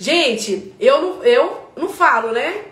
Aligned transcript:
Gente, 0.00 0.72
eu 0.80 1.02
não, 1.02 1.24
eu 1.24 1.70
não 1.76 1.90
falo, 1.90 2.32
né? 2.32 2.62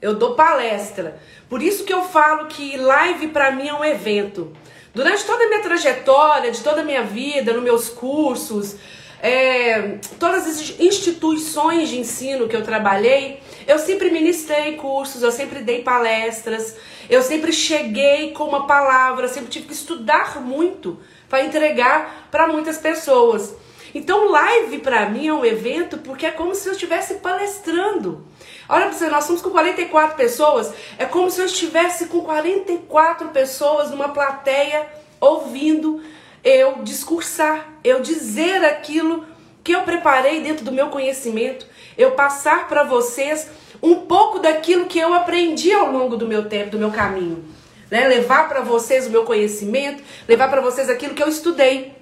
Eu 0.00 0.14
dou 0.14 0.34
palestra. 0.34 1.20
Por 1.46 1.62
isso 1.62 1.84
que 1.84 1.92
eu 1.92 2.02
falo 2.04 2.46
que 2.46 2.78
live 2.78 3.28
para 3.28 3.50
mim 3.50 3.68
é 3.68 3.74
um 3.74 3.84
evento. 3.84 4.56
Durante 4.94 5.22
toda 5.26 5.44
a 5.44 5.48
minha 5.48 5.60
trajetória, 5.60 6.50
de 6.50 6.62
toda 6.62 6.80
a 6.80 6.84
minha 6.84 7.02
vida, 7.02 7.52
nos 7.52 7.62
meus 7.62 7.90
cursos, 7.90 8.76
é, 9.22 9.98
todas 10.18 10.46
as 10.46 10.80
instituições 10.80 11.90
de 11.90 11.98
ensino 11.98 12.48
que 12.48 12.56
eu 12.56 12.62
trabalhei, 12.62 13.42
eu 13.66 13.78
sempre 13.78 14.10
ministrei 14.10 14.76
cursos, 14.76 15.22
eu 15.22 15.30
sempre 15.30 15.60
dei 15.60 15.82
palestras, 15.82 16.74
eu 17.10 17.20
sempre 17.20 17.52
cheguei 17.52 18.32
com 18.32 18.44
uma 18.44 18.66
palavra, 18.66 19.28
sempre 19.28 19.50
tive 19.50 19.66
que 19.66 19.74
estudar 19.74 20.40
muito 20.40 20.98
para 21.28 21.44
entregar 21.44 22.28
para 22.30 22.48
muitas 22.48 22.78
pessoas. 22.78 23.54
Então, 23.94 24.30
live 24.30 24.78
para 24.78 25.08
mim 25.08 25.26
é 25.26 25.32
um 25.32 25.44
evento 25.44 25.98
porque 25.98 26.26
é 26.26 26.30
como 26.30 26.54
se 26.54 26.68
eu 26.68 26.72
estivesse 26.72 27.14
palestrando. 27.14 28.24
Olha 28.68 28.86
para 28.86 28.94
você, 28.94 29.08
nós 29.08 29.24
somos 29.24 29.40
com 29.40 29.50
44 29.50 30.16
pessoas, 30.16 30.72
é 30.98 31.06
como 31.06 31.30
se 31.30 31.40
eu 31.40 31.46
estivesse 31.46 32.06
com 32.06 32.20
44 32.20 33.28
pessoas 33.28 33.90
numa 33.90 34.10
plateia 34.10 34.86
ouvindo 35.20 36.02
eu 36.44 36.82
discursar, 36.82 37.74
eu 37.82 38.00
dizer 38.00 38.64
aquilo 38.64 39.26
que 39.64 39.72
eu 39.72 39.82
preparei 39.82 40.40
dentro 40.40 40.64
do 40.64 40.72
meu 40.72 40.88
conhecimento, 40.88 41.66
eu 41.96 42.12
passar 42.12 42.68
para 42.68 42.84
vocês 42.84 43.48
um 43.82 43.96
pouco 44.06 44.38
daquilo 44.38 44.86
que 44.86 44.98
eu 44.98 45.12
aprendi 45.12 45.72
ao 45.72 45.90
longo 45.90 46.16
do 46.16 46.26
meu 46.26 46.48
tempo, 46.48 46.70
do 46.70 46.78
meu 46.78 46.90
caminho. 46.90 47.44
Né? 47.90 48.06
Levar 48.06 48.48
para 48.48 48.60
vocês 48.60 49.06
o 49.06 49.10
meu 49.10 49.24
conhecimento, 49.24 50.02
levar 50.26 50.48
para 50.48 50.60
vocês 50.60 50.88
aquilo 50.88 51.14
que 51.14 51.22
eu 51.22 51.28
estudei. 51.28 51.97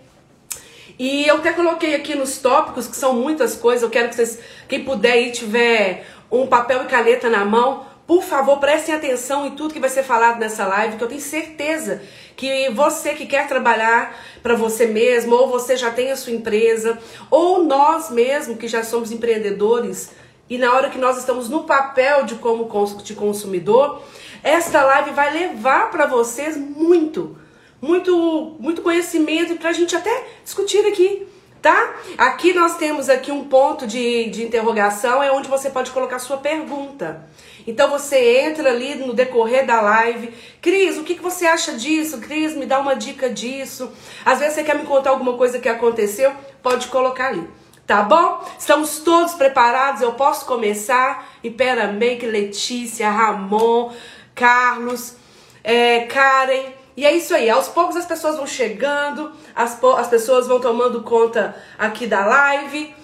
E 0.99 1.27
eu 1.27 1.37
até 1.37 1.53
coloquei 1.53 1.95
aqui 1.95 2.15
nos 2.15 2.39
tópicos, 2.39 2.87
que 2.87 2.97
são 2.97 3.15
muitas 3.15 3.55
coisas, 3.55 3.83
eu 3.83 3.91
quero 3.91 4.09
que 4.09 4.15
vocês, 4.15 4.39
quem 4.67 4.85
puder 4.85 5.17
e 5.21 5.33
tiver 5.33 6.07
um 6.31 6.47
papel 6.47 6.83
e 6.83 6.87
caneta 6.87 7.29
na 7.29 7.45
mão, 7.45 7.85
por 8.07 8.23
favor, 8.23 8.59
prestem 8.59 8.95
atenção 8.95 9.47
em 9.47 9.51
tudo 9.51 9.75
que 9.75 9.81
vai 9.81 9.91
ser 9.91 10.05
falado 10.05 10.39
nessa 10.39 10.67
live, 10.67 10.97
que 10.97 11.03
eu 11.03 11.09
tenho 11.09 11.21
certeza 11.21 12.01
que 12.37 12.71
você 12.71 13.15
que 13.15 13.27
quer 13.27 13.49
trabalhar 13.49 14.17
para 14.43 14.55
você 14.55 14.87
mesmo, 14.87 15.35
ou 15.35 15.49
você 15.49 15.77
já 15.77 15.91
tem 15.91 16.13
a 16.13 16.17
sua 16.17 16.33
empresa, 16.33 16.99
ou 17.31 17.65
nós 17.65 18.11
mesmo 18.11 18.57
que 18.57 18.69
já 18.69 18.85
somos 18.85 19.11
empreendedores, 19.11 20.13
e 20.49 20.57
na 20.57 20.73
hora 20.73 20.91
que 20.91 20.99
nós 20.99 21.19
estamos 21.19 21.49
no 21.49 21.65
papel 21.65 22.25
de 22.25 22.37
como 22.37 22.69
de 23.03 23.15
consumidor, 23.15 24.03
esta 24.45 24.85
live 24.85 25.11
vai 25.11 25.33
levar 25.33 25.91
para 25.91 26.07
vocês 26.07 26.57
muito, 26.57 27.37
muito, 27.81 28.57
muito 28.59 28.83
conhecimento 28.83 29.57
para 29.57 29.71
a 29.71 29.73
gente 29.73 29.95
até 29.95 30.25
discutir 30.45 30.87
aqui, 30.87 31.27
tá? 31.61 31.95
Aqui 32.17 32.53
nós 32.53 32.77
temos 32.77 33.09
aqui 33.09 33.31
um 33.31 33.45
ponto 33.45 33.87
de, 33.87 34.31
de 34.31 34.45
interrogação, 34.45 35.23
é 35.23 35.31
onde 35.31 35.49
você 35.49 35.71
pode 35.71 35.91
colocar 35.91 36.19
sua 36.19 36.39
pergunta. 36.39 37.27
Então 37.67 37.91
você 37.91 38.43
entra 38.43 38.71
ali 38.71 38.95
no 38.95 39.13
decorrer 39.13 39.67
da 39.67 39.81
live, 39.81 40.33
Cris, 40.63 40.97
o 40.97 41.03
que, 41.03 41.17
que 41.17 41.23
você 41.23 41.47
acha 41.47 41.73
disso? 41.73 42.19
Cris, 42.19 42.55
me 42.55 42.65
dá 42.65 42.79
uma 42.79 42.95
dica 42.95 43.29
disso. 43.29 43.91
Às 44.25 44.39
vezes 44.39 44.55
você 44.55 44.63
quer 44.63 44.77
me 44.77 44.87
contar 44.87 45.11
alguma 45.11 45.35
coisa 45.35 45.59
que 45.59 45.69
aconteceu, 45.69 46.33
pode 46.63 46.87
colocar 46.89 47.29
ali. 47.29 47.49
Tá 47.85 48.03
bom? 48.03 48.45
Estamos 48.59 48.99
todos 48.99 49.35
preparados? 49.35 50.03
Eu 50.03 50.13
posso 50.13 50.45
começar? 50.45 51.29
Impera 51.43 51.93
Make, 51.93 52.27
Letícia, 52.27 53.09
Ramon, 53.09 53.93
Carlos, 54.35 55.15
é, 55.63 56.01
Karen. 56.01 56.76
E 56.97 57.05
é 57.05 57.15
isso 57.15 57.35
aí, 57.35 57.51
aos 57.51 57.69
poucos 57.69 57.95
as 57.95 58.07
pessoas 58.07 58.37
vão 58.37 58.47
chegando, 58.47 59.33
as, 59.55 59.83
as 59.85 60.09
pessoas 60.09 60.47
vão 60.47 60.59
tomando 60.59 61.03
conta 61.03 61.55
aqui 61.79 62.07
da 62.07 62.25
live 62.25 62.95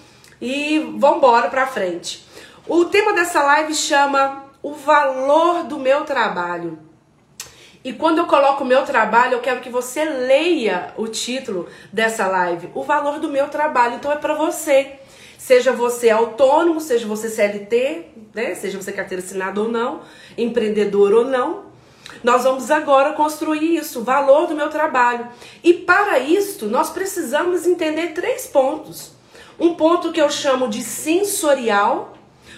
e 0.41 0.79
vamos 0.97 1.17
embora 1.17 1.47
pra 1.47 1.67
frente. 1.67 2.25
O 2.67 2.85
tema 2.85 3.13
dessa 3.13 3.43
live 3.43 3.75
chama 3.75 4.45
O 4.63 4.73
Valor 4.73 5.63
do 5.65 5.77
Meu 5.77 6.05
Trabalho. 6.05 6.79
E 7.83 7.91
quando 7.91 8.19
eu 8.19 8.25
coloco 8.25 8.63
o 8.63 8.67
meu 8.67 8.83
trabalho, 8.83 9.33
eu 9.33 9.41
quero 9.41 9.59
que 9.59 9.69
você 9.69 10.05
leia 10.05 10.93
o 10.95 11.05
título 11.05 11.67
dessa 11.91 12.25
live, 12.27 12.69
o 12.73 12.81
valor 12.81 13.19
do 13.19 13.27
meu 13.27 13.49
trabalho. 13.49 13.95
Então 13.95 14.09
é 14.09 14.15
para 14.15 14.33
você. 14.33 14.93
Seja 15.37 15.73
você 15.73 16.09
autônomo, 16.09 16.79
seja 16.79 17.05
você 17.05 17.27
CLT, 17.27 18.05
né? 18.33 18.55
Seja 18.55 18.81
você 18.81 18.93
carteira 18.93 19.21
assinada 19.21 19.59
ou 19.59 19.67
não, 19.67 20.01
empreendedor 20.37 21.13
ou 21.13 21.25
não. 21.25 21.72
Nós 22.23 22.43
vamos 22.43 22.71
agora 22.71 23.13
construir 23.13 23.75
isso, 23.75 23.99
o 23.99 24.03
valor 24.03 24.47
do 24.47 24.55
meu 24.55 24.69
trabalho. 24.69 25.27
E 25.63 25.73
para 25.73 26.19
isso, 26.19 26.67
nós 26.67 26.89
precisamos 26.89 27.67
entender 27.67 28.13
três 28.13 28.47
pontos. 28.47 29.11
Um 29.59 29.75
ponto 29.75 30.11
que 30.11 30.21
eu 30.21 30.29
chamo 30.29 30.69
de 30.69 30.81
sensorial, 30.81 32.13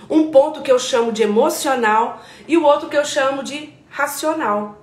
um 0.10 0.30
ponto 0.30 0.62
que 0.62 0.72
eu 0.72 0.78
chamo 0.78 1.12
de 1.12 1.24
emocional 1.24 2.22
e 2.48 2.56
o 2.58 2.64
outro 2.64 2.90
que 2.90 2.98
eu 2.98 3.04
chamo 3.04 3.44
de 3.44 3.74
racional. 3.90 4.78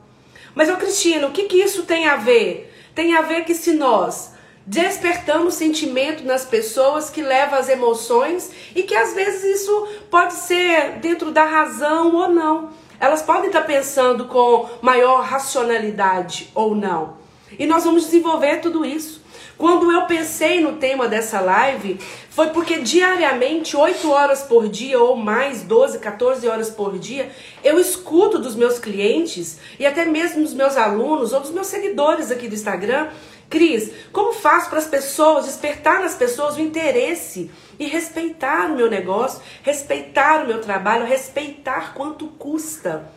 Mas, 0.55 0.69
ô 0.69 0.77
Cristina, 0.77 1.29
o 1.29 1.31
que, 1.31 1.45
que 1.45 1.63
isso 1.63 1.85
tem 1.85 2.09
a 2.09 2.17
ver? 2.17 2.75
Tem 2.95 3.15
a 3.15 3.23
ver 3.23 3.45
que 3.45 3.55
se 3.55 3.73
nós 3.73 4.33
despertamos 4.67 5.55
sentimento 5.55 6.25
nas 6.25 6.45
pessoas 6.45 7.11
que 7.11 7.23
leva 7.23 7.57
às 7.57 7.69
emoções 7.69 8.51
e 8.75 8.83
que 8.83 8.95
às 8.95 9.15
vezes 9.15 9.61
isso 9.61 9.89
pode 10.11 10.35
ser 10.35 10.99
dentro 11.01 11.31
da 11.31 11.45
razão 11.45 12.15
ou 12.15 12.29
não. 12.29 12.71
Elas 13.03 13.21
podem 13.21 13.47
estar 13.47 13.63
pensando 13.63 14.27
com 14.27 14.69
maior 14.81 15.25
racionalidade 15.25 16.49
ou 16.55 16.73
não. 16.73 17.15
E 17.59 17.67
nós 17.67 17.83
vamos 17.83 18.05
desenvolver 18.05 18.61
tudo 18.61 18.85
isso. 18.85 19.21
Quando 19.59 19.91
eu 19.91 20.07
pensei 20.07 20.61
no 20.61 20.75
tema 20.75 21.09
dessa 21.09 21.41
live, 21.41 21.99
foi 22.31 22.51
porque 22.51 22.79
diariamente, 22.79 23.77
8 23.77 24.09
horas 24.09 24.43
por 24.43 24.69
dia 24.69 25.01
ou 25.01 25.17
mais, 25.17 25.63
12, 25.63 25.99
14 25.99 26.47
horas 26.47 26.71
por 26.71 26.97
dia, 26.97 27.29
eu 27.65 27.77
escuto 27.81 28.39
dos 28.39 28.55
meus 28.55 28.79
clientes 28.79 29.59
e 29.81 29.85
até 29.85 30.05
mesmo 30.05 30.45
dos 30.45 30.55
meus 30.55 30.77
alunos 30.77 31.33
ou 31.33 31.41
dos 31.41 31.51
meus 31.51 31.67
seguidores 31.67 32.31
aqui 32.31 32.47
do 32.47 32.55
Instagram, 32.55 33.09
Cris, 33.53 33.93
como 34.11 34.33
faço 34.33 34.71
para 34.71 34.79
as 34.79 34.87
pessoas, 34.87 35.45
despertar 35.45 36.01
nas 36.01 36.15
pessoas 36.15 36.57
o 36.57 36.61
interesse 36.61 37.51
e 37.79 37.85
respeitar 37.87 38.71
o 38.71 38.75
meu 38.75 38.89
negócio, 38.89 39.43
respeitar 39.63 40.43
o 40.43 40.47
meu 40.47 40.63
trabalho, 40.63 41.05
respeitar 41.05 41.93
quanto 41.93 42.29
custa. 42.29 43.13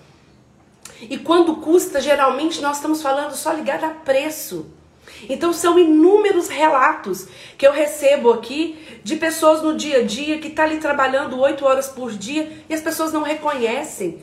E 0.99 1.17
quando 1.17 1.55
custa, 1.55 2.01
geralmente 2.01 2.61
nós 2.61 2.75
estamos 2.75 3.01
falando 3.01 3.33
só 3.33 3.53
ligado 3.53 3.85
a 3.85 3.91
preço. 3.91 4.65
Então 5.29 5.53
são 5.53 5.79
inúmeros 5.79 6.49
relatos 6.49 7.29
que 7.57 7.65
eu 7.65 7.71
recebo 7.71 8.33
aqui 8.33 8.99
de 9.05 9.15
pessoas 9.15 9.61
no 9.61 9.73
dia 9.73 9.99
a 9.99 10.03
dia 10.03 10.39
que 10.39 10.49
estão 10.49 10.65
tá 10.65 10.69
ali 10.69 10.81
trabalhando 10.81 11.39
oito 11.39 11.63
horas 11.63 11.87
por 11.87 12.11
dia 12.11 12.51
e 12.67 12.73
as 12.73 12.81
pessoas 12.81 13.13
não 13.13 13.23
reconhecem 13.23 14.21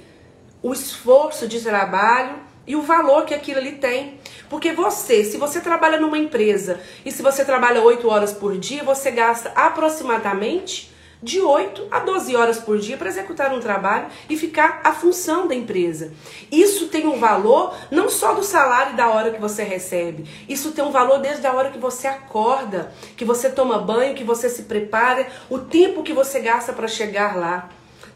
o 0.62 0.74
esforço 0.74 1.48
de 1.48 1.58
trabalho 1.62 2.51
e 2.66 2.76
o 2.76 2.82
valor 2.82 3.24
que 3.24 3.34
aquilo 3.34 3.58
ali 3.58 3.72
tem. 3.72 4.18
Porque 4.48 4.72
você, 4.72 5.24
se 5.24 5.36
você 5.36 5.60
trabalha 5.60 6.00
numa 6.00 6.18
empresa 6.18 6.80
e 7.04 7.10
se 7.10 7.22
você 7.22 7.44
trabalha 7.44 7.82
oito 7.82 8.08
horas 8.08 8.32
por 8.32 8.56
dia, 8.58 8.82
você 8.84 9.10
gasta 9.10 9.50
aproximadamente 9.54 10.92
de 11.22 11.40
8 11.40 11.86
a 11.90 12.00
12 12.00 12.34
horas 12.34 12.58
por 12.58 12.78
dia 12.78 12.96
para 12.96 13.08
executar 13.08 13.54
um 13.54 13.60
trabalho 13.60 14.06
e 14.28 14.36
ficar 14.36 14.80
a 14.82 14.92
função 14.92 15.46
da 15.46 15.54
empresa. 15.54 16.12
Isso 16.50 16.88
tem 16.88 17.06
um 17.06 17.18
valor 17.20 17.74
não 17.90 18.08
só 18.08 18.34
do 18.34 18.42
salário 18.42 18.96
da 18.96 19.08
hora 19.08 19.30
que 19.30 19.40
você 19.40 19.62
recebe, 19.62 20.28
isso 20.48 20.72
tem 20.72 20.84
um 20.84 20.90
valor 20.90 21.20
desde 21.20 21.46
a 21.46 21.52
hora 21.52 21.70
que 21.70 21.78
você 21.78 22.08
acorda, 22.08 22.92
que 23.16 23.24
você 23.24 23.48
toma 23.48 23.78
banho, 23.78 24.16
que 24.16 24.24
você 24.24 24.50
se 24.50 24.64
prepara, 24.64 25.28
o 25.48 25.60
tempo 25.60 26.02
que 26.02 26.12
você 26.12 26.40
gasta 26.40 26.72
para 26.72 26.88
chegar 26.88 27.36
lá. 27.36 27.68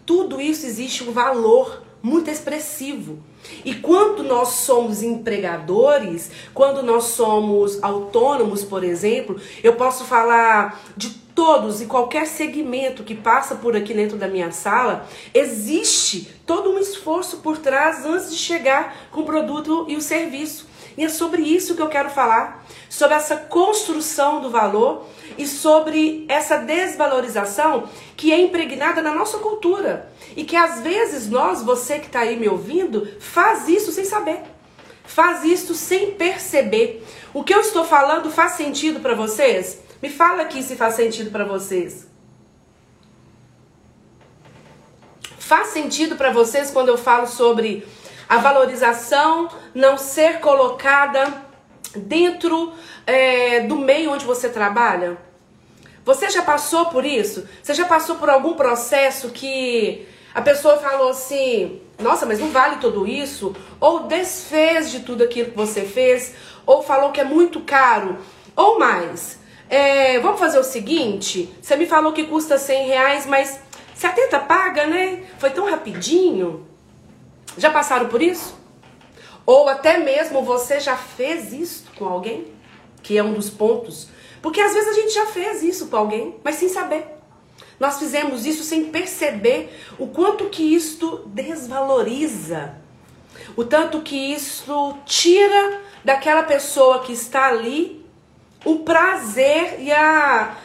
Tudo 0.05 0.41
isso 0.41 0.67
existe 0.67 1.05
um 1.05 1.13
valor 1.13 1.83
muito 2.07 2.31
expressivo. 2.31 3.19
E 3.65 3.75
quando 3.75 4.23
nós 4.23 4.51
somos 4.51 5.03
empregadores, 5.03 6.31
quando 6.55 6.81
nós 6.81 7.03
somos 7.03 7.83
autônomos, 7.83 8.63
por 8.63 8.85
exemplo, 8.85 9.41
eu 9.61 9.75
posso 9.75 10.05
falar 10.05 10.81
de 10.97 11.11
todos 11.35 11.83
e 11.83 11.87
qualquer 11.87 12.29
segmento 12.29 13.03
que 13.03 13.15
passa 13.15 13.57
por 13.57 13.75
aqui 13.75 13.93
dentro 13.93 14.17
da 14.17 14.29
minha 14.29 14.53
sala, 14.53 15.09
existe 15.35 16.33
todo 16.47 16.71
um 16.71 16.79
esforço 16.79 17.39
por 17.39 17.59
trás 17.59 18.07
antes 18.07 18.31
de 18.31 18.39
chegar 18.39 19.09
com 19.11 19.23
o 19.23 19.27
produto 19.27 19.85
e 19.89 19.97
o 19.97 20.01
serviço. 20.01 20.69
E 20.97 21.05
é 21.05 21.09
sobre 21.09 21.43
isso 21.43 21.75
que 21.75 21.83
eu 21.83 21.89
quero 21.89 22.09
falar, 22.09 22.65
sobre 22.89 23.17
essa 23.17 23.37
construção 23.37 24.41
do 24.41 24.49
valor 24.49 25.07
e 25.37 25.45
sobre 25.47 26.25
essa 26.29 26.57
desvalorização 26.57 27.89
que 28.17 28.33
é 28.33 28.41
impregnada 28.41 29.03
na 29.03 29.13
nossa 29.13 29.39
cultura. 29.39 30.09
E 30.37 30.45
que 30.45 30.55
às 30.55 30.81
vezes 30.81 31.29
nós, 31.29 31.63
você 31.63 31.99
que 31.99 32.07
está 32.07 32.21
aí 32.21 32.37
me 32.37 32.49
ouvindo, 32.49 33.09
faz 33.19 33.69
isso 33.69 33.91
sem 33.91 34.05
saber. 34.05 34.43
Faz 35.05 35.43
isso 35.45 35.75
sem 35.75 36.13
perceber. 36.13 37.03
O 37.33 37.43
que 37.43 37.55
eu 37.55 37.61
estou 37.61 37.85
falando 37.85 38.31
faz 38.31 38.53
sentido 38.53 39.01
para 39.01 39.15
vocês? 39.15 39.81
Me 40.03 40.11
fala 40.11 40.43
aqui 40.43 40.63
se 40.63 40.77
faz 40.77 40.95
sentido 40.95 41.31
para 41.31 41.45
vocês. 41.45 42.07
Faz 45.39 45.69
sentido 45.69 46.17
para 46.17 46.31
vocês 46.33 46.71
quando 46.71 46.89
eu 46.89 46.99
falo 46.99 47.27
sobre 47.27 47.87
a 48.29 48.37
valorização 48.39 49.49
não 49.75 49.97
ser 49.97 50.41
colocada 50.41 51.47
dentro 51.95 52.75
é, 53.07 53.61
do 53.61 53.77
meio 53.77 54.11
onde 54.11 54.25
você 54.25 54.49
trabalha? 54.49 55.17
Você 56.05 56.29
já 56.31 56.43
passou 56.43 56.87
por 56.87 57.05
isso? 57.05 57.49
Você 57.63 57.75
já 57.75 57.85
passou 57.85 58.17
por 58.17 58.29
algum 58.29 58.55
processo 58.55 59.31
que 59.31 60.07
a 60.37 60.43
pessoa 60.43 60.77
falou 60.77 61.09
assim: 61.09 61.81
nossa, 61.99 62.27
mas 62.27 62.39
não 62.39 62.51
vale 62.51 62.77
tudo 62.77 63.07
isso? 63.07 63.57
Ou 63.81 64.01
desfez 64.01 64.91
de 64.91 65.01
tudo 65.01 65.25
aquilo 65.25 65.51
que 65.51 65.57
você 65.57 65.81
fez? 65.81 66.35
Ou 66.67 66.83
falou 66.83 67.11
que 67.11 67.19
é 67.19 67.25
muito 67.25 67.63
caro? 67.63 68.19
Ou 68.55 68.79
mais, 68.79 69.39
é, 69.67 70.21
vamos 70.21 70.39
fazer 70.39 70.59
o 70.59 70.63
seguinte: 70.63 71.51
você 71.63 71.75
me 71.75 71.87
falou 71.87 72.13
que 72.13 72.25
custa 72.25 72.59
100 72.59 72.87
reais, 72.87 73.25
mas 73.25 73.59
70 73.95 74.39
paga, 74.41 74.87
né? 74.87 75.25
Foi 75.39 75.49
tão 75.49 75.71
rapidinho. 75.71 76.67
Já 77.57 77.71
passaram 77.71 78.09
por 78.09 78.21
isso? 78.21 78.61
Ou 79.47 79.71
até 79.71 79.97
mesmo 79.97 80.43
você 80.43 80.81
já 80.81 80.99
fez 80.99 81.55
isso 81.55 81.87
com 81.99 82.05
alguém? 82.05 82.53
Que 83.03 83.17
é 83.17 83.23
um 83.23 83.33
dos 83.33 83.49
pontos. 83.49 84.09
Porque 84.43 84.61
às 84.61 84.75
vezes 84.75 84.91
a 84.91 85.01
gente 85.01 85.15
já 85.15 85.25
fez 85.25 85.63
isso 85.63 85.87
com 85.87 85.97
alguém, 85.97 86.37
mas 86.45 86.57
sem 86.57 86.69
saber. 86.69 87.16
Nós 87.79 87.99
fizemos 87.99 88.47
isso 88.47 88.65
sem 88.65 88.87
perceber 88.87 89.79
o 89.99 90.07
quanto 90.07 90.47
que 90.47 90.75
isto 90.75 91.23
desvaloriza. 91.27 92.75
O 93.55 93.65
tanto 93.65 94.01
que 94.01 94.17
isso 94.17 94.97
tira 95.05 95.81
daquela 96.05 96.43
pessoa 96.43 97.01
que 97.01 97.13
está 97.13 97.47
ali 97.47 98.05
o 98.65 98.81
prazer 98.81 99.81
e 99.81 99.93
a, 99.93 100.57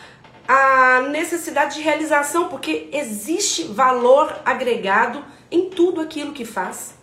a 0.47 1.01
necessidade 1.09 1.75
de 1.75 1.81
realização, 1.81 2.47
porque 2.47 2.89
existe 2.91 3.63
valor 3.63 4.41
agregado 4.43 5.23
em 5.51 5.69
tudo 5.69 6.01
aquilo 6.01 6.33
que 6.33 6.45
faz. 6.45 6.95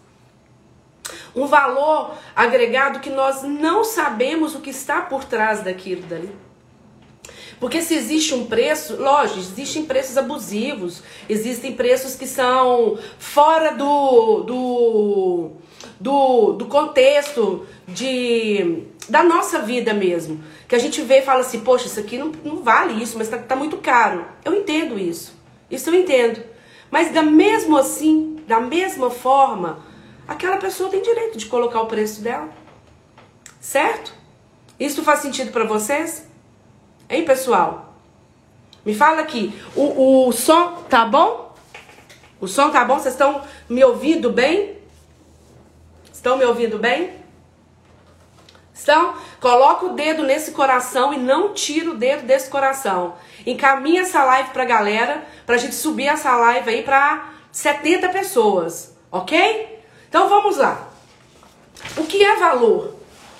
Um 1.34 1.46
valor 1.46 2.16
agregado 2.34 3.00
que 3.00 3.10
nós 3.10 3.42
não 3.42 3.84
sabemos 3.84 4.54
o 4.54 4.60
que 4.60 4.70
está 4.70 5.02
por 5.02 5.24
trás 5.24 5.62
daquilo 5.62 6.02
dali. 6.02 6.47
Porque 7.60 7.82
se 7.82 7.94
existe 7.94 8.34
um 8.34 8.46
preço, 8.46 8.96
lógico, 8.96 9.40
existem 9.40 9.84
preços 9.84 10.16
abusivos, 10.16 11.02
existem 11.28 11.72
preços 11.72 12.14
que 12.14 12.26
são 12.26 12.96
fora 13.18 13.72
do, 13.72 14.42
do, 14.42 15.50
do, 15.98 16.52
do 16.52 16.66
contexto 16.66 17.66
de, 17.86 18.84
da 19.08 19.24
nossa 19.24 19.60
vida 19.60 19.92
mesmo. 19.92 20.40
Que 20.68 20.76
a 20.76 20.78
gente 20.78 21.02
vê 21.02 21.18
e 21.18 21.22
fala 21.22 21.40
assim, 21.40 21.60
poxa, 21.60 21.86
isso 21.86 21.98
aqui 21.98 22.16
não, 22.16 22.30
não 22.44 22.62
vale 22.62 23.02
isso, 23.02 23.18
mas 23.18 23.28
tá, 23.28 23.38
tá 23.38 23.56
muito 23.56 23.78
caro. 23.78 24.24
Eu 24.44 24.54
entendo 24.54 24.96
isso. 24.96 25.34
Isso 25.68 25.90
eu 25.90 25.94
entendo. 25.94 26.40
Mas 26.90 27.12
da 27.12 27.22
mesmo 27.22 27.76
assim, 27.76 28.36
da 28.46 28.60
mesma 28.60 29.10
forma, 29.10 29.84
aquela 30.28 30.58
pessoa 30.58 30.90
tem 30.90 31.02
direito 31.02 31.36
de 31.36 31.46
colocar 31.46 31.80
o 31.80 31.86
preço 31.86 32.22
dela. 32.22 32.48
Certo? 33.60 34.14
Isso 34.78 35.02
faz 35.02 35.18
sentido 35.18 35.50
para 35.50 35.64
vocês? 35.64 36.27
Hein, 37.08 37.24
pessoal? 37.24 37.94
Me 38.84 38.94
fala 38.94 39.22
aqui. 39.22 39.58
O, 39.74 40.28
o 40.28 40.32
som 40.32 40.82
tá 40.88 41.04
bom? 41.04 41.54
O 42.40 42.46
som 42.46 42.70
tá 42.70 42.84
bom? 42.84 42.98
Vocês 42.98 43.14
estão 43.14 43.42
me 43.68 43.82
ouvindo 43.82 44.30
bem? 44.30 44.76
Estão 46.12 46.36
me 46.36 46.44
ouvindo 46.44 46.78
bem? 46.78 47.14
Estão? 48.74 49.14
Coloca 49.40 49.86
o 49.86 49.94
dedo 49.94 50.22
nesse 50.22 50.52
coração 50.52 51.12
e 51.14 51.18
não 51.18 51.54
tira 51.54 51.90
o 51.90 51.96
dedo 51.96 52.26
desse 52.26 52.50
coração. 52.50 53.14
Encaminha 53.46 54.02
essa 54.02 54.22
live 54.24 54.50
pra 54.50 54.64
galera, 54.64 55.24
pra 55.46 55.56
gente 55.56 55.74
subir 55.74 56.06
essa 56.06 56.36
live 56.36 56.70
aí 56.70 56.82
pra 56.82 57.30
70 57.50 58.08
pessoas, 58.10 58.96
ok? 59.10 59.82
Então 60.08 60.28
vamos 60.28 60.58
lá. 60.58 60.88
O 61.96 62.04
que 62.04 62.22
é 62.22 62.36
valor? 62.36 62.94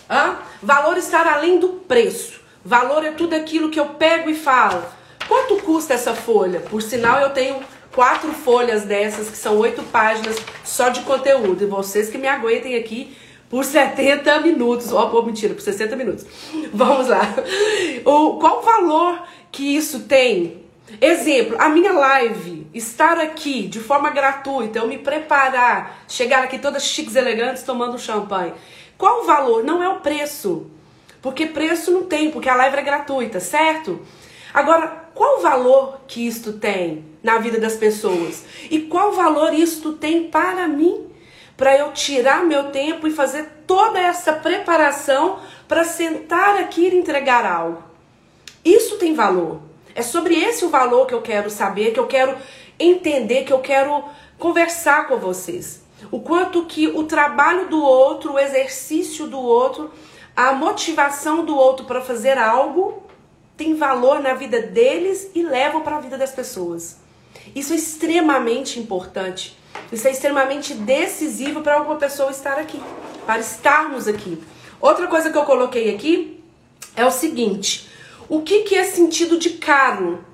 Hã? 0.08 0.38
Valor 0.62 0.96
estar 0.96 1.26
além 1.26 1.58
do 1.58 1.68
preço. 1.68 2.40
Valor 2.68 3.02
é 3.02 3.12
tudo 3.12 3.34
aquilo 3.34 3.70
que 3.70 3.80
eu 3.80 3.86
pego 3.86 4.28
e 4.28 4.34
falo. 4.34 4.84
Quanto 5.26 5.56
custa 5.62 5.94
essa 5.94 6.14
folha? 6.14 6.60
Por 6.60 6.82
sinal, 6.82 7.18
eu 7.18 7.30
tenho 7.30 7.62
quatro 7.94 8.30
folhas 8.34 8.82
dessas, 8.82 9.30
que 9.30 9.38
são 9.38 9.56
oito 9.56 9.82
páginas 9.84 10.36
só 10.64 10.90
de 10.90 11.00
conteúdo. 11.00 11.64
E 11.64 11.66
vocês 11.66 12.10
que 12.10 12.18
me 12.18 12.28
aguentem 12.28 12.76
aqui 12.76 13.16
por 13.48 13.64
70 13.64 14.42
minutos. 14.42 14.92
Ó, 14.92 15.10
oh, 15.10 15.22
mentira, 15.22 15.54
por 15.54 15.62
60 15.62 15.96
minutos. 15.96 16.26
Vamos 16.70 17.08
lá. 17.08 17.22
O, 18.04 18.36
qual 18.36 18.58
o 18.58 18.62
valor 18.62 19.22
que 19.50 19.74
isso 19.74 20.00
tem? 20.00 20.62
Exemplo, 21.00 21.56
a 21.58 21.70
minha 21.70 21.92
live, 21.92 22.66
estar 22.74 23.18
aqui 23.18 23.66
de 23.66 23.80
forma 23.80 24.10
gratuita, 24.10 24.78
eu 24.78 24.86
me 24.86 24.98
preparar, 24.98 26.04
chegar 26.06 26.44
aqui 26.44 26.58
todas 26.58 26.84
chiques 26.84 27.16
elegantes 27.16 27.62
tomando 27.62 27.98
champanhe. 27.98 28.52
Qual 28.98 29.22
o 29.22 29.24
valor? 29.24 29.64
Não 29.64 29.82
é 29.82 29.88
o 29.88 30.00
preço. 30.00 30.70
Porque 31.20 31.46
preço 31.46 31.90
não 31.90 32.04
tem, 32.04 32.30
porque 32.30 32.48
a 32.48 32.54
live 32.54 32.76
é 32.76 32.82
gratuita, 32.82 33.40
certo? 33.40 34.00
Agora, 34.52 35.08
qual 35.14 35.38
o 35.38 35.42
valor 35.42 36.00
que 36.06 36.26
isto 36.26 36.54
tem 36.54 37.04
na 37.22 37.38
vida 37.38 37.58
das 37.58 37.74
pessoas? 37.74 38.44
E 38.70 38.80
qual 38.82 39.12
valor 39.12 39.52
isto 39.52 39.94
tem 39.94 40.28
para 40.28 40.68
mim? 40.68 41.06
Para 41.56 41.76
eu 41.76 41.92
tirar 41.92 42.44
meu 42.44 42.70
tempo 42.70 43.06
e 43.06 43.10
fazer 43.10 43.64
toda 43.66 43.98
essa 43.98 44.32
preparação 44.32 45.40
para 45.66 45.84
sentar 45.84 46.56
aqui 46.56 46.88
e 46.88 46.96
entregar 46.96 47.44
algo. 47.44 47.82
Isso 48.64 48.96
tem 48.96 49.14
valor. 49.14 49.60
É 49.94 50.02
sobre 50.02 50.36
esse 50.36 50.64
o 50.64 50.68
valor 50.68 51.06
que 51.06 51.14
eu 51.14 51.20
quero 51.20 51.50
saber, 51.50 51.92
que 51.92 51.98
eu 51.98 52.06
quero 52.06 52.36
entender, 52.78 53.44
que 53.44 53.52
eu 53.52 53.58
quero 53.58 54.04
conversar 54.38 55.08
com 55.08 55.16
vocês. 55.16 55.82
O 56.12 56.20
quanto 56.20 56.64
que 56.66 56.86
o 56.86 57.04
trabalho 57.04 57.68
do 57.68 57.82
outro, 57.82 58.34
o 58.34 58.38
exercício 58.38 59.26
do 59.26 59.40
outro 59.40 59.90
a 60.38 60.52
motivação 60.52 61.44
do 61.44 61.56
outro 61.56 61.84
para 61.84 62.00
fazer 62.00 62.38
algo 62.38 63.02
tem 63.56 63.74
valor 63.74 64.20
na 64.20 64.34
vida 64.34 64.62
deles 64.62 65.28
e 65.34 65.42
leva 65.42 65.80
para 65.80 65.96
a 65.96 66.00
vida 66.00 66.16
das 66.16 66.30
pessoas. 66.30 66.98
Isso 67.56 67.72
é 67.72 67.76
extremamente 67.76 68.78
importante. 68.78 69.58
Isso 69.90 70.06
é 70.06 70.12
extremamente 70.12 70.74
decisivo 70.74 71.60
para 71.60 71.74
alguma 71.74 71.96
pessoa 71.96 72.30
estar 72.30 72.56
aqui, 72.56 72.80
para 73.26 73.40
estarmos 73.40 74.06
aqui. 74.06 74.40
Outra 74.80 75.08
coisa 75.08 75.28
que 75.28 75.36
eu 75.36 75.42
coloquei 75.42 75.92
aqui 75.92 76.40
é 76.94 77.04
o 77.04 77.10
seguinte: 77.10 77.90
o 78.28 78.40
que, 78.40 78.62
que 78.62 78.76
é 78.76 78.84
sentido 78.84 79.40
de 79.40 79.50
caro? 79.50 80.24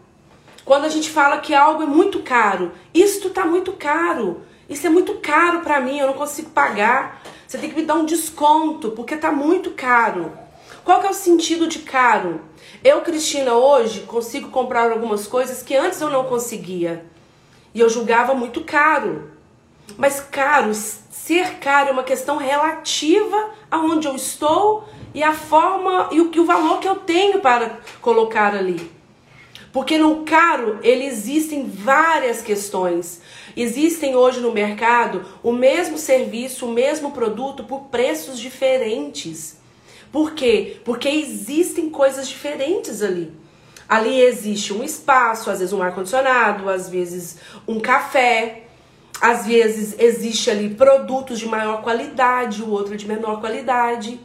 Quando 0.66 0.84
a 0.84 0.90
gente 0.90 1.08
fala 1.08 1.38
que 1.38 1.54
algo 1.54 1.82
é 1.82 1.86
muito 1.86 2.18
caro, 2.18 2.72
isto 2.92 3.28
está 3.28 3.46
muito 3.46 3.72
caro. 3.72 4.42
Isso 4.68 4.86
é 4.86 4.90
muito 4.90 5.14
caro 5.14 5.60
para 5.60 5.80
mim, 5.80 5.98
eu 5.98 6.08
não 6.08 6.14
consigo 6.14 6.50
pagar. 6.50 7.22
Você 7.46 7.58
tem 7.58 7.70
que 7.70 7.76
me 7.76 7.84
dar 7.84 7.94
um 7.94 8.04
desconto, 8.04 8.90
porque 8.92 9.16
tá 9.16 9.30
muito 9.30 9.72
caro. 9.72 10.32
Qual 10.84 11.00
que 11.00 11.06
é 11.06 11.10
o 11.10 11.14
sentido 11.14 11.66
de 11.66 11.80
caro? 11.80 12.40
Eu, 12.82 13.00
Cristina, 13.00 13.54
hoje 13.54 14.00
consigo 14.00 14.50
comprar 14.50 14.90
algumas 14.90 15.26
coisas 15.26 15.62
que 15.62 15.74
antes 15.74 16.00
eu 16.00 16.10
não 16.10 16.24
conseguia. 16.24 17.04
E 17.74 17.80
eu 17.80 17.88
julgava 17.88 18.34
muito 18.34 18.62
caro. 18.62 19.30
Mas 19.96 20.20
caro, 20.20 20.72
ser 20.74 21.58
caro 21.58 21.90
é 21.90 21.92
uma 21.92 22.02
questão 22.02 22.36
relativa 22.36 23.50
aonde 23.70 24.06
eu 24.06 24.14
estou 24.14 24.88
e 25.14 25.22
a 25.22 25.32
forma 25.32 26.08
e 26.10 26.20
o, 26.20 26.30
e 26.34 26.40
o 26.40 26.44
valor 26.44 26.80
que 26.80 26.88
eu 26.88 26.96
tenho 26.96 27.40
para 27.40 27.78
colocar 28.00 28.54
ali. 28.54 28.90
Porque 29.72 29.98
no 29.98 30.24
caro, 30.24 30.78
ele 30.82 31.04
existem 31.04 31.68
várias 31.68 32.40
questões. 32.40 33.20
Existem 33.56 34.16
hoje 34.16 34.40
no 34.40 34.52
mercado 34.52 35.24
o 35.42 35.52
mesmo 35.52 35.96
serviço, 35.96 36.66
o 36.66 36.72
mesmo 36.72 37.12
produto 37.12 37.64
por 37.64 37.82
preços 37.82 38.38
diferentes. 38.38 39.58
Por 40.10 40.32
quê? 40.32 40.76
Porque 40.84 41.08
existem 41.08 41.90
coisas 41.90 42.28
diferentes 42.28 43.02
ali. 43.02 43.32
Ali 43.88 44.20
existe 44.20 44.72
um 44.72 44.82
espaço, 44.82 45.50
às 45.50 45.58
vezes 45.58 45.72
um 45.72 45.82
ar-condicionado, 45.82 46.68
às 46.68 46.88
vezes 46.88 47.38
um 47.66 47.78
café, 47.78 48.62
às 49.20 49.46
vezes 49.46 49.94
existe 49.98 50.50
ali 50.50 50.74
produtos 50.74 51.38
de 51.38 51.46
maior 51.46 51.82
qualidade, 51.82 52.62
o 52.62 52.70
outro 52.70 52.96
de 52.96 53.06
menor 53.06 53.40
qualidade. 53.40 54.20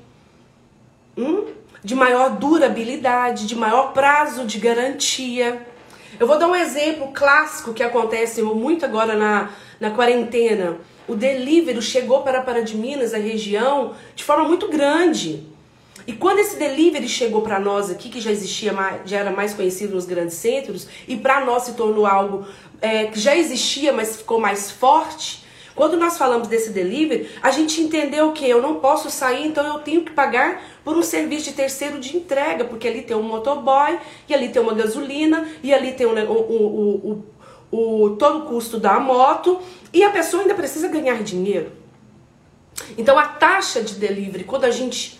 Hum? 1.17 1.45
De 1.83 1.95
maior 1.95 2.38
durabilidade, 2.38 3.48
de 3.48 3.55
maior 3.55 3.93
prazo 3.93 4.45
de 4.45 4.59
garantia. 4.59 5.65
Eu 6.19 6.27
vou 6.27 6.38
dar 6.38 6.49
um 6.49 6.55
exemplo 6.55 7.13
clássico 7.13 7.73
que 7.73 7.81
acontece 7.81 8.41
muito 8.41 8.83
agora 8.83 9.15
na, 9.15 9.51
na 9.79 9.91
quarentena. 9.91 10.77
O 11.07 11.15
delivery 11.15 11.81
chegou 11.81 12.23
para 12.23 12.41
Pará 12.41 12.59
de 12.59 12.75
Minas, 12.75 13.13
a 13.13 13.17
região, 13.17 13.95
de 14.13 14.25
forma 14.25 14.43
muito 14.43 14.67
grande. 14.67 15.47
E 16.05 16.11
quando 16.11 16.39
esse 16.39 16.57
delivery 16.57 17.07
chegou 17.07 17.41
para 17.41 17.57
nós 17.57 17.89
aqui, 17.89 18.09
que 18.09 18.19
já 18.19 18.31
existia, 18.31 18.73
já 19.05 19.19
era 19.19 19.31
mais 19.31 19.53
conhecido 19.53 19.95
nos 19.95 20.03
grandes 20.03 20.35
centros, 20.35 20.89
e 21.07 21.15
para 21.15 21.45
nós 21.45 21.63
se 21.63 21.73
tornou 21.75 22.05
algo 22.05 22.45
é, 22.81 23.05
que 23.05 23.17
já 23.17 23.33
existia, 23.33 23.93
mas 23.93 24.17
ficou 24.17 24.41
mais 24.41 24.69
forte, 24.69 25.45
quando 25.73 25.95
nós 25.95 26.17
falamos 26.17 26.49
desse 26.49 26.71
delivery, 26.71 27.29
a 27.41 27.51
gente 27.51 27.79
entendeu 27.79 28.33
que 28.33 28.45
eu 28.45 28.61
não 28.61 28.81
posso 28.81 29.09
sair, 29.09 29.47
então 29.47 29.65
eu 29.65 29.79
tenho 29.79 30.01
que 30.01 30.11
pagar 30.11 30.61
por 30.83 30.98
um 30.98 31.03
serviço 31.03 31.45
de 31.45 31.53
terceiro 31.53 32.00
de 32.00 32.15
entrega, 32.15 32.65
porque 32.65 32.88
ali 32.88 33.01
tem 33.01 33.15
um 33.15 33.24
motoboy, 33.24 34.00
e 34.27 34.33
ali 34.33 34.50
tem 34.50 34.62
uma 34.62 34.74
gasolina, 34.74 35.48
e 35.62 35.74
ali 35.74 35.93
tem 35.93 36.07
o, 36.07 36.31
o, 36.31 37.24
o, 37.71 38.05
o 38.05 38.15
todo 38.17 38.39
o 38.39 38.45
custo 38.48 38.79
da 38.79 39.00
moto, 39.00 39.59
e 39.93 40.03
a 40.03 40.09
pessoa 40.09 40.43
ainda 40.43 40.55
precisa 40.55 40.88
ganhar 40.88 41.21
dinheiro. 41.24 41.71
Então 42.98 43.17
a 43.17 43.27
taxa 43.27 43.81
de 43.81 43.95
delivery, 43.95 44.43
quando 44.43 44.65
a 44.65 44.71
gente 44.71 45.19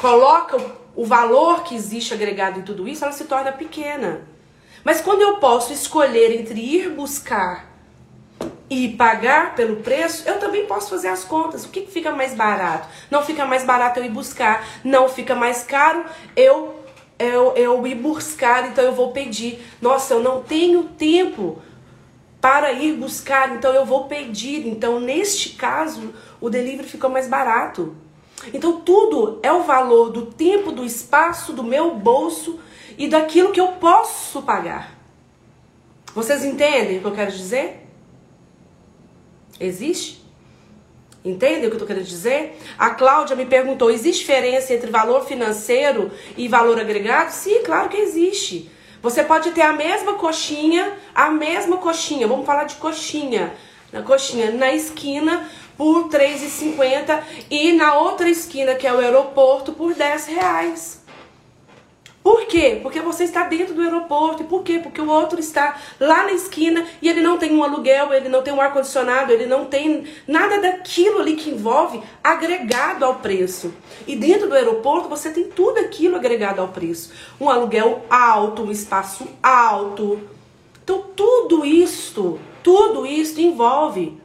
coloca 0.00 0.58
o 0.94 1.04
valor 1.04 1.62
que 1.62 1.74
existe 1.74 2.12
agregado 2.12 2.58
em 2.58 2.62
tudo 2.62 2.88
isso, 2.88 3.04
ela 3.04 3.12
se 3.12 3.24
torna 3.24 3.52
pequena. 3.52 4.22
Mas 4.84 5.00
quando 5.00 5.22
eu 5.22 5.36
posso 5.36 5.72
escolher 5.72 6.32
entre 6.40 6.60
ir 6.60 6.90
buscar 6.90 7.67
e 8.70 8.90
pagar 8.90 9.54
pelo 9.54 9.76
preço, 9.76 10.28
eu 10.28 10.38
também 10.38 10.66
posso 10.66 10.90
fazer 10.90 11.08
as 11.08 11.24
contas. 11.24 11.64
O 11.64 11.70
que, 11.70 11.86
fica 11.86 12.10
mais 12.12 12.34
barato? 12.34 12.88
Não 13.10 13.24
fica 13.24 13.46
mais 13.46 13.64
barato 13.64 13.98
eu 13.98 14.04
ir 14.04 14.10
buscar, 14.10 14.66
não 14.84 15.08
fica 15.08 15.34
mais 15.34 15.62
caro 15.62 16.04
eu 16.36 16.76
eu, 17.18 17.52
eu 17.56 17.84
ir 17.84 17.96
buscar, 17.96 18.68
então 18.68 18.84
eu 18.84 18.92
vou 18.92 19.10
pedir. 19.10 19.60
Nossa, 19.82 20.14
eu 20.14 20.22
não 20.22 20.40
tenho 20.40 20.84
tempo 20.84 21.58
para 22.40 22.72
ir 22.72 22.94
buscar, 22.94 23.56
então 23.56 23.72
eu 23.74 23.84
vou 23.84 24.04
pedir. 24.04 24.68
Então, 24.68 25.00
neste 25.00 25.50
caso, 25.50 26.14
o 26.40 26.48
delivery 26.48 26.88
ficou 26.88 27.10
mais 27.10 27.26
barato. 27.26 27.96
Então, 28.54 28.80
tudo 28.82 29.40
é 29.42 29.52
o 29.52 29.64
valor 29.64 30.10
do 30.10 30.26
tempo, 30.26 30.70
do 30.70 30.84
espaço, 30.84 31.52
do 31.52 31.64
meu 31.64 31.96
bolso 31.96 32.60
e 32.96 33.08
daquilo 33.08 33.50
que 33.50 33.60
eu 33.60 33.72
posso 33.72 34.42
pagar. 34.42 34.96
Vocês 36.14 36.44
entendem 36.44 36.98
o 36.98 37.00
que 37.00 37.06
eu 37.06 37.14
quero 37.14 37.32
dizer? 37.32 37.87
Existe? 39.60 40.22
Entendem 41.24 41.58
o 41.58 41.60
que 41.62 41.66
eu 41.66 41.72
estou 41.72 41.86
querendo 41.86 42.04
dizer? 42.04 42.58
A 42.78 42.90
Cláudia 42.90 43.34
me 43.34 43.44
perguntou: 43.44 43.90
existe 43.90 44.20
diferença 44.20 44.72
entre 44.72 44.90
valor 44.90 45.24
financeiro 45.24 46.10
e 46.36 46.46
valor 46.48 46.78
agregado? 46.80 47.30
Sim, 47.30 47.62
claro 47.64 47.88
que 47.88 47.96
existe. 47.96 48.70
Você 49.02 49.22
pode 49.22 49.50
ter 49.52 49.62
a 49.62 49.72
mesma 49.72 50.14
coxinha, 50.14 50.92
a 51.14 51.30
mesma 51.30 51.76
coxinha, 51.76 52.26
vamos 52.26 52.46
falar 52.46 52.64
de 52.64 52.76
coxinha, 52.76 53.52
na 53.92 54.02
coxinha 54.02 54.50
na 54.50 54.72
esquina 54.72 55.48
por 55.76 56.08
R$3,50 56.10 57.22
e 57.48 57.72
na 57.72 57.94
outra 57.94 58.28
esquina, 58.28 58.74
que 58.74 58.86
é 58.86 58.92
o 58.92 58.98
aeroporto, 58.98 59.72
por 59.72 59.94
10 59.94 60.26
reais. 60.26 60.97
Por 62.28 62.44
quê? 62.44 62.78
Porque 62.82 63.00
você 63.00 63.24
está 63.24 63.44
dentro 63.44 63.72
do 63.72 63.80
aeroporto. 63.80 64.42
E 64.42 64.46
por 64.46 64.62
quê? 64.62 64.78
Porque 64.82 65.00
o 65.00 65.08
outro 65.08 65.40
está 65.40 65.80
lá 65.98 66.24
na 66.24 66.32
esquina 66.32 66.86
e 67.00 67.08
ele 67.08 67.22
não 67.22 67.38
tem 67.38 67.50
um 67.56 67.64
aluguel, 67.64 68.12
ele 68.12 68.28
não 68.28 68.42
tem 68.42 68.52
um 68.52 68.60
ar-condicionado, 68.60 69.32
ele 69.32 69.46
não 69.46 69.64
tem 69.64 70.04
nada 70.26 70.60
daquilo 70.60 71.20
ali 71.20 71.36
que 71.36 71.48
envolve 71.48 72.02
agregado 72.22 73.02
ao 73.02 73.14
preço. 73.14 73.72
E 74.06 74.14
dentro 74.14 74.46
do 74.46 74.54
aeroporto 74.54 75.08
você 75.08 75.30
tem 75.30 75.44
tudo 75.44 75.78
aquilo 75.78 76.16
agregado 76.16 76.60
ao 76.60 76.68
preço. 76.68 77.14
Um 77.40 77.48
aluguel 77.48 78.04
alto, 78.10 78.62
um 78.62 78.70
espaço 78.70 79.26
alto. 79.42 80.20
Então 80.84 81.02
tudo 81.16 81.64
isto, 81.64 82.38
tudo 82.62 83.06
isto 83.06 83.40
envolve 83.40 84.20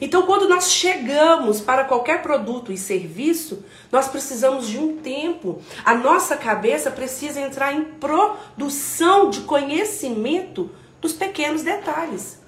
então, 0.00 0.22
quando 0.22 0.48
nós 0.48 0.70
chegamos 0.72 1.60
para 1.60 1.84
qualquer 1.84 2.22
produto 2.22 2.72
e 2.72 2.76
serviço, 2.76 3.64
nós 3.90 4.08
precisamos 4.08 4.68
de 4.68 4.78
um 4.78 4.96
tempo. 4.98 5.60
A 5.84 5.94
nossa 5.94 6.36
cabeça 6.36 6.90
precisa 6.90 7.40
entrar 7.40 7.72
em 7.72 7.84
produção 7.84 9.30
de 9.30 9.40
conhecimento 9.40 10.70
dos 11.00 11.12
pequenos 11.12 11.62
detalhes. 11.62 12.40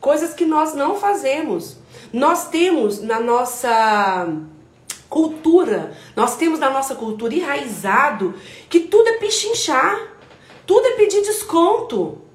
Coisas 0.00 0.32
que 0.32 0.46
nós 0.46 0.74
não 0.74 0.98
fazemos. 0.98 1.76
Nós 2.12 2.48
temos 2.48 3.02
na 3.02 3.20
nossa 3.20 4.28
cultura, 5.08 5.92
nós 6.14 6.36
temos 6.36 6.58
na 6.58 6.70
nossa 6.70 6.94
cultura 6.94 7.34
enraizado 7.34 8.34
que 8.68 8.80
tudo 8.80 9.08
é 9.08 9.12
pichinchar, 9.14 9.98
tudo 10.66 10.86
é 10.86 10.92
pedir 10.92 11.20
desconto. 11.22 12.29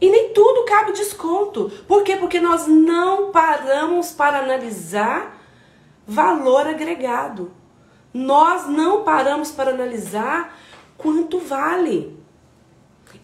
E 0.00 0.10
nem 0.10 0.30
tudo 0.30 0.64
cabe 0.64 0.92
desconto. 0.92 1.70
Por 1.88 2.02
quê? 2.02 2.16
Porque 2.16 2.40
nós 2.40 2.66
não 2.66 3.30
paramos 3.30 4.10
para 4.10 4.40
analisar 4.40 5.42
valor 6.06 6.66
agregado. 6.66 7.50
Nós 8.12 8.68
não 8.68 9.02
paramos 9.02 9.50
para 9.50 9.70
analisar 9.70 10.56
quanto 10.96 11.38
vale. 11.38 12.16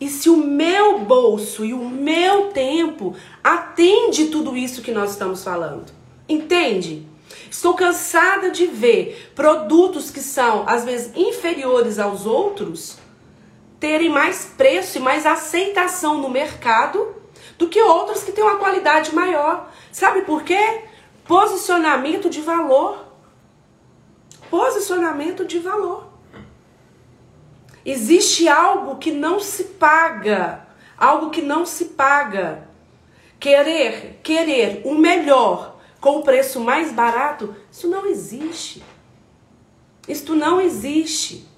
E 0.01 0.09
se 0.09 0.29
o 0.29 0.37
meu 0.37 1.01
bolso 1.01 1.65
e 1.65 1.73
o 1.73 1.89
meu 1.89 2.49
tempo 2.49 3.15
atende 3.43 4.27
tudo 4.27 4.57
isso 4.57 4.83
que 4.83 4.93
nós 4.93 5.13
estamos 5.13 5.45
falando. 5.45 5.93
Entende? 6.29 7.07
Estou 7.51 7.75
cansada 7.75 8.51
de 8.51 8.67
ver 8.67 9.31
produtos 9.35 10.11
que 10.11 10.21
são 10.21 10.65
às 10.67 10.85
vezes 10.85 11.13
inferiores 11.15 11.99
aos 11.99 12.27
outros 12.27 12.99
terem 13.83 14.09
mais 14.09 14.45
preço 14.45 14.99
e 14.99 15.01
mais 15.01 15.27
aceitação 15.27 16.19
no 16.19 16.31
mercado 16.31 17.17
do 17.59 17.69
que 17.69 17.83
outros 17.83 18.23
que 18.23 18.31
têm 18.31 18.45
uma 18.45 18.57
qualidade 18.57 19.13
maior. 19.13 19.73
Sabe 19.91 20.23
por 20.23 20.45
quê? 20.45 20.85
Posicionamento 21.25 22.31
de 22.31 22.41
valor. 22.41 23.05
Posicionamento 24.49 25.45
de 25.45 25.59
valor. 25.59 26.07
Existe 27.85 28.47
algo 28.47 28.99
que 28.99 29.11
não 29.11 29.41
se 29.41 29.65
paga, 29.65 30.65
algo 30.97 31.31
que 31.31 31.43
não 31.43 31.67
se 31.67 31.87
paga. 31.87 32.69
Querer, 33.41 34.21
querer 34.23 34.83
o 34.85 34.95
melhor 34.95 35.81
com 36.01 36.19
o 36.19 36.23
preço 36.23 36.61
mais 36.61 36.93
barato, 36.93 37.53
isso 37.69 37.89
não 37.89 38.07
existe. 38.07 38.81
Isto 40.07 40.37
não 40.37 40.61
existe. 40.61 41.51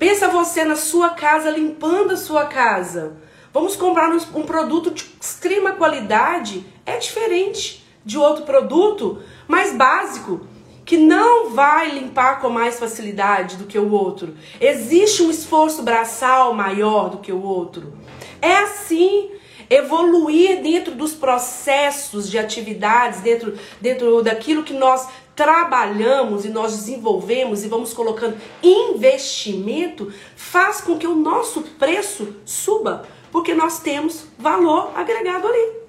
Pensa 0.00 0.28
você 0.28 0.64
na 0.64 0.76
sua 0.76 1.10
casa, 1.10 1.50
limpando 1.50 2.14
a 2.14 2.16
sua 2.16 2.46
casa. 2.46 3.18
Vamos 3.52 3.76
comprar 3.76 4.10
um 4.10 4.42
produto 4.44 4.90
de 4.92 5.04
extrema 5.20 5.72
qualidade, 5.72 6.64
é 6.86 6.96
diferente 6.96 7.84
de 8.02 8.16
outro 8.16 8.46
produto 8.46 9.22
mais 9.46 9.74
básico, 9.74 10.40
que 10.86 10.96
não 10.96 11.50
vai 11.50 11.90
limpar 11.90 12.40
com 12.40 12.48
mais 12.48 12.78
facilidade 12.78 13.58
do 13.58 13.66
que 13.66 13.78
o 13.78 13.92
outro. 13.92 14.34
Existe 14.58 15.22
um 15.22 15.30
esforço 15.30 15.82
braçal 15.82 16.54
maior 16.54 17.10
do 17.10 17.18
que 17.18 17.30
o 17.30 17.42
outro. 17.42 17.92
É 18.40 18.56
assim 18.56 19.32
evoluir 19.68 20.62
dentro 20.62 20.94
dos 20.94 21.12
processos 21.12 22.30
de 22.30 22.38
atividades, 22.38 23.20
dentro, 23.20 23.54
dentro 23.82 24.22
daquilo 24.22 24.64
que 24.64 24.72
nós 24.72 25.06
trabalhamos 25.40 26.44
e 26.44 26.50
nós 26.50 26.76
desenvolvemos 26.76 27.64
e 27.64 27.68
vamos 27.68 27.94
colocando 27.94 28.36
investimento, 28.62 30.12
faz 30.36 30.82
com 30.82 30.98
que 30.98 31.06
o 31.06 31.14
nosso 31.14 31.62
preço 31.62 32.36
suba, 32.44 33.08
porque 33.32 33.54
nós 33.54 33.80
temos 33.80 34.26
valor 34.38 34.92
agregado 34.94 35.48
ali. 35.48 35.80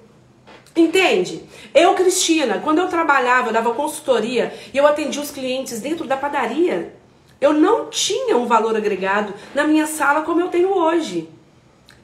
Entende? 0.74 1.44
Eu, 1.74 1.92
Cristina, 1.92 2.60
quando 2.64 2.78
eu 2.78 2.88
trabalhava, 2.88 3.48
eu 3.48 3.52
dava 3.52 3.74
consultoria 3.74 4.54
e 4.72 4.78
eu 4.78 4.86
atendia 4.86 5.20
os 5.20 5.30
clientes 5.30 5.80
dentro 5.80 6.06
da 6.06 6.16
padaria, 6.16 6.96
eu 7.38 7.52
não 7.52 7.90
tinha 7.90 8.38
um 8.38 8.46
valor 8.46 8.74
agregado 8.74 9.34
na 9.54 9.66
minha 9.66 9.86
sala 9.86 10.22
como 10.22 10.40
eu 10.40 10.48
tenho 10.48 10.70
hoje. 10.70 11.28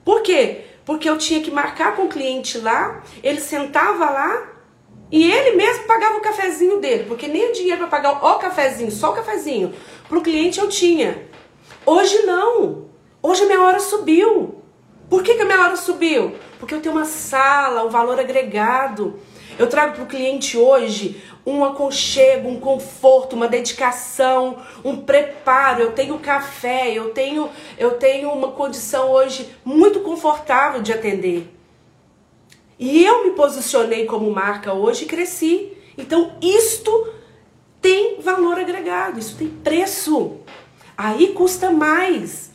Por 0.05 0.21
quê? 0.21 0.67
Porque 0.85 1.09
eu 1.09 1.17
tinha 1.17 1.41
que 1.41 1.51
marcar 1.51 1.97
com 1.97 2.03
o 2.03 2.09
cliente 2.09 2.59
lá, 2.59 3.03
ele 3.23 3.41
sentava 3.41 4.11
lá, 4.11 4.58
e 5.11 5.31
ele 5.31 5.57
mesmo 5.57 5.85
pagava 5.85 6.19
o 6.19 6.21
cafezinho 6.21 6.81
dele, 6.81 7.05
porque 7.05 7.27
nem 7.27 7.51
o 7.51 7.53
dinheiro 7.53 7.79
para 7.79 7.89
pagar 7.89 8.13
o 8.13 8.39
cafezinho, 8.39 8.91
só 8.91 9.13
o 9.13 9.15
cafezinho, 9.15 9.73
para 10.09 10.19
o 10.19 10.23
cliente 10.23 10.61
eu 10.61 10.69
tinha. 10.69 11.27
Hoje 11.87 12.25
não. 12.25 12.89
Hoje 13.23 13.45
a 13.45 13.47
minha 13.47 13.63
hora 13.63 13.81
subiu. 13.81 14.63
Por 15.09 15.23
que, 15.23 15.35
que 15.35 15.43
a 15.43 15.45
minha 15.45 15.61
hora 15.61 15.77
subiu? 15.77 16.35
Porque 16.59 16.75
eu 16.75 16.83
tenho 16.83 16.95
uma 16.95 17.07
sala, 17.07 17.85
um 17.85 17.89
valor 17.89 18.21
agregado. 18.21 19.19
Eu 19.59 19.67
trago 19.67 19.95
para 19.95 20.05
o 20.05 20.07
cliente 20.07 20.57
hoje 20.57 21.23
um 21.47 21.65
aconchego, 21.65 22.49
um 22.49 22.61
conforto, 22.61 23.35
uma 23.35 23.49
dedicação, 23.49 24.59
um 24.85 24.99
preparo. 24.99 25.83
Eu 25.83 25.93
tenho 25.93 26.19
café, 26.19 26.93
eu 26.93 27.11
tenho, 27.11 27.49
eu 27.79 27.93
tenho 27.93 28.31
uma 28.31 28.53
condição 28.53 29.11
hoje 29.11 29.51
muito 29.65 30.01
confortável 30.01 30.83
de 30.83 30.93
atender. 30.93 31.58
E 32.79 33.05
eu 33.05 33.25
me 33.25 33.33
posicionei 33.33 34.07
como 34.07 34.31
marca 34.31 34.73
hoje 34.73 35.05
e 35.05 35.09
cresci. 35.09 35.73
Então, 35.97 36.37
isto 36.41 37.13
tem 37.81 38.21
valor 38.21 38.59
agregado, 38.59 39.19
isso 39.19 39.37
tem 39.37 39.49
preço. 39.49 40.37
Aí 40.97 41.29
custa 41.29 41.71
mais. 41.71 42.51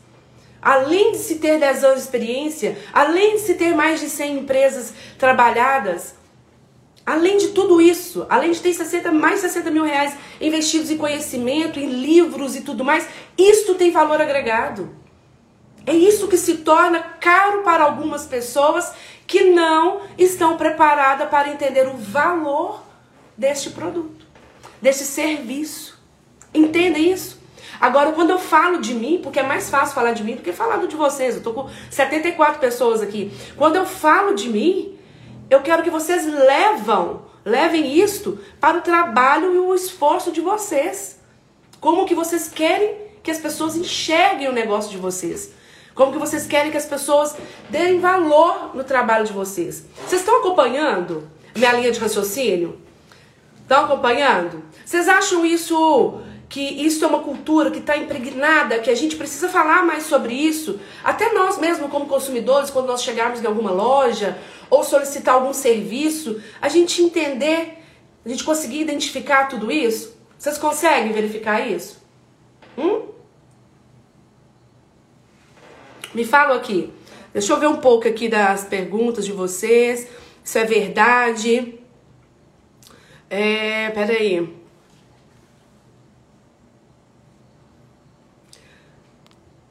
Além 0.62 1.12
de 1.12 1.18
se 1.18 1.36
ter 1.36 1.60
10 1.60 1.84
anos 1.84 1.98
de 1.98 2.04
experiência, 2.04 2.78
além 2.94 3.36
de 3.36 3.42
se 3.42 3.56
ter 3.56 3.76
mais 3.76 4.00
de 4.00 4.10
100 4.10 4.38
empresas 4.40 4.94
trabalhadas, 5.18 6.16
além 7.06 7.38
de 7.38 7.50
tudo 7.50 7.82
isso, 7.82 8.26
além 8.30 8.52
de 8.52 8.62
ter 8.62 8.74
60, 8.74 9.12
mais 9.12 9.36
de 9.36 9.42
60 9.42 9.72
mil 9.72 9.84
reais 9.84 10.16
investidos 10.40 10.90
em 10.90 10.98
conhecimento, 10.98 11.80
em 11.80 11.88
livros 11.88 12.56
e 12.56 12.62
tudo 12.62 12.86
mais, 12.86 13.06
isto 13.38 13.76
tem 13.76 13.92
valor 13.92 14.22
agregado. 14.22 15.03
É 15.86 15.94
isso 15.94 16.28
que 16.28 16.38
se 16.38 16.58
torna 16.58 17.00
caro 17.00 17.62
para 17.62 17.84
algumas 17.84 18.26
pessoas 18.26 18.94
que 19.28 19.52
não 19.52 20.02
estão 20.18 20.58
preparadas 20.58 21.28
para 21.30 21.50
entender 21.50 21.88
o 21.88 21.98
valor 21.98 22.82
deste 23.38 23.70
produto, 23.72 24.26
deste 24.82 25.04
serviço. 25.04 26.00
Entendem 26.54 27.12
isso? 27.12 27.42
Agora, 27.82 28.12
quando 28.14 28.30
eu 28.30 28.40
falo 28.40 28.80
de 28.80 28.94
mim, 28.94 29.20
porque 29.22 29.40
é 29.40 29.44
mais 29.44 29.70
fácil 29.70 29.96
falar 29.96 30.14
de 30.14 30.24
mim 30.24 30.36
do 30.36 30.42
que 30.42 30.54
falar 30.54 30.78
de 30.86 30.96
vocês, 30.96 31.36
eu 31.36 31.44
tô 31.44 31.52
com 31.54 31.70
74 31.90 32.60
pessoas 32.60 33.02
aqui. 33.02 33.32
Quando 33.58 33.76
eu 33.76 33.86
falo 33.86 34.36
de 34.36 34.48
mim, 34.50 34.98
eu 35.50 35.62
quero 35.62 35.84
que 35.84 35.90
vocês 35.90 36.26
levam, 36.26 37.26
levem 37.44 38.00
isto 38.00 38.40
para 38.60 38.78
o 38.78 38.82
trabalho 38.82 39.54
e 39.54 39.58
o 39.58 39.76
esforço 39.76 40.32
de 40.32 40.40
vocês. 40.40 41.20
Como 41.82 42.06
que 42.06 42.16
vocês 42.16 42.48
querem 42.48 42.96
que 43.22 43.32
as 43.32 43.40
pessoas 43.40 43.76
enxerguem 43.76 44.48
o 44.48 44.54
negócio 44.54 44.90
de 44.90 44.98
vocês? 44.98 45.52
Como 45.96 46.12
que 46.12 46.18
vocês 46.18 46.48
querem 46.48 46.72
que 46.72 46.78
as 46.78 46.86
pessoas 46.86 47.36
deem 47.70 48.00
valor 48.00 48.76
no 48.76 48.84
trabalho 48.84 49.26
de 49.26 49.34
vocês? 49.34 49.86
Vocês 50.08 50.22
estão 50.22 50.40
acompanhando 50.40 51.28
minha 51.56 51.72
linha 51.74 51.92
de 51.92 52.00
raciocínio? 52.00 52.80
Estão 53.62 53.86
acompanhando? 53.86 54.64
Vocês 54.84 55.08
acham 55.08 55.46
isso 55.46 56.20
que 56.50 56.62
isso 56.62 57.04
é 57.04 57.08
uma 57.08 57.20
cultura 57.20 57.72
que 57.72 57.80
está 57.80 57.98
impregnada, 57.98 58.78
que 58.80 58.90
a 58.90 58.96
gente 58.96 59.16
precisa 59.16 59.50
falar 59.50 59.86
mais 59.86 60.04
sobre 60.04 60.34
isso? 60.34 60.80
Até 61.04 61.34
nós 61.34 61.58
mesmos, 61.58 61.90
como 61.90 62.06
consumidores, 62.06 62.70
quando 62.70 62.88
nós 62.88 63.02
chegarmos 63.02 63.42
em 63.42 63.48
alguma 63.48 63.72
loja 63.72 64.38
ou 64.70 64.84
solicitar 64.84 65.36
algum 65.36 65.54
serviço, 65.54 66.42
a 66.62 66.70
gente 66.70 67.02
entender, 67.02 67.80
a 68.26 68.30
gente 68.30 68.44
conseguir 68.44 68.82
identificar 68.82 69.48
tudo 69.48 69.72
isso? 69.72 70.16
Vocês 70.38 70.58
conseguem 70.58 71.14
verificar 71.14 71.68
isso? 71.68 72.03
Me 76.14 76.24
falam 76.24 76.56
aqui. 76.56 76.94
Deixa 77.34 77.52
eu 77.52 77.60
ver 77.60 77.68
um 77.68 77.78
pouco 77.78 78.08
aqui 78.08 78.30
das 78.30 78.64
perguntas 78.64 79.26
de 79.26 79.32
vocês. 79.32 80.08
Isso 80.44 80.58
é 80.58 80.66
verdade? 80.66 81.80
É, 83.30 83.90
peraí. 83.90 84.64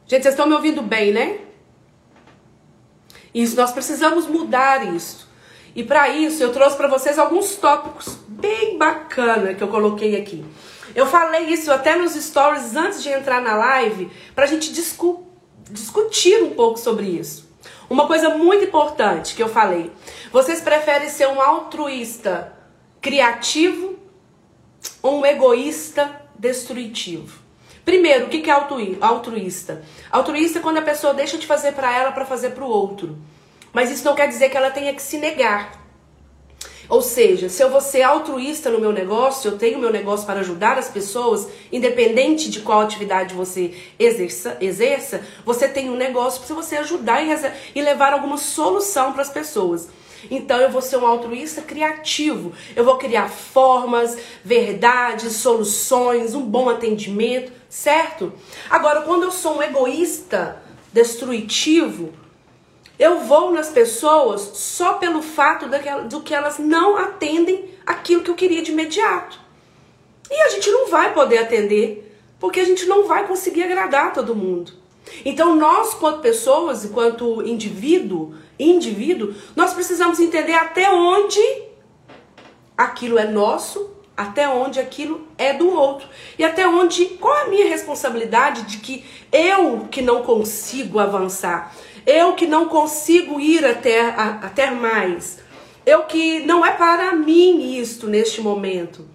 Gente, 0.06 0.22
vocês 0.25 0.34
estão 0.34 0.46
me 0.46 0.54
ouvindo 0.54 0.82
bem, 0.82 1.12
né? 1.12 1.38
Isso, 3.32 3.56
nós 3.56 3.72
precisamos 3.72 4.26
mudar 4.26 4.92
isso. 4.94 5.30
E 5.75 5.82
para 5.82 6.08
isso 6.11 6.42
eu 6.42 6.52
trouxe 6.52 6.76
para 6.76 6.88
vocês 6.88 7.18
alguns 7.18 7.56
tópicos 7.56 8.18
bem 8.28 8.76
bacana 8.76 9.54
que 9.54 9.62
eu 9.62 9.68
coloquei 9.68 10.20
aqui. 10.20 10.44
Eu 10.94 11.06
falei 11.06 11.46
isso 11.46 11.72
até 11.72 11.96
nos 11.96 12.12
stories 12.12 12.76
antes 12.76 13.02
de 13.02 13.08
entrar 13.08 13.40
na 13.40 13.54
live 13.54 14.11
para 14.34 14.44
a 14.44 14.49
gente 14.49 14.70
discu 14.72 15.31
discutir 15.73 16.43
um 16.43 16.50
pouco 16.50 16.79
sobre 16.79 17.07
isso. 17.07 17.50
Uma 17.88 18.07
coisa 18.07 18.31
muito 18.31 18.64
importante 18.64 19.35
que 19.35 19.43
eu 19.43 19.49
falei: 19.49 19.91
vocês 20.31 20.61
preferem 20.61 21.09
ser 21.09 21.29
um 21.29 21.41
altruísta 21.41 22.52
criativo 23.00 23.99
ou 25.02 25.21
um 25.21 25.26
egoísta 25.26 26.23
destrutivo? 26.38 27.41
Primeiro, 27.85 28.26
o 28.26 28.29
que 28.29 28.49
é 28.49 28.55
altruísta? 29.00 29.83
Altruísta 30.11 30.61
é 30.61 30.62
quando 30.62 30.79
a 30.79 30.83
pessoa 30.83 31.12
deixa 31.12 31.37
de 31.37 31.47
fazer 31.47 31.73
para 31.73 31.93
ela 31.93 32.12
para 32.12 32.25
fazer 32.25 32.50
para 32.50 32.64
o 32.64 32.69
outro. 32.69 33.19
Mas 33.73 33.91
isso 33.91 34.05
não 34.05 34.14
quer 34.14 34.29
dizer 34.29 34.50
que 34.50 34.57
ela 34.57 34.71
tenha 34.71 34.95
que 34.95 35.02
se 35.02 35.19
negar. 35.19 35.81
Ou 36.92 37.00
seja, 37.00 37.49
se 37.49 37.62
eu 37.62 37.70
vou 37.70 37.80
ser 37.80 38.02
altruísta 38.02 38.68
no 38.68 38.78
meu 38.78 38.92
negócio, 38.92 39.50
eu 39.50 39.56
tenho 39.56 39.78
meu 39.78 39.90
negócio 39.90 40.26
para 40.26 40.40
ajudar 40.40 40.76
as 40.76 40.90
pessoas, 40.90 41.49
independente 41.72 42.50
de 42.50 42.61
qual 42.61 42.82
atividade 42.82 43.34
você 43.34 43.72
exerça, 43.99 44.58
exerça 44.61 45.22
você 45.42 45.66
tem 45.66 45.88
um 45.88 45.96
negócio 45.96 46.42
para 46.42 46.54
você 46.54 46.76
ajudar 46.76 47.22
e, 47.22 47.30
e 47.75 47.80
levar 47.80 48.12
alguma 48.12 48.37
solução 48.37 49.14
para 49.14 49.22
as 49.22 49.30
pessoas. 49.30 49.88
Então 50.30 50.61
eu 50.61 50.70
vou 50.70 50.82
ser 50.82 50.99
um 50.99 51.06
altruísta 51.06 51.62
criativo. 51.62 52.52
Eu 52.76 52.84
vou 52.84 52.99
criar 52.99 53.30
formas, 53.30 54.18
verdades, 54.44 55.37
soluções, 55.37 56.34
um 56.34 56.42
bom 56.42 56.68
atendimento, 56.68 57.52
certo? 57.70 58.34
Agora, 58.68 59.00
quando 59.00 59.22
eu 59.22 59.32
sou 59.32 59.56
um 59.56 59.62
egoísta 59.62 60.62
destrutivo, 60.92 62.12
eu 62.99 63.20
vou 63.20 63.52
nas 63.52 63.68
pessoas 63.68 64.40
só 64.54 64.94
pelo 64.94 65.22
fato 65.22 65.66
do 66.08 66.20
que 66.20 66.34
elas 66.34 66.58
não 66.58 66.96
atendem 66.96 67.70
aquilo 67.87 68.22
que 68.22 68.30
eu 68.30 68.34
queria 68.34 68.62
de 68.62 68.72
imediato. 68.72 69.40
E 70.30 70.42
a 70.42 70.49
gente 70.49 70.70
não 70.70 70.88
vai 70.88 71.12
poder 71.12 71.38
atender, 71.38 72.16
porque 72.38 72.61
a 72.61 72.64
gente 72.64 72.87
não 72.87 73.06
vai 73.06 73.26
conseguir 73.26 73.64
agradar 73.64 74.12
todo 74.12 74.34
mundo. 74.34 74.72
Então, 75.25 75.56
nós, 75.56 75.94
quanto 75.94 76.20
pessoas, 76.20 76.84
enquanto 76.84 77.42
indivíduo, 77.42 78.34
indivíduo, 78.58 79.34
nós 79.56 79.75
precisamos 79.75 80.20
entender 80.20 80.54
até 80.54 80.90
onde 80.90 81.40
aquilo 82.76 83.18
é 83.18 83.26
nosso, 83.26 83.91
até 84.16 84.48
onde 84.48 84.78
aquilo 84.78 85.26
é 85.38 85.52
do 85.52 85.70
outro. 85.70 86.06
E 86.38 86.44
até 86.44 86.66
onde, 86.66 87.06
qual 87.20 87.46
a 87.46 87.48
minha 87.48 87.68
responsabilidade 87.68 88.62
de 88.62 88.78
que 88.78 89.04
eu 89.30 89.88
que 89.90 90.02
não 90.02 90.22
consigo 90.22 90.98
avançar, 90.98 91.75
eu 92.06 92.34
que 92.34 92.46
não 92.46 92.68
consigo 92.68 93.40
ir 93.40 93.64
até, 93.64 94.00
a, 94.10 94.40
até 94.42 94.70
mais. 94.70 95.38
Eu 95.84 96.04
que 96.04 96.40
não 96.40 96.64
é 96.64 96.72
para 96.72 97.14
mim 97.14 97.76
isto 97.78 98.06
neste 98.06 98.40
momento. 98.40 99.08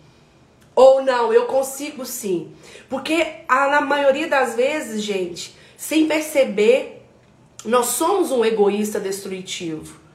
Ou 0.76 1.02
não, 1.02 1.34
eu 1.34 1.46
consigo 1.46 2.06
sim. 2.06 2.52
Porque 2.90 3.26
a, 3.48 3.68
na 3.68 3.82
maioria 3.82 4.28
das 4.28 4.56
vezes, 4.56 5.02
gente, 5.02 5.56
sem 5.76 6.06
perceber, 6.06 7.04
nós 7.66 7.88
somos 7.88 8.32
um 8.32 8.44
egoísta 8.44 9.00
destrutivo. 9.00 10.07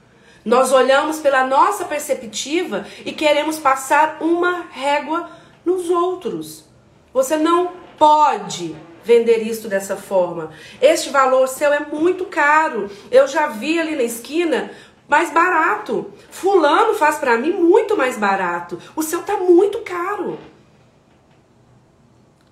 Nós 0.44 0.72
olhamos 0.72 1.20
pela 1.20 1.46
nossa 1.46 1.84
perspectiva 1.84 2.84
e 3.04 3.12
queremos 3.12 3.58
passar 3.58 4.18
uma 4.20 4.66
régua 4.70 5.30
nos 5.64 5.88
outros. 5.88 6.64
Você 7.12 7.36
não 7.36 7.72
pode 7.96 8.74
vender 9.04 9.38
isto 9.38 9.68
dessa 9.68 9.96
forma. 9.96 10.50
Este 10.80 11.10
valor 11.10 11.46
seu 11.46 11.72
é 11.72 11.80
muito 11.80 12.24
caro. 12.26 12.90
Eu 13.10 13.28
já 13.28 13.48
vi 13.48 13.78
ali 13.78 13.94
na 13.94 14.02
esquina 14.02 14.72
mais 15.08 15.30
barato. 15.30 16.12
Fulano 16.30 16.94
faz 16.94 17.18
para 17.18 17.38
mim 17.38 17.52
muito 17.52 17.96
mais 17.96 18.16
barato. 18.16 18.80
O 18.96 19.02
seu 19.02 19.22
tá 19.22 19.36
muito 19.36 19.78
caro. 19.80 20.38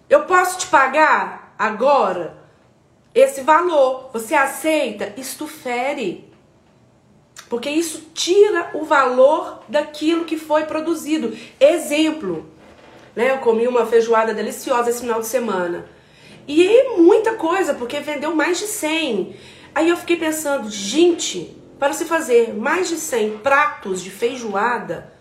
Eu 0.09 0.25
posso 0.25 0.59
te 0.59 0.67
pagar 0.67 1.55
agora 1.59 2.37
esse 3.15 3.41
valor. 3.43 4.11
Você 4.13 4.35
aceita? 4.35 5.13
Isto 5.17 5.47
fere. 5.47 6.30
Porque 7.51 7.69
isso 7.69 8.11
tira 8.15 8.71
o 8.75 8.85
valor 8.85 9.65
daquilo 9.69 10.25
que 10.25 10.39
foi 10.39 10.67
produzido. 10.67 11.37
Exemplo, 11.59 12.49
né? 13.15 13.33
Eu 13.33 13.39
comi 13.39 13.67
uma 13.67 13.85
feijoada 13.85 14.33
deliciosa 14.33 14.89
esse 14.89 15.01
final 15.01 15.21
de 15.21 15.27
semana. 15.27 15.85
E 16.47 16.97
muita 16.97 17.35
coisa, 17.35 17.75
porque 17.75 17.99
vendeu 17.99 18.37
mais 18.37 18.59
de 18.59 18.69
100. 18.69 19.35
Aí 19.75 19.89
eu 19.89 19.97
fiquei 19.97 20.17
pensando, 20.17 20.71
gente, 20.71 21.57
para 21.77 21.93
se 21.93 22.05
fazer 22.05 22.55
mais 22.55 22.89
de 22.89 22.97
100 22.97 23.39
pratos 23.39 24.01
de 24.01 24.11
feijoada 24.11 25.13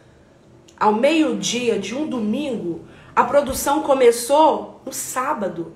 ao 0.79 0.93
meio-dia 0.93 1.79
de 1.79 1.95
um 1.95 2.05
domingo, 2.05 2.85
a 3.15 3.23
produção 3.23 3.81
começou 3.81 4.81
no 4.85 4.93
sábado. 4.93 5.73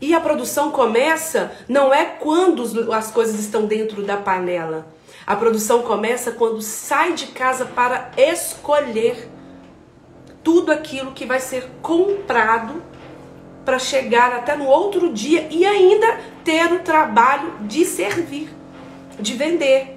E 0.00 0.14
a 0.14 0.20
produção 0.20 0.70
começa 0.70 1.52
não 1.68 1.92
é 1.92 2.06
quando 2.06 2.90
as 2.94 3.10
coisas 3.10 3.38
estão 3.38 3.66
dentro 3.66 4.02
da 4.02 4.16
panela. 4.16 4.86
A 5.26 5.36
produção 5.36 5.82
começa 5.82 6.32
quando 6.32 6.60
sai 6.60 7.12
de 7.12 7.26
casa 7.28 7.64
para 7.64 8.10
escolher 8.16 9.28
tudo 10.42 10.72
aquilo 10.72 11.12
que 11.12 11.24
vai 11.24 11.38
ser 11.38 11.68
comprado 11.80 12.82
para 13.64 13.78
chegar 13.78 14.32
até 14.32 14.56
no 14.56 14.66
outro 14.66 15.12
dia 15.12 15.46
e 15.48 15.64
ainda 15.64 16.18
ter 16.44 16.72
o 16.72 16.80
trabalho 16.80 17.52
de 17.60 17.84
servir, 17.84 18.50
de 19.20 19.34
vender. 19.34 19.96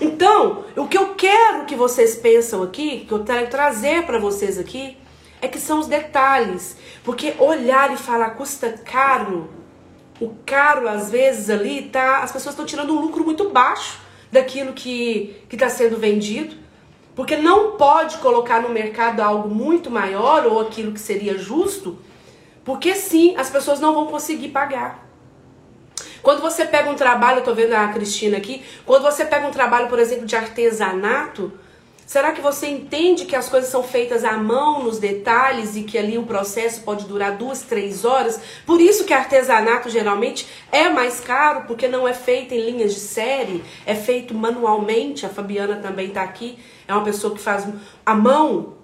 Então, 0.00 0.64
o 0.76 0.86
que 0.86 0.96
eu 0.96 1.14
quero 1.14 1.64
que 1.64 1.74
vocês 1.74 2.14
pensam 2.14 2.62
aqui, 2.62 3.00
que 3.00 3.12
eu 3.12 3.24
quero 3.24 3.48
trazer 3.48 4.06
para 4.06 4.20
vocês 4.20 4.56
aqui, 4.56 4.96
é 5.42 5.48
que 5.48 5.58
são 5.58 5.80
os 5.80 5.88
detalhes. 5.88 6.76
Porque 7.02 7.34
olhar 7.40 7.92
e 7.92 7.96
falar 7.96 8.30
custa 8.30 8.70
caro, 8.84 9.50
o 10.20 10.30
caro 10.46 10.88
às 10.88 11.10
vezes 11.10 11.50
ali 11.50 11.82
tá, 11.82 12.18
as 12.18 12.30
pessoas 12.30 12.52
estão 12.52 12.64
tirando 12.64 12.92
um 12.92 13.00
lucro 13.00 13.24
muito 13.24 13.50
baixo 13.50 14.09
daquilo 14.30 14.72
que 14.72 15.36
está 15.50 15.68
sendo 15.68 15.96
vendido. 15.96 16.56
Porque 17.14 17.36
não 17.36 17.72
pode 17.72 18.18
colocar 18.18 18.62
no 18.62 18.68
mercado 18.68 19.20
algo 19.20 19.48
muito 19.48 19.90
maior 19.90 20.46
ou 20.46 20.60
aquilo 20.60 20.92
que 20.92 21.00
seria 21.00 21.36
justo 21.36 21.98
porque 22.64 22.94
sim, 22.94 23.34
as 23.36 23.50
pessoas 23.50 23.80
não 23.80 23.94
vão 23.94 24.06
conseguir 24.06 24.48
pagar. 24.48 25.06
Quando 26.22 26.40
você 26.40 26.64
pega 26.64 26.90
um 26.90 26.94
trabalho, 26.94 27.38
eu 27.38 27.44
tô 27.44 27.54
vendo 27.54 27.72
a 27.72 27.88
Cristina 27.88 28.36
aqui, 28.36 28.62
quando 28.84 29.02
você 29.02 29.24
pega 29.24 29.46
um 29.46 29.50
trabalho, 29.50 29.88
por 29.88 29.98
exemplo, 29.98 30.26
de 30.26 30.36
artesanato, 30.36 31.52
será 32.10 32.32
que 32.32 32.40
você 32.40 32.66
entende 32.66 33.24
que 33.24 33.36
as 33.36 33.48
coisas 33.48 33.70
são 33.70 33.84
feitas 33.84 34.24
à 34.24 34.32
mão, 34.32 34.82
nos 34.82 34.98
detalhes, 34.98 35.76
e 35.76 35.84
que 35.84 35.96
ali 35.96 36.18
o 36.18 36.24
processo 36.24 36.80
pode 36.80 37.04
durar 37.04 37.36
duas, 37.36 37.62
três 37.62 38.04
horas? 38.04 38.40
Por 38.66 38.80
isso 38.80 39.04
que 39.04 39.14
artesanato 39.14 39.88
geralmente 39.88 40.44
é 40.72 40.88
mais 40.88 41.20
caro, 41.20 41.66
porque 41.68 41.86
não 41.86 42.08
é 42.08 42.12
feito 42.12 42.52
em 42.52 42.62
linhas 42.62 42.94
de 42.94 42.98
série, 42.98 43.62
é 43.86 43.94
feito 43.94 44.34
manualmente. 44.34 45.24
A 45.24 45.28
Fabiana 45.28 45.76
também 45.76 46.08
está 46.08 46.22
aqui, 46.22 46.58
é 46.88 46.92
uma 46.92 47.04
pessoa 47.04 47.32
que 47.32 47.40
faz 47.40 47.68
à 48.04 48.12
mão. 48.12 48.74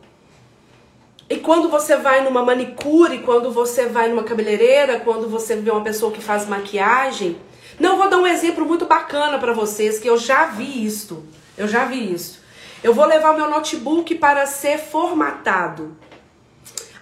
E 1.28 1.34
quando 1.38 1.68
você 1.68 1.96
vai 1.96 2.22
numa 2.22 2.44
manicure, 2.44 3.18
quando 3.24 3.50
você 3.50 3.86
vai 3.86 4.08
numa 4.08 4.22
cabeleireira, 4.22 5.00
quando 5.00 5.28
você 5.28 5.56
vê 5.56 5.72
uma 5.72 5.82
pessoa 5.82 6.12
que 6.12 6.22
faz 6.22 6.46
maquiagem, 6.46 7.36
não 7.80 7.96
vou 7.96 8.08
dar 8.08 8.18
um 8.18 8.26
exemplo 8.26 8.64
muito 8.64 8.86
bacana 8.86 9.36
para 9.36 9.52
vocês 9.52 9.98
que 9.98 10.08
eu 10.08 10.16
já 10.16 10.46
vi 10.46 10.86
isto. 10.86 11.24
Eu 11.58 11.66
já 11.66 11.86
vi 11.86 12.12
isso. 12.14 12.45
Eu 12.82 12.92
vou 12.94 13.06
levar 13.06 13.34
meu 13.34 13.50
notebook 13.50 14.14
para 14.16 14.46
ser 14.46 14.78
formatado. 14.78 15.96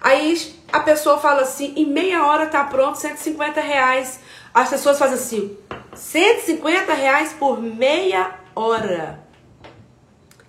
Aí 0.01 0.55
a 0.71 0.79
pessoa 0.79 1.17
fala 1.17 1.41
assim, 1.41 1.73
em 1.75 1.85
meia 1.85 2.25
hora 2.25 2.47
tá 2.47 2.63
pronto, 2.63 2.97
150 2.97 3.59
reais. 3.59 4.19
as 4.53 4.69
pessoas 4.69 4.99
fazem 4.99 5.15
assim, 5.15 5.57
150 5.93 6.93
reais 6.93 7.33
por 7.33 7.61
meia 7.61 8.35
hora. 8.55 9.19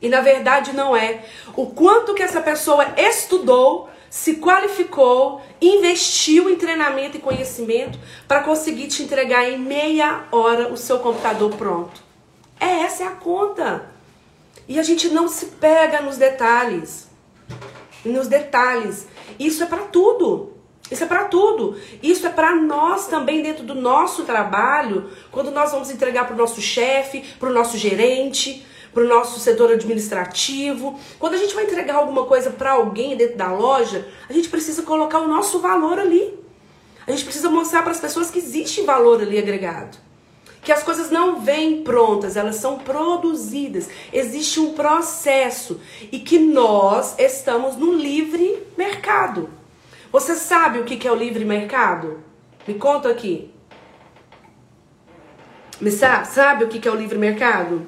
E 0.01 0.09
na 0.09 0.21
verdade 0.21 0.75
não 0.75 0.97
é. 0.97 1.25
O 1.57 1.67
quanto 1.67 2.15
que 2.15 2.23
essa 2.23 2.41
pessoa 2.41 2.87
estudou, 2.97 3.89
se 4.11 4.37
qualificou, 4.37 5.41
investiu 5.61 6.51
em 6.51 6.57
treinamento 6.57 7.17
e 7.17 7.21
conhecimento 7.21 7.99
para 8.29 8.43
conseguir 8.43 8.89
te 8.89 9.03
entregar 9.03 9.49
em 9.49 9.59
meia 9.59 10.25
hora 10.31 10.73
o 10.73 10.77
seu 10.77 10.99
computador 10.99 11.55
pronto. 11.57 12.03
É 12.61 12.83
essa 12.83 13.05
é 13.05 13.07
a 13.07 13.11
conta. 13.11 13.96
E 14.69 14.79
a 14.79 14.83
gente 14.83 15.09
não 15.09 15.29
se 15.29 15.47
pega 15.47 16.01
nos 16.01 16.17
detalhes. 16.17 17.09
Nos 18.05 18.27
detalhes. 18.27 19.07
Isso 19.39 19.63
é 19.63 19.67
para 19.67 19.83
tudo. 19.85 20.53
Isso 20.91 21.03
é 21.03 21.07
para 21.07 21.25
tudo. 21.25 21.77
Isso 22.03 22.27
é 22.27 22.31
para 22.31 22.55
nós 22.55 23.07
também 23.07 23.43
dentro 23.43 23.65
do 23.65 23.75
nosso 23.75 24.25
trabalho, 24.25 25.11
quando 25.33 25.51
nós 25.51 25.73
vamos 25.73 25.91
entregar 25.91 26.27
para 26.27 26.35
o 26.35 26.39
nosso 26.39 26.61
chefe, 26.61 27.25
para 27.39 27.49
o 27.49 27.53
nosso 27.53 27.77
gerente, 27.77 28.65
para 28.95 29.03
o 29.03 29.09
nosso 29.09 29.41
setor 29.41 29.73
administrativo. 29.73 30.99
Quando 31.19 31.35
a 31.35 31.39
gente 31.39 31.55
vai 31.55 31.65
entregar 31.65 31.97
alguma 31.97 32.25
coisa 32.25 32.51
para 32.51 32.73
alguém 32.73 33.17
dentro 33.17 33.37
da 33.37 33.53
loja, 33.53 34.09
a 34.29 34.33
gente 34.33 34.49
precisa 34.49 34.83
colocar 34.83 35.19
o 35.19 35.29
nosso 35.29 35.59
valor 35.59 35.99
ali. 35.99 36.33
A 37.07 37.11
gente 37.11 37.25
precisa 37.25 37.51
mostrar 37.51 37.83
para 37.83 37.93
as 37.93 38.01
pessoas 38.01 38.31
que 38.31 38.39
existe 38.39 38.83
valor 38.83 39.21
ali 39.21 39.39
agregado. 39.39 40.06
Que 40.67 40.73
as 40.73 40.83
coisas 40.83 41.13
não 41.13 41.39
vêm 41.39 41.85
prontas, 41.85 42.37
elas 42.37 42.57
são 42.57 42.81
produzidas. 42.81 43.89
Existe 44.13 44.59
um 44.59 44.75
processo 44.75 45.81
e 46.11 46.19
que 46.19 46.41
nós 46.41 47.17
estamos 47.21 47.77
no 47.77 47.93
livre 47.93 48.67
mercado. 48.77 49.49
Você 50.11 50.35
sabe 50.35 50.81
o 50.81 50.85
que 50.85 51.07
é 51.07 51.13
o 51.13 51.15
livre 51.15 51.45
mercado? 51.45 52.19
Me 52.67 52.75
conta 52.75 53.09
aqui. 53.09 53.49
Me 55.81 55.93
sabe, 55.93 56.27
sabe 56.27 56.65
o 56.65 56.69
que 56.69 56.89
é 56.89 56.91
o 56.91 56.97
livre 56.97 57.17
mercado? 57.17 57.87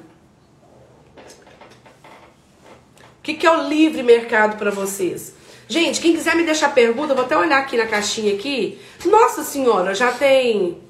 O 3.17 3.21
que 3.21 3.45
é 3.45 3.51
o 3.51 3.67
livre 3.67 4.03
mercado 4.03 4.57
para 4.57 4.71
vocês? 4.71 5.35
Gente, 5.67 5.99
quem 5.99 6.15
quiser 6.15 6.33
me 6.33 6.45
deixar 6.45 6.73
pergunta, 6.73 7.11
eu 7.11 7.17
vou 7.17 7.25
até 7.25 7.37
olhar 7.37 7.59
aqui 7.59 7.75
na 7.75 7.87
caixinha 7.87 8.35
aqui. 8.35 8.79
Nossa 9.03 9.43
senhora, 9.43 9.93
já 9.93 10.13
tem. 10.13 10.81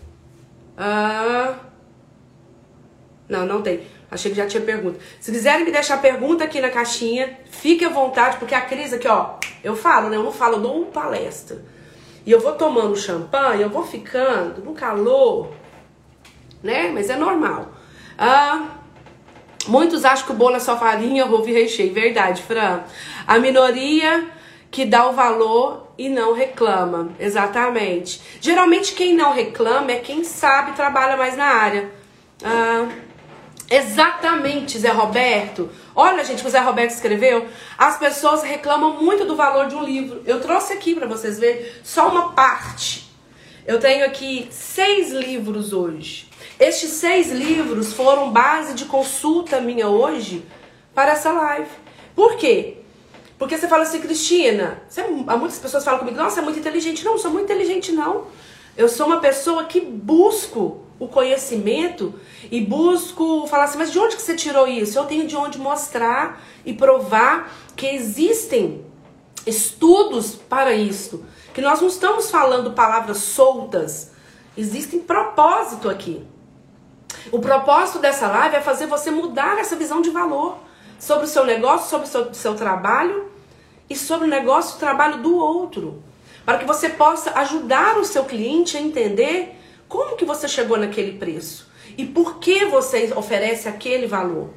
Ah, 0.78 1.56
não, 3.30 3.46
não 3.46 3.62
tem. 3.62 3.82
Achei 4.10 4.32
que 4.32 4.38
já 4.38 4.48
tinha 4.48 4.62
pergunta. 4.64 5.00
Se 5.20 5.32
quiserem 5.32 5.64
me 5.64 5.72
deixar 5.72 6.02
pergunta 6.02 6.44
aqui 6.44 6.60
na 6.60 6.70
caixinha, 6.70 7.38
fique 7.52 7.86
à 7.86 7.90
vontade, 7.90 8.38
porque 8.38 8.56
a 8.56 8.62
crise 8.62 8.96
aqui, 8.96 9.08
ó, 9.08 9.36
eu 9.64 9.76
falo, 9.76 10.10
né? 10.10 10.18
Eu 10.18 10.24
não 10.24 10.32
falo, 10.32 10.56
eu 10.56 10.62
dou 10.62 10.86
palestra. 10.86 11.64
E 12.26 12.32
eu 12.32 12.40
vou 12.40 12.54
tomando 12.54 12.98
champanhe, 12.98 13.62
eu 13.62 13.70
vou 13.70 13.86
ficando 13.86 14.64
no 14.64 14.74
calor, 14.74 15.52
né? 16.64 16.90
Mas 16.92 17.10
é 17.10 17.16
normal. 17.16 17.72
Ah, 18.18 18.66
muitos 19.68 20.04
acham 20.04 20.26
que 20.26 20.32
o 20.32 20.36
bolo 20.36 20.56
é 20.56 20.60
só 20.60 20.78
farinha, 20.78 21.26
ovo 21.26 21.48
e 21.48 21.54
recheio. 21.54 21.94
Verdade, 21.94 22.42
Fran. 22.42 22.82
A 23.28 23.38
minoria 23.38 24.28
que 24.72 24.86
dá 24.86 25.08
o 25.08 25.14
valor 25.14 25.94
e 25.98 26.10
não 26.10 26.34
reclama. 26.34 27.10
Exatamente. 27.20 28.22
Geralmente 28.42 28.94
quem 28.94 29.16
não 29.16 29.34
reclama 29.34 29.92
é 29.92 30.00
quem 30.00 30.24
sabe 30.24 30.72
trabalha 30.74 31.16
mais 31.16 31.38
na 31.38 31.46
área. 31.46 31.92
Ah, 32.44 32.88
Exatamente, 33.70 34.80
Zé 34.80 34.90
Roberto. 34.90 35.70
Olha, 35.96 36.24
gente, 36.24 36.40
o 36.40 36.42
que 36.42 36.48
o 36.48 36.52
Zé 36.52 36.60
Roberto 36.60 36.92
escreveu. 36.92 37.48
As 37.78 38.00
pessoas 38.00 38.42
reclamam 38.42 39.02
muito 39.02 39.26
do 39.26 39.36
valor 39.36 39.68
de 39.68 39.76
um 39.76 39.84
livro. 39.84 40.24
Eu 40.26 40.42
trouxe 40.42 40.74
aqui 40.74 40.96
para 40.96 41.06
vocês 41.08 41.38
verem 41.38 41.66
só 41.84 42.10
uma 42.10 42.32
parte. 42.32 43.08
Eu 43.68 43.80
tenho 43.80 44.06
aqui 44.06 44.48
seis 44.50 45.12
livros 45.12 45.72
hoje. 45.74 46.28
Estes 46.60 46.90
seis 46.92 47.32
livros 47.32 47.94
foram 47.94 48.32
base 48.32 48.74
de 48.74 48.86
consulta 48.86 49.62
minha 49.62 49.88
hoje 49.88 50.44
para 50.96 51.12
essa 51.12 51.32
live. 51.32 51.70
Por 52.16 52.36
quê? 52.38 52.78
Porque 53.38 53.58
você 53.58 53.68
fala 53.68 53.84
assim, 53.84 54.02
Cristina, 54.02 54.82
você, 54.90 55.04
muitas 55.04 55.60
pessoas 55.60 55.86
falam 55.86 56.00
comigo, 56.00 56.18
nossa, 56.18 56.40
é 56.40 56.44
muito 56.44 56.60
inteligente. 56.60 57.06
Não, 57.06 57.14
não 57.14 57.20
sou 57.20 57.32
muito 57.32 57.46
inteligente, 57.46 57.92
não. 57.92 58.26
Eu 58.76 58.90
sou 58.90 59.06
uma 59.06 59.20
pessoa 59.20 59.66
que 59.66 59.80
busco 59.80 60.89
o 61.00 61.08
conhecimento 61.08 62.14
e 62.52 62.60
busco 62.60 63.48
falar 63.48 63.64
assim, 63.64 63.78
mas 63.78 63.92
de 63.92 63.98
onde 63.98 64.18
que 64.18 64.22
você 64.22 64.36
tirou 64.36 64.68
isso? 64.68 65.00
Eu 65.00 65.06
tenho 65.06 65.26
de 65.26 65.36
onde 65.36 65.58
mostrar 65.58 66.42
e 66.66 66.74
provar 66.74 67.52
que 67.76 67.88
existem 67.88 68.86
estudos 69.46 70.36
para 70.36 70.74
isso. 70.74 71.26
Que 71.54 71.62
nós 71.62 71.80
não 71.80 71.88
estamos 71.88 72.30
falando 72.30 72.72
palavras 72.72 73.18
soltas. 73.18 74.12
Existem 74.58 75.00
propósito 75.00 75.90
aqui. 75.90 76.26
O 77.32 77.40
propósito 77.40 78.00
dessa 78.00 78.28
live 78.28 78.58
é 78.58 78.62
fazer 78.62 78.86
você 78.86 79.10
mudar 79.10 79.58
essa 79.58 79.76
visão 79.76 80.02
de 80.02 80.10
valor 80.10 80.58
sobre 81.00 81.26
o 81.26 81.28
seu 81.28 81.46
negócio, 81.46 81.90
sobre 81.90 82.08
o 82.08 82.10
seu, 82.10 82.34
seu 82.34 82.56
trabalho 82.56 83.32
e 83.90 83.96
sobre 83.96 84.28
o 84.28 84.30
negócio 84.30 84.74
e 84.74 84.76
o 84.76 84.80
trabalho 84.80 85.22
do 85.22 85.38
outro. 85.38 86.04
Para 86.46 86.58
que 86.58 86.66
você 86.66 86.90
possa 86.90 87.32
ajudar 87.40 87.98
o 87.98 88.06
seu 88.06 88.26
cliente 88.26 88.76
a 88.76 88.82
entender 88.82 89.59
como 89.90 90.16
que 90.16 90.24
você 90.24 90.48
chegou 90.48 90.78
naquele 90.78 91.18
preço? 91.18 91.68
E 91.98 92.06
por 92.06 92.40
que 92.40 92.64
você 92.66 93.12
oferece 93.16 93.68
aquele 93.68 94.08
valor? 94.08 94.52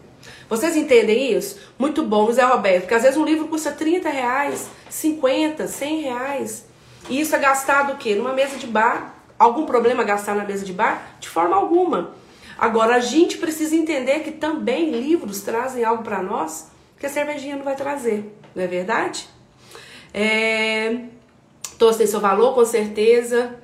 Vocês 0.48 0.76
entendem 0.76 1.32
isso? 1.32 1.58
Muito 1.78 2.02
bom, 2.02 2.26
José 2.26 2.44
Roberto, 2.44 2.82
porque 2.82 2.94
às 2.94 3.02
vezes 3.02 3.16
um 3.16 3.24
livro 3.24 3.48
custa 3.48 3.72
30 3.72 4.08
reais, 4.10 4.68
50, 4.90 5.66
100 5.66 6.00
reais. 6.02 6.66
E 7.08 7.20
isso 7.20 7.34
é 7.34 7.38
gastado 7.38 7.94
o 7.94 7.96
quê? 7.96 8.14
Numa 8.14 8.32
mesa 8.32 8.56
de 8.56 8.66
bar. 8.66 9.16
Algum 9.38 9.66
problema 9.66 10.04
gastar 10.04 10.36
na 10.36 10.44
mesa 10.44 10.64
de 10.64 10.72
bar? 10.72 11.16
De 11.18 11.28
forma 11.28 11.56
alguma. 11.56 12.12
Agora, 12.58 12.96
a 12.96 13.00
gente 13.00 13.38
precisa 13.38 13.74
entender 13.74 14.20
que 14.20 14.30
também 14.30 14.90
livros 14.90 15.40
trazem 15.40 15.82
algo 15.82 16.04
para 16.04 16.22
nós 16.22 16.68
que 17.00 17.06
a 17.06 17.08
cervejinha 17.08 17.56
não 17.56 17.64
vai 17.64 17.74
trazer, 17.74 18.32
não 18.54 18.62
é 18.62 18.66
verdade? 18.66 19.26
É... 20.14 21.00
Seu 22.06 22.20
valor, 22.20 22.54
com 22.54 22.64
certeza. 22.64 23.56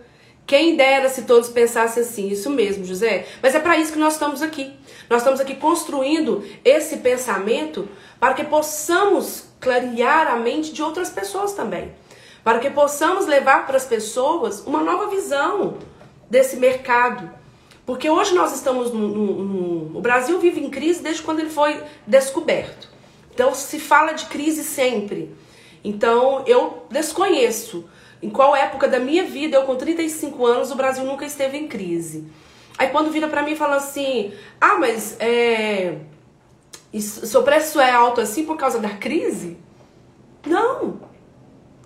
Quem 0.48 0.76
dera 0.76 1.10
se 1.10 1.24
todos 1.24 1.50
pensassem 1.50 2.02
assim, 2.02 2.28
isso 2.28 2.48
mesmo, 2.48 2.82
José. 2.82 3.26
Mas 3.42 3.54
é 3.54 3.60
para 3.60 3.76
isso 3.76 3.92
que 3.92 3.98
nós 3.98 4.14
estamos 4.14 4.40
aqui. 4.40 4.72
Nós 5.10 5.20
estamos 5.20 5.40
aqui 5.40 5.54
construindo 5.54 6.42
esse 6.64 6.96
pensamento 6.96 7.86
para 8.18 8.32
que 8.32 8.42
possamos 8.42 9.44
clarear 9.60 10.26
a 10.26 10.36
mente 10.36 10.72
de 10.72 10.82
outras 10.82 11.10
pessoas 11.10 11.52
também. 11.52 11.92
Para 12.42 12.60
que 12.60 12.70
possamos 12.70 13.26
levar 13.26 13.66
para 13.66 13.76
as 13.76 13.84
pessoas 13.84 14.60
uma 14.66 14.82
nova 14.82 15.08
visão 15.08 15.76
desse 16.30 16.56
mercado. 16.56 17.30
Porque 17.84 18.08
hoje 18.08 18.34
nós 18.34 18.54
estamos 18.54 18.90
no, 18.90 19.98
O 19.98 20.00
Brasil 20.00 20.38
vive 20.38 20.60
em 20.60 20.70
crise 20.70 21.02
desde 21.02 21.20
quando 21.20 21.40
ele 21.40 21.50
foi 21.50 21.78
descoberto. 22.06 22.88
Então 23.34 23.54
se 23.54 23.78
fala 23.78 24.12
de 24.12 24.24
crise 24.24 24.64
sempre. 24.64 25.30
Então 25.84 26.42
eu 26.46 26.86
desconheço 26.90 27.84
em 28.22 28.30
qual 28.30 28.54
época 28.54 28.88
da 28.88 28.98
minha 28.98 29.24
vida, 29.24 29.56
eu 29.56 29.62
com 29.62 29.76
35 29.76 30.46
anos, 30.46 30.70
o 30.70 30.76
Brasil 30.76 31.04
nunca 31.04 31.24
esteve 31.24 31.56
em 31.56 31.68
crise. 31.68 32.26
Aí 32.76 32.88
quando 32.88 33.10
vira 33.10 33.28
para 33.28 33.42
mim 33.42 33.52
e 33.52 33.56
fala 33.56 33.76
assim: 33.76 34.32
ah, 34.60 34.76
mas 34.76 35.16
é, 35.20 35.98
isso, 36.92 37.26
seu 37.26 37.42
preço 37.42 37.80
é 37.80 37.90
alto 37.90 38.20
assim 38.20 38.44
por 38.44 38.56
causa 38.56 38.78
da 38.78 38.90
crise? 38.90 39.58
Não, 40.46 41.00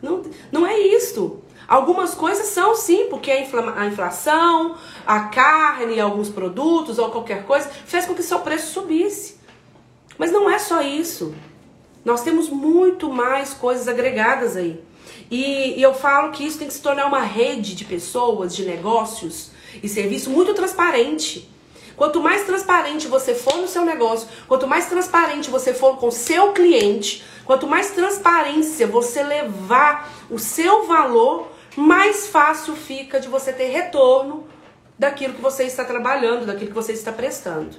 não, 0.02 0.22
não 0.50 0.66
é 0.66 0.78
isso. 0.78 1.40
Algumas 1.66 2.14
coisas 2.14 2.48
são 2.48 2.74
sim, 2.74 3.06
porque 3.08 3.30
a, 3.30 3.40
infla, 3.40 3.74
a 3.78 3.86
inflação, 3.86 4.76
a 5.06 5.20
carne, 5.20 5.98
alguns 5.98 6.28
produtos 6.28 6.98
ou 6.98 7.10
qualquer 7.10 7.44
coisa 7.44 7.70
fez 7.86 8.04
com 8.04 8.14
que 8.14 8.22
seu 8.22 8.40
preço 8.40 8.72
subisse. 8.72 9.36
Mas 10.18 10.30
não 10.30 10.50
é 10.50 10.58
só 10.58 10.82
isso. 10.82 11.34
Nós 12.04 12.22
temos 12.22 12.50
muito 12.50 13.10
mais 13.10 13.54
coisas 13.54 13.88
agregadas 13.88 14.56
aí. 14.56 14.82
E, 15.32 15.78
e 15.78 15.82
eu 15.82 15.94
falo 15.94 16.30
que 16.30 16.44
isso 16.44 16.58
tem 16.58 16.68
que 16.68 16.74
se 16.74 16.82
tornar 16.82 17.06
uma 17.06 17.22
rede 17.22 17.74
de 17.74 17.86
pessoas, 17.86 18.54
de 18.54 18.66
negócios 18.66 19.50
e 19.82 19.88
serviço 19.88 20.28
muito 20.28 20.52
transparente. 20.52 21.48
Quanto 21.96 22.20
mais 22.20 22.44
transparente 22.44 23.08
você 23.08 23.34
for 23.34 23.56
no 23.56 23.66
seu 23.66 23.82
negócio, 23.82 24.28
quanto 24.46 24.68
mais 24.68 24.90
transparente 24.90 25.48
você 25.48 25.72
for 25.72 25.96
com 25.96 26.08
o 26.08 26.12
seu 26.12 26.52
cliente, 26.52 27.24
quanto 27.46 27.66
mais 27.66 27.92
transparência 27.92 28.86
você 28.86 29.22
levar 29.22 30.12
o 30.30 30.38
seu 30.38 30.86
valor, 30.86 31.48
mais 31.74 32.26
fácil 32.26 32.76
fica 32.76 33.18
de 33.18 33.28
você 33.28 33.54
ter 33.54 33.70
retorno 33.70 34.46
daquilo 34.98 35.32
que 35.32 35.40
você 35.40 35.64
está 35.64 35.82
trabalhando, 35.82 36.44
daquilo 36.44 36.68
que 36.68 36.76
você 36.76 36.92
está 36.92 37.10
prestando. 37.10 37.78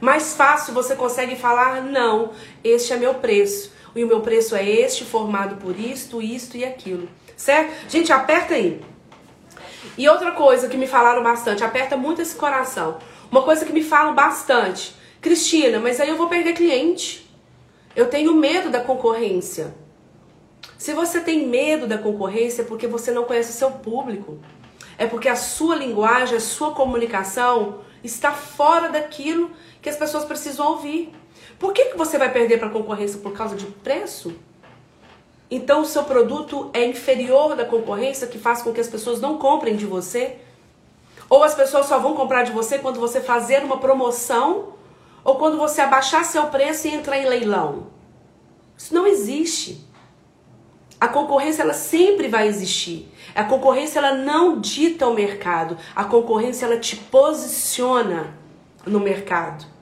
Mais 0.00 0.32
fácil 0.32 0.72
você 0.72 0.96
consegue 0.96 1.36
falar: 1.36 1.82
não, 1.82 2.30
este 2.64 2.94
é 2.94 2.96
meu 2.96 3.16
preço 3.16 3.75
e 3.96 4.04
o 4.04 4.06
meu 4.06 4.20
preço 4.20 4.54
é 4.54 4.68
este, 4.68 5.04
formado 5.04 5.56
por 5.56 5.78
isto, 5.78 6.20
isto 6.20 6.56
e 6.56 6.64
aquilo. 6.64 7.08
Certo? 7.36 7.72
Gente, 7.88 8.12
aperta 8.12 8.54
aí. 8.54 8.80
E 9.96 10.08
outra 10.08 10.32
coisa 10.32 10.68
que 10.68 10.76
me 10.76 10.86
falaram 10.86 11.22
bastante, 11.22 11.64
aperta 11.64 11.96
muito 11.96 12.20
esse 12.20 12.36
coração. 12.36 12.98
Uma 13.30 13.42
coisa 13.42 13.64
que 13.64 13.72
me 13.72 13.82
falam 13.82 14.14
bastante, 14.14 14.94
Cristina, 15.20 15.80
mas 15.80 16.00
aí 16.00 16.08
eu 16.08 16.16
vou 16.16 16.28
perder 16.28 16.52
cliente. 16.52 17.28
Eu 17.94 18.08
tenho 18.08 18.34
medo 18.34 18.68
da 18.70 18.80
concorrência. 18.80 19.74
Se 20.76 20.92
você 20.92 21.20
tem 21.20 21.46
medo 21.46 21.86
da 21.86 21.96
concorrência 21.96 22.62
é 22.62 22.64
porque 22.64 22.86
você 22.86 23.10
não 23.10 23.24
conhece 23.24 23.50
o 23.50 23.54
seu 23.54 23.70
público. 23.70 24.38
é 24.98 25.06
porque 25.06 25.28
a 25.28 25.36
sua 25.36 25.76
linguagem, 25.76 26.36
a 26.36 26.40
sua 26.40 26.72
comunicação 26.72 27.80
está 28.02 28.32
fora 28.32 28.88
daquilo 28.88 29.50
que 29.82 29.88
as 29.88 29.96
pessoas 29.96 30.24
precisam 30.24 30.66
ouvir. 30.68 31.12
Por 31.58 31.72
que, 31.72 31.86
que 31.86 31.96
você 31.96 32.18
vai 32.18 32.30
perder 32.32 32.58
para 32.58 32.68
a 32.68 32.70
concorrência 32.70 33.18
por 33.20 33.32
causa 33.32 33.56
de 33.56 33.66
preço? 33.66 34.34
Então 35.50 35.82
o 35.82 35.86
seu 35.86 36.04
produto 36.04 36.70
é 36.72 36.84
inferior 36.84 37.54
da 37.54 37.64
concorrência 37.64 38.26
que 38.26 38.38
faz 38.38 38.62
com 38.62 38.72
que 38.72 38.80
as 38.80 38.88
pessoas 38.88 39.20
não 39.20 39.38
comprem 39.38 39.76
de 39.76 39.86
você? 39.86 40.38
Ou 41.28 41.42
as 41.42 41.54
pessoas 41.54 41.86
só 41.86 41.98
vão 41.98 42.14
comprar 42.14 42.42
de 42.42 42.52
você 42.52 42.78
quando 42.78 43.00
você 43.00 43.20
fazer 43.20 43.64
uma 43.64 43.78
promoção 43.78 44.74
ou 45.24 45.36
quando 45.36 45.56
você 45.56 45.80
abaixar 45.80 46.24
seu 46.24 46.46
preço 46.48 46.86
e 46.86 46.94
entrar 46.94 47.18
em 47.18 47.26
leilão? 47.26 47.86
Isso 48.76 48.94
não 48.94 49.06
existe. 49.06 49.84
A 51.00 51.08
concorrência 51.08 51.62
ela 51.62 51.74
sempre 51.74 52.28
vai 52.28 52.46
existir. 52.48 53.08
A 53.34 53.44
concorrência 53.44 53.98
ela 53.98 54.14
não 54.14 54.60
dita 54.60 55.06
o 55.06 55.14
mercado. 55.14 55.76
A 55.94 56.04
concorrência 56.04 56.66
ela 56.66 56.78
te 56.78 56.96
posiciona 56.96 58.34
no 58.84 59.00
mercado. 59.00 59.75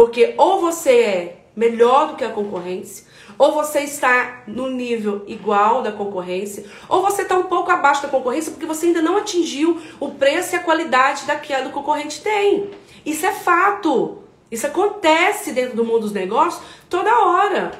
Porque 0.00 0.32
ou 0.38 0.62
você 0.62 0.90
é 0.92 1.36
melhor 1.54 2.08
do 2.08 2.16
que 2.16 2.24
a 2.24 2.30
concorrência, 2.30 3.04
ou 3.36 3.52
você 3.52 3.80
está 3.80 4.44
no 4.46 4.70
nível 4.70 5.24
igual 5.26 5.82
da 5.82 5.92
concorrência, 5.92 6.64
ou 6.88 7.02
você 7.02 7.20
está 7.20 7.36
um 7.36 7.42
pouco 7.42 7.70
abaixo 7.70 8.00
da 8.00 8.08
concorrência 8.08 8.50
porque 8.50 8.64
você 8.64 8.86
ainda 8.86 9.02
não 9.02 9.18
atingiu 9.18 9.78
o 10.00 10.12
preço 10.12 10.54
e 10.54 10.56
a 10.56 10.62
qualidade 10.62 11.26
daquela 11.26 11.64
que 11.64 11.68
o 11.68 11.72
concorrente 11.72 12.22
tem. 12.22 12.70
Isso 13.04 13.26
é 13.26 13.32
fato. 13.32 14.20
Isso 14.50 14.66
acontece 14.66 15.52
dentro 15.52 15.76
do 15.76 15.84
mundo 15.84 16.00
dos 16.00 16.12
negócios 16.12 16.64
toda 16.88 17.26
hora. 17.26 17.70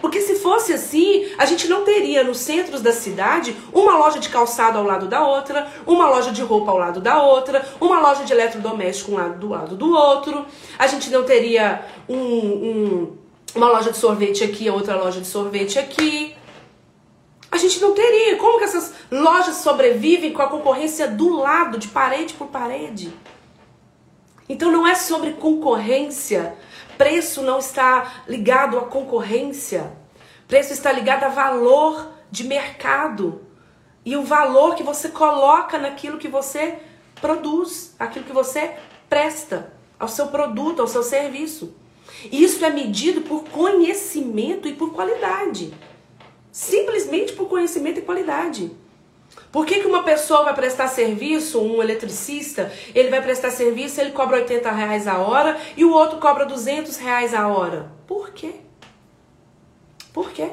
Porque 0.00 0.20
se 0.20 0.36
fosse 0.36 0.72
assim, 0.72 1.26
a 1.36 1.44
gente 1.44 1.68
não 1.68 1.84
teria 1.84 2.24
nos 2.24 2.38
centros 2.38 2.80
da 2.80 2.92
cidade 2.92 3.54
uma 3.72 3.96
loja 3.96 4.18
de 4.18 4.28
calçado 4.28 4.78
ao 4.78 4.84
lado 4.84 5.06
da 5.06 5.26
outra, 5.26 5.66
uma 5.86 6.08
loja 6.08 6.32
de 6.32 6.42
roupa 6.42 6.70
ao 6.70 6.78
lado 6.78 7.00
da 7.00 7.22
outra, 7.22 7.66
uma 7.80 8.00
loja 8.00 8.24
de 8.24 8.32
eletrodoméstico 8.32 9.12
um 9.12 9.16
lado 9.16 9.38
do 9.38 9.48
lado 9.48 9.76
do 9.76 9.92
outro. 9.92 10.46
A 10.78 10.86
gente 10.86 11.10
não 11.10 11.24
teria 11.24 11.84
um, 12.08 12.16
um, 12.16 13.16
uma 13.54 13.68
loja 13.68 13.90
de 13.90 13.98
sorvete 13.98 14.44
aqui, 14.44 14.70
outra 14.70 14.96
loja 14.96 15.20
de 15.20 15.26
sorvete 15.26 15.78
aqui. 15.78 16.34
A 17.50 17.56
gente 17.56 17.80
não 17.80 17.92
teria. 17.92 18.36
Como 18.36 18.58
que 18.58 18.64
essas 18.64 18.94
lojas 19.10 19.56
sobrevivem 19.56 20.32
com 20.32 20.40
a 20.40 20.46
concorrência 20.46 21.08
do 21.08 21.36
lado, 21.36 21.78
de 21.78 21.88
parede 21.88 22.34
por 22.34 22.46
parede? 22.46 23.12
Então 24.48 24.70
não 24.70 24.86
é 24.86 24.94
sobre 24.94 25.32
concorrência 25.32 26.54
Preço 27.00 27.40
não 27.40 27.58
está 27.58 28.24
ligado 28.28 28.76
à 28.76 28.82
concorrência. 28.82 29.90
Preço 30.46 30.74
está 30.74 30.92
ligado 30.92 31.24
a 31.24 31.28
valor 31.28 32.12
de 32.30 32.44
mercado. 32.44 33.40
E 34.04 34.18
o 34.18 34.22
valor 34.22 34.74
que 34.74 34.82
você 34.82 35.08
coloca 35.08 35.78
naquilo 35.78 36.18
que 36.18 36.28
você 36.28 36.78
produz, 37.18 37.94
aquilo 37.98 38.26
que 38.26 38.34
você 38.34 38.76
presta 39.08 39.72
ao 39.98 40.08
seu 40.08 40.26
produto, 40.26 40.82
ao 40.82 40.86
seu 40.86 41.02
serviço. 41.02 41.74
Isso 42.30 42.62
é 42.66 42.68
medido 42.68 43.22
por 43.22 43.44
conhecimento 43.44 44.68
e 44.68 44.74
por 44.74 44.92
qualidade. 44.92 45.72
Simplesmente 46.52 47.32
por 47.32 47.48
conhecimento 47.48 47.98
e 47.98 48.02
qualidade. 48.02 48.76
Por 49.52 49.66
que, 49.66 49.80
que 49.80 49.86
uma 49.86 50.04
pessoa 50.04 50.44
vai 50.44 50.54
prestar 50.54 50.86
serviço, 50.86 51.60
um 51.60 51.82
eletricista, 51.82 52.72
ele 52.94 53.10
vai 53.10 53.20
prestar 53.20 53.50
serviço, 53.50 54.00
ele 54.00 54.12
cobra 54.12 54.36
80 54.36 54.70
reais 54.70 55.08
a 55.08 55.18
hora 55.18 55.58
e 55.76 55.84
o 55.84 55.92
outro 55.92 56.18
cobra 56.18 56.46
200 56.46 56.96
reais 56.98 57.34
a 57.34 57.48
hora? 57.48 57.90
Por 58.06 58.30
quê? 58.30 58.52
Por 60.12 60.30
quê? 60.30 60.50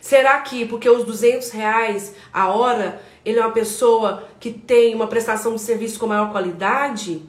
Será 0.00 0.38
que 0.40 0.64
porque 0.66 0.88
os 0.88 1.04
200 1.04 1.50
reais 1.50 2.14
a 2.32 2.48
hora, 2.48 3.02
ele 3.24 3.40
é 3.40 3.42
uma 3.42 3.52
pessoa 3.52 4.28
que 4.38 4.52
tem 4.52 4.94
uma 4.94 5.08
prestação 5.08 5.56
de 5.56 5.60
serviço 5.60 5.98
com 5.98 6.06
maior 6.06 6.30
qualidade? 6.30 7.22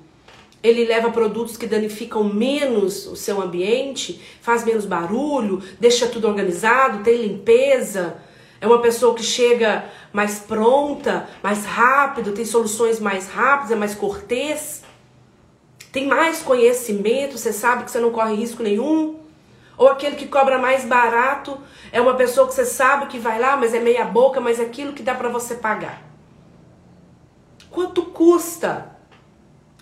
Ele 0.61 0.85
leva 0.85 1.09
produtos 1.09 1.57
que 1.57 1.65
danificam 1.65 2.23
menos 2.23 3.07
o 3.07 3.15
seu 3.15 3.41
ambiente, 3.41 4.21
faz 4.41 4.63
menos 4.63 4.85
barulho, 4.85 5.63
deixa 5.79 6.07
tudo 6.07 6.27
organizado, 6.27 7.03
tem 7.03 7.17
limpeza, 7.17 8.21
é 8.59 8.67
uma 8.67 8.81
pessoa 8.81 9.13
que 9.13 9.23
chega 9.23 9.85
mais 10.11 10.39
pronta, 10.39 11.27
mais 11.43 11.65
rápido, 11.65 12.31
tem 12.31 12.45
soluções 12.45 12.99
mais 12.99 13.29
rápidas, 13.29 13.71
é 13.71 13.75
mais 13.75 13.93
cortês, 13.93 14.83
tem 15.91 16.07
mais 16.07 16.41
conhecimento, 16.41 17.37
você 17.37 17.53
sabe 17.53 17.83
que 17.83 17.91
você 17.91 17.99
não 17.99 18.11
corre 18.11 18.35
risco 18.35 18.63
nenhum. 18.63 19.19
Ou 19.77 19.87
aquele 19.87 20.15
que 20.15 20.27
cobra 20.27 20.57
mais 20.57 20.83
barato 20.85 21.59
é 21.91 22.01
uma 22.01 22.15
pessoa 22.15 22.47
que 22.47 22.53
você 22.53 22.65
sabe 22.65 23.05
que 23.05 23.19
vai 23.19 23.39
lá, 23.39 23.55
mas 23.55 23.75
é 23.75 23.79
meia 23.79 24.05
boca, 24.05 24.41
mas 24.41 24.59
é 24.59 24.63
aquilo 24.63 24.93
que 24.93 25.03
dá 25.03 25.13
para 25.13 25.29
você 25.29 25.53
pagar. 25.53 26.01
Quanto 27.69 28.05
custa 28.05 28.97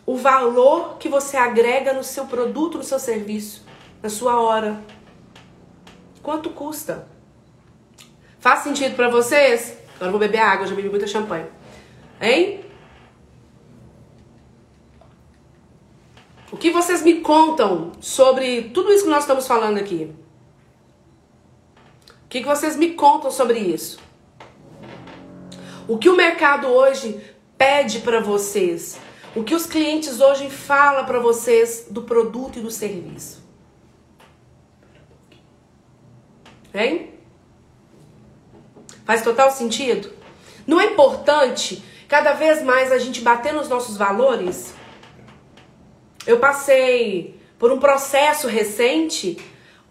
o 0.06 0.18
valor 0.18 0.98
que 0.98 1.08
você 1.08 1.38
agrega 1.38 1.94
no 1.94 2.04
seu 2.04 2.26
produto, 2.26 2.78
no 2.78 2.84
seu 2.84 3.00
serviço, 3.00 3.66
na 4.04 4.10
sua 4.10 4.42
hora? 4.42 4.82
Quanto 6.22 6.50
custa? 6.50 7.08
Faz 8.46 8.60
sentido 8.60 8.96
para 8.96 9.10
vocês? 9.10 9.76
Agora 9.96 10.06
eu 10.06 10.12
vou 10.12 10.20
beber 10.20 10.38
água, 10.38 10.68
já 10.68 10.76
bebi 10.76 10.88
muita 10.88 11.08
champanhe. 11.08 11.48
Hein? 12.22 12.64
O 16.52 16.56
que 16.56 16.70
vocês 16.70 17.02
me 17.02 17.22
contam 17.22 17.94
sobre 18.00 18.70
tudo 18.70 18.94
isso 18.94 19.06
que 19.06 19.10
nós 19.10 19.24
estamos 19.24 19.48
falando 19.48 19.80
aqui? 19.80 20.14
O 22.08 22.28
que, 22.30 22.42
que 22.42 22.46
vocês 22.46 22.76
me 22.76 22.92
contam 22.94 23.32
sobre 23.32 23.58
isso? 23.58 23.98
O 25.88 25.98
que 25.98 26.08
o 26.08 26.16
mercado 26.16 26.68
hoje 26.68 27.20
pede 27.58 28.02
para 28.02 28.20
vocês? 28.20 29.00
O 29.36 29.44
que 29.44 29.56
os 29.56 29.66
clientes 29.66 30.22
hoje 30.22 30.52
falam 30.52 31.04
para 31.04 31.18
vocês 31.18 31.88
do 31.90 32.04
produto 32.04 32.60
e 32.60 32.62
do 32.62 32.70
serviço? 32.70 33.44
Hein? 36.72 37.15
Faz 39.06 39.22
total 39.22 39.52
sentido? 39.52 40.12
Não 40.66 40.82
é 40.82 40.88
importante 40.88 41.84
cada 42.08 42.34
vez 42.34 42.64
mais 42.64 42.92
a 42.92 42.98
gente 42.98 43.22
bater 43.22 43.54
nos 43.54 43.70
nossos 43.70 43.98
valores? 43.98 44.74
Eu 46.26 46.40
passei 46.40 47.40
por 47.60 47.72
um 47.72 47.78
processo 47.78 48.48
recente 48.48 49.38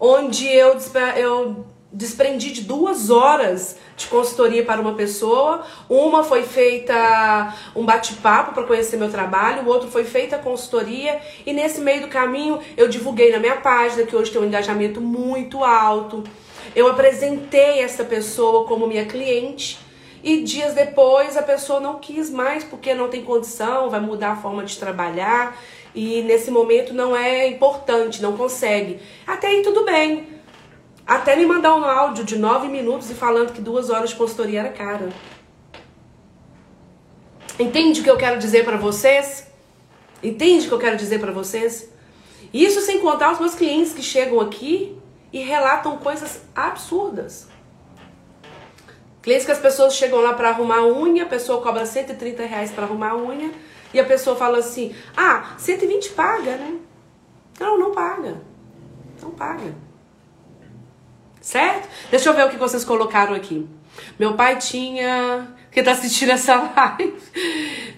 onde 0.01 0.49
eu, 0.49 0.77
eu 1.17 1.65
desprendi 1.93 2.51
de 2.51 2.63
duas 2.63 3.09
horas 3.09 3.77
de 3.97 4.09
consultoria 4.09 4.65
para 4.65 4.81
uma 4.81 4.95
pessoa. 4.95 5.65
Uma 5.89 6.25
foi 6.25 6.43
feita 6.43 7.55
um 7.77 7.87
bate-papo 7.87 8.53
para 8.53 8.65
conhecer 8.65 8.97
meu 8.97 9.11
trabalho, 9.11 9.63
o 9.63 9.69
outro 9.69 9.89
foi 9.89 10.03
feita 10.03 10.35
a 10.35 10.39
consultoria. 10.41 11.21
E 11.47 11.53
nesse 11.53 11.81
meio 11.81 12.03
do 12.03 12.09
caminho 12.09 12.59
eu 12.77 12.89
divulguei 12.89 13.31
na 13.31 13.39
minha 13.39 13.57
página, 13.57 14.05
que 14.05 14.17
hoje 14.17 14.33
tem 14.33 14.41
um 14.41 14.47
engajamento 14.47 15.01
muito 15.01 15.63
alto. 15.63 16.25
Eu 16.75 16.89
apresentei 16.89 17.81
essa 17.81 18.05
pessoa 18.05 18.67
como 18.67 18.87
minha 18.87 19.07
cliente 19.07 19.79
e 20.23 20.43
dias 20.43 20.73
depois 20.75 21.37
a 21.37 21.43
pessoa 21.43 21.81
não 21.81 21.99
quis 21.99 22.31
mais 22.31 22.65
porque 22.65 22.95
não 22.95 23.09
tem 23.09 23.23
condição, 23.23 23.91
vai 23.91 24.01
mudar 24.01 24.33
a 24.33 24.37
forma 24.37 24.65
de 24.65 24.79
trabalhar 24.79 25.57
e 25.95 26.23
nesse 26.23 26.51
momento 26.51 26.95
não 26.95 27.15
é 27.15 27.47
importante, 27.47 28.23
não 28.23 28.37
consegue. 28.37 29.01
Até 29.27 29.49
aí 29.49 29.63
tudo 29.63 29.85
bem. 29.85 30.29
Até 31.07 31.37
me 31.37 31.45
mandar 31.45 31.77
um 31.77 31.85
áudio 31.85 32.25
de 32.25 32.39
nove 32.39 32.69
minutos 32.69 33.11
e 33.11 33.15
falando 33.15 33.53
que 33.53 33.61
duas 33.61 33.91
horas 33.91 34.11
de 34.11 34.17
consultoria 34.17 34.61
era 34.61 34.71
cara. 34.71 35.11
Entende 37.59 38.01
o 38.01 38.05
que 38.05 38.11
eu 38.11 38.17
quero 38.17 38.39
dizer 38.39 38.65
para 38.65 38.79
vocês? 38.79 39.47
Entende 40.23 40.65
o 40.65 40.69
que 40.69 40.75
eu 40.75 40.79
quero 40.79 40.97
dizer 40.97 41.21
para 41.21 41.31
vocês? 41.31 41.89
Isso 42.53 42.81
sem 42.81 42.99
contar 42.99 43.33
os 43.33 43.39
meus 43.39 43.55
clientes 43.55 43.93
que 43.93 44.03
chegam 44.03 44.41
aqui 44.41 44.97
e 45.35 45.41
relatam 45.41 45.99
coisas 45.99 46.43
absurdas. 46.55 47.49
Clientes 49.21 49.45
que 49.45 49.51
as 49.51 49.59
pessoas 49.59 49.97
chegam 49.97 50.21
lá 50.21 50.33
para 50.33 50.51
arrumar 50.51 50.79
a 50.79 50.87
unha, 50.87 51.25
a 51.25 51.27
pessoa 51.27 51.61
cobra 51.61 51.85
130 51.85 52.47
reais 52.47 52.71
para 52.71 52.85
arrumar 52.85 53.11
a 53.11 53.17
unha, 53.17 53.51
e 53.93 53.99
a 53.99 54.05
pessoa 54.05 54.37
fala 54.37 54.59
assim: 54.59 54.95
ah, 55.17 55.57
120 55.59 56.11
paga, 56.11 56.57
né? 56.57 56.79
Não, 57.59 57.77
não 57.77 57.91
paga. 57.91 58.41
Não 59.21 59.33
paga. 59.33 59.75
Certo? 61.41 61.89
Deixa 62.11 62.31
eu 62.31 62.35
ver 62.35 62.47
o 62.47 62.51
que 62.51 62.57
vocês 62.57 62.85
colocaram 62.85 63.35
aqui. 63.35 63.69
Meu 64.17 64.35
pai 64.35 64.57
tinha. 64.59 65.53
Que 65.75 65.83
tá 65.83 65.91
assistindo 65.91 66.31
essa 66.31 66.55
live. 66.77 67.15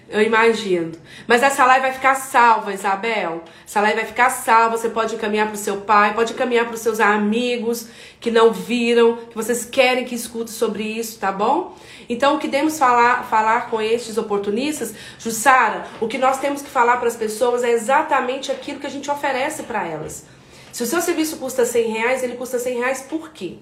Eu 0.09 0.23
imagino. 0.23 0.93
Mas 1.27 1.43
essa 1.43 1.63
live 1.63 1.81
vai 1.81 1.93
ficar 1.93 2.15
salva, 2.15 2.73
Isabel. 2.73 3.43
Essa 3.65 3.81
live 3.81 3.97
vai 3.97 4.05
ficar 4.05 4.31
salva. 4.31 4.75
Você 4.77 4.89
pode 4.89 5.13
encaminhar 5.13 5.45
para 5.45 5.53
o 5.53 5.57
seu 5.57 5.81
pai, 5.81 6.15
pode 6.15 6.33
encaminhar 6.33 6.65
para 6.65 6.73
os 6.73 6.81
seus 6.81 6.99
amigos 6.99 7.87
que 8.19 8.31
não 8.31 8.51
viram, 8.51 9.17
que 9.17 9.35
vocês 9.35 9.63
querem 9.63 10.05
que 10.05 10.15
escute 10.15 10.49
sobre 10.49 10.83
isso, 10.83 11.19
tá 11.19 11.31
bom? 11.31 11.77
Então, 12.09 12.35
o 12.35 12.39
que 12.39 12.47
temos 12.47 12.79
falar, 12.79 13.25
falar 13.29 13.69
com 13.69 13.79
estes 13.79 14.17
oportunistas, 14.17 14.95
Jussara, 15.19 15.85
o 16.01 16.07
que 16.07 16.17
nós 16.17 16.39
temos 16.39 16.63
que 16.63 16.69
falar 16.69 16.97
para 16.97 17.09
as 17.09 17.15
pessoas 17.15 17.63
é 17.63 17.69
exatamente 17.69 18.51
aquilo 18.51 18.79
que 18.79 18.87
a 18.87 18.89
gente 18.89 19.11
oferece 19.11 19.63
para 19.63 19.85
elas. 19.85 20.25
Se 20.71 20.81
o 20.81 20.85
seu 20.87 21.01
serviço 21.01 21.37
custa 21.37 21.63
100 21.63 21.91
reais, 21.91 22.23
ele 22.23 22.37
custa 22.37 22.57
100 22.57 22.77
reais 22.79 23.01
por 23.01 23.31
quê? 23.31 23.57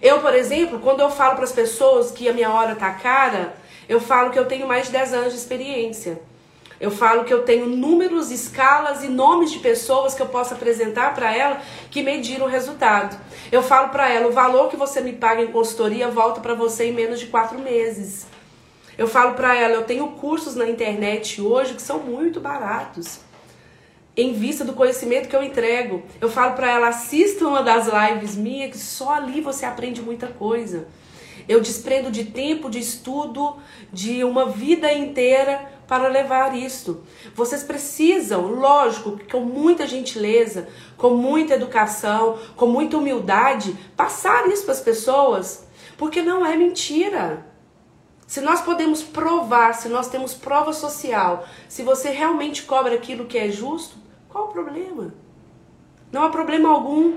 Eu, 0.00 0.20
por 0.20 0.34
exemplo, 0.34 0.78
quando 0.80 1.00
eu 1.00 1.10
falo 1.10 1.36
para 1.36 1.44
as 1.44 1.52
pessoas 1.52 2.10
que 2.10 2.28
a 2.28 2.32
minha 2.32 2.50
hora 2.50 2.74
tá 2.74 2.90
cara, 2.90 3.54
Eu 3.88 4.00
falo 4.00 4.30
que 4.30 4.38
eu 4.38 4.46
tenho 4.46 4.66
mais 4.66 4.86
de 4.86 4.92
10 4.92 5.14
anos 5.14 5.32
de 5.32 5.38
experiência. 5.38 6.20
Eu 6.78 6.90
falo 6.90 7.24
que 7.24 7.32
eu 7.32 7.42
tenho 7.42 7.66
números, 7.66 8.30
escalas 8.30 9.02
e 9.02 9.08
nomes 9.08 9.50
de 9.50 9.60
pessoas 9.60 10.14
que 10.14 10.20
eu 10.20 10.26
posso 10.26 10.52
apresentar 10.52 11.14
para 11.14 11.34
ela 11.34 11.60
que 11.90 12.02
mediram 12.02 12.46
o 12.46 12.48
resultado. 12.48 13.16
Eu 13.50 13.62
falo 13.62 13.88
para 13.88 14.10
ela, 14.12 14.28
o 14.28 14.32
valor 14.32 14.68
que 14.68 14.76
você 14.76 15.00
me 15.00 15.12
paga 15.12 15.40
em 15.40 15.52
consultoria 15.52 16.08
volta 16.08 16.40
para 16.40 16.54
você 16.54 16.86
em 16.86 16.92
menos 16.92 17.20
de 17.20 17.26
quatro 17.26 17.58
meses. 17.58 18.26
Eu 18.98 19.06
falo 19.06 19.34
para 19.34 19.54
ela, 19.54 19.74
eu 19.74 19.84
tenho 19.84 20.08
cursos 20.12 20.54
na 20.54 20.68
internet 20.68 21.40
hoje 21.40 21.74
que 21.74 21.82
são 21.82 22.00
muito 22.00 22.40
baratos. 22.40 23.20
Em 24.16 24.32
vista 24.32 24.64
do 24.64 24.72
conhecimento 24.72 25.28
que 25.28 25.36
eu 25.36 25.42
entrego, 25.42 26.02
eu 26.22 26.30
falo 26.30 26.54
para 26.54 26.70
ela, 26.70 26.88
assista 26.88 27.46
uma 27.46 27.62
das 27.62 27.86
lives 27.86 28.34
minhas 28.34 28.70
que 28.70 28.78
só 28.78 29.12
ali 29.12 29.42
você 29.42 29.66
aprende 29.66 30.00
muita 30.00 30.26
coisa. 30.26 30.88
Eu 31.46 31.60
desprendo 31.60 32.10
de 32.10 32.24
tempo, 32.24 32.70
de 32.70 32.78
estudo, 32.78 33.58
de 33.92 34.24
uma 34.24 34.46
vida 34.46 34.90
inteira 34.90 35.70
para 35.86 36.08
levar 36.08 36.56
isto. 36.56 37.04
Vocês 37.34 37.62
precisam, 37.62 38.46
lógico, 38.46 39.20
com 39.30 39.40
muita 39.40 39.86
gentileza, 39.86 40.66
com 40.96 41.10
muita 41.10 41.52
educação, 41.52 42.38
com 42.56 42.66
muita 42.66 42.96
humildade, 42.96 43.76
passar 43.94 44.48
isso 44.48 44.64
para 44.64 44.72
as 44.72 44.80
pessoas, 44.80 45.66
porque 45.98 46.22
não 46.22 46.44
é 46.44 46.56
mentira. 46.56 47.46
Se 48.26 48.40
nós 48.40 48.62
podemos 48.62 49.02
provar, 49.02 49.74
se 49.74 49.90
nós 49.90 50.08
temos 50.08 50.32
prova 50.32 50.72
social, 50.72 51.46
se 51.68 51.82
você 51.82 52.08
realmente 52.08 52.62
cobra 52.62 52.94
aquilo 52.94 53.26
que 53.26 53.36
é 53.36 53.50
justo, 53.50 54.05
qual 54.36 54.48
o 54.48 54.52
problema? 54.52 55.14
Não 56.12 56.22
há 56.22 56.28
problema 56.28 56.68
algum. 56.68 57.16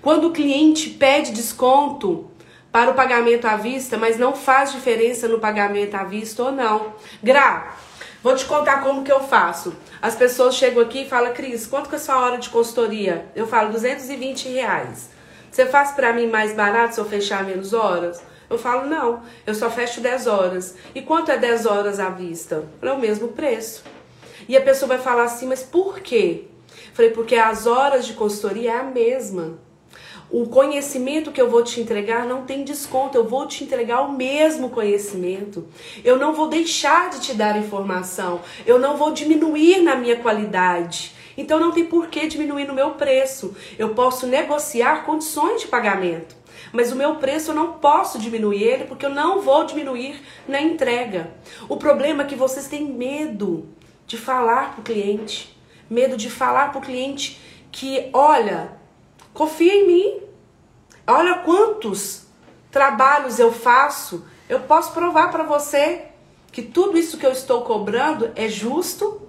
Quando 0.00 0.28
o 0.28 0.32
cliente 0.32 0.90
pede 0.90 1.32
desconto, 1.32 2.30
para 2.70 2.92
o 2.92 2.94
pagamento 2.94 3.46
à 3.46 3.56
vista, 3.56 3.98
mas 3.98 4.16
não 4.16 4.32
faz 4.32 4.70
diferença 4.70 5.26
no 5.26 5.40
pagamento 5.40 5.96
à 5.96 6.04
vista 6.04 6.44
ou 6.44 6.52
não. 6.52 6.94
Gra, 7.20 7.74
vou 8.22 8.36
te 8.36 8.44
contar 8.44 8.84
como 8.84 9.02
que 9.02 9.10
eu 9.10 9.18
faço. 9.18 9.74
As 10.00 10.14
pessoas 10.14 10.54
chegam 10.54 10.80
aqui 10.80 11.02
e 11.02 11.08
falam, 11.08 11.34
Cris, 11.34 11.66
quanto 11.66 11.88
que 11.88 11.96
é 11.96 11.98
a 11.98 12.00
sua 12.00 12.20
hora 12.20 12.38
de 12.38 12.48
consultoria? 12.48 13.26
Eu 13.34 13.48
falo, 13.48 13.72
220 13.72 14.48
reais. 14.50 15.10
Você 15.50 15.66
faz 15.66 15.90
para 15.90 16.12
mim 16.12 16.28
mais 16.28 16.54
barato 16.54 16.94
se 16.94 17.00
eu 17.00 17.04
fechar 17.04 17.42
menos 17.42 17.72
horas? 17.72 18.22
Eu 18.48 18.56
falo, 18.56 18.86
não, 18.86 19.24
eu 19.44 19.56
só 19.56 19.68
fecho 19.68 20.00
10 20.00 20.28
horas. 20.28 20.76
E 20.94 21.02
quanto 21.02 21.32
é 21.32 21.36
10 21.36 21.66
horas 21.66 21.98
à 21.98 22.10
vista? 22.10 22.64
É 22.80 22.92
o 22.92 23.00
mesmo 23.00 23.28
preço. 23.28 23.82
E 24.48 24.56
a 24.56 24.60
pessoa 24.60 24.90
vai 24.90 24.98
falar 24.98 25.24
assim, 25.24 25.48
mas 25.48 25.64
por 25.64 25.98
quê? 25.98 26.49
Falei, 27.00 27.14
porque 27.14 27.34
as 27.34 27.66
horas 27.66 28.06
de 28.06 28.12
consultoria 28.12 28.72
é 28.72 28.76
a 28.78 28.82
mesma. 28.82 29.58
O 30.30 30.46
conhecimento 30.50 31.32
que 31.32 31.40
eu 31.40 31.48
vou 31.48 31.64
te 31.64 31.80
entregar 31.80 32.26
não 32.26 32.44
tem 32.44 32.62
desconto, 32.62 33.16
eu 33.16 33.26
vou 33.26 33.46
te 33.46 33.64
entregar 33.64 34.02
o 34.02 34.12
mesmo 34.12 34.68
conhecimento. 34.68 35.66
Eu 36.04 36.18
não 36.18 36.34
vou 36.34 36.46
deixar 36.46 37.08
de 37.08 37.20
te 37.20 37.32
dar 37.32 37.58
informação, 37.58 38.42
eu 38.66 38.78
não 38.78 38.98
vou 38.98 39.14
diminuir 39.14 39.80
na 39.80 39.96
minha 39.96 40.16
qualidade. 40.16 41.14
Então 41.38 41.58
não 41.58 41.72
tem 41.72 41.86
por 41.86 42.08
que 42.08 42.26
diminuir 42.26 42.66
no 42.66 42.74
meu 42.74 42.90
preço. 42.90 43.56
Eu 43.78 43.94
posso 43.94 44.26
negociar 44.26 45.06
condições 45.06 45.62
de 45.62 45.68
pagamento, 45.68 46.36
mas 46.70 46.92
o 46.92 46.96
meu 46.96 47.14
preço 47.14 47.52
eu 47.52 47.54
não 47.54 47.72
posso 47.78 48.18
diminuir 48.18 48.62
ele 48.62 48.84
porque 48.84 49.06
eu 49.06 49.10
não 49.10 49.40
vou 49.40 49.64
diminuir 49.64 50.20
na 50.46 50.60
entrega. 50.60 51.30
O 51.66 51.78
problema 51.78 52.24
é 52.24 52.26
que 52.26 52.36
vocês 52.36 52.68
têm 52.68 52.84
medo 52.84 53.66
de 54.06 54.18
falar 54.18 54.72
para 54.72 54.80
o 54.82 54.84
cliente, 54.84 55.58
medo 55.90 56.16
de 56.16 56.30
falar 56.30 56.70
para 56.70 56.78
o 56.78 56.82
cliente 56.82 57.40
que, 57.72 58.08
olha, 58.12 58.80
Confia 59.32 59.74
em 59.74 59.86
mim. 59.86 60.22
Olha 61.06 61.38
quantos 61.38 62.26
trabalhos 62.70 63.38
eu 63.38 63.52
faço. 63.52 64.24
Eu 64.48 64.60
posso 64.60 64.92
provar 64.92 65.30
para 65.30 65.44
você 65.44 66.04
que 66.52 66.62
tudo 66.62 66.98
isso 66.98 67.16
que 67.16 67.24
eu 67.24 67.32
estou 67.32 67.62
cobrando 67.62 68.30
é 68.34 68.48
justo 68.48 69.22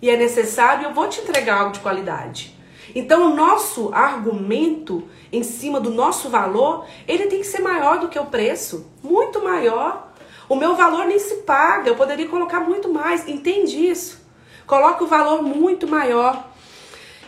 e 0.00 0.08
é 0.08 0.16
necessário 0.16 0.82
e 0.82 0.84
eu 0.86 0.94
vou 0.94 1.08
te 1.08 1.20
entregar 1.20 1.58
algo 1.60 1.72
de 1.72 1.80
qualidade. 1.80 2.58
Então, 2.94 3.30
o 3.30 3.36
nosso 3.36 3.92
argumento 3.94 5.08
em 5.30 5.42
cima 5.42 5.80
do 5.80 5.90
nosso 5.90 6.28
valor, 6.28 6.86
ele 7.06 7.26
tem 7.26 7.38
que 7.38 7.46
ser 7.46 7.60
maior 7.60 8.00
do 8.00 8.08
que 8.08 8.18
o 8.18 8.26
preço, 8.26 8.90
muito 9.02 9.42
maior. 9.42 10.12
O 10.48 10.56
meu 10.56 10.74
valor 10.74 11.06
nem 11.06 11.18
se 11.18 11.36
paga, 11.36 11.88
eu 11.88 11.94
poderia 11.94 12.28
colocar 12.28 12.60
muito 12.60 12.92
mais, 12.92 13.26
entende 13.28 13.86
isso? 13.86 14.21
Coloque 14.66 15.04
o 15.04 15.06
valor 15.06 15.42
muito 15.42 15.86
maior. 15.86 16.50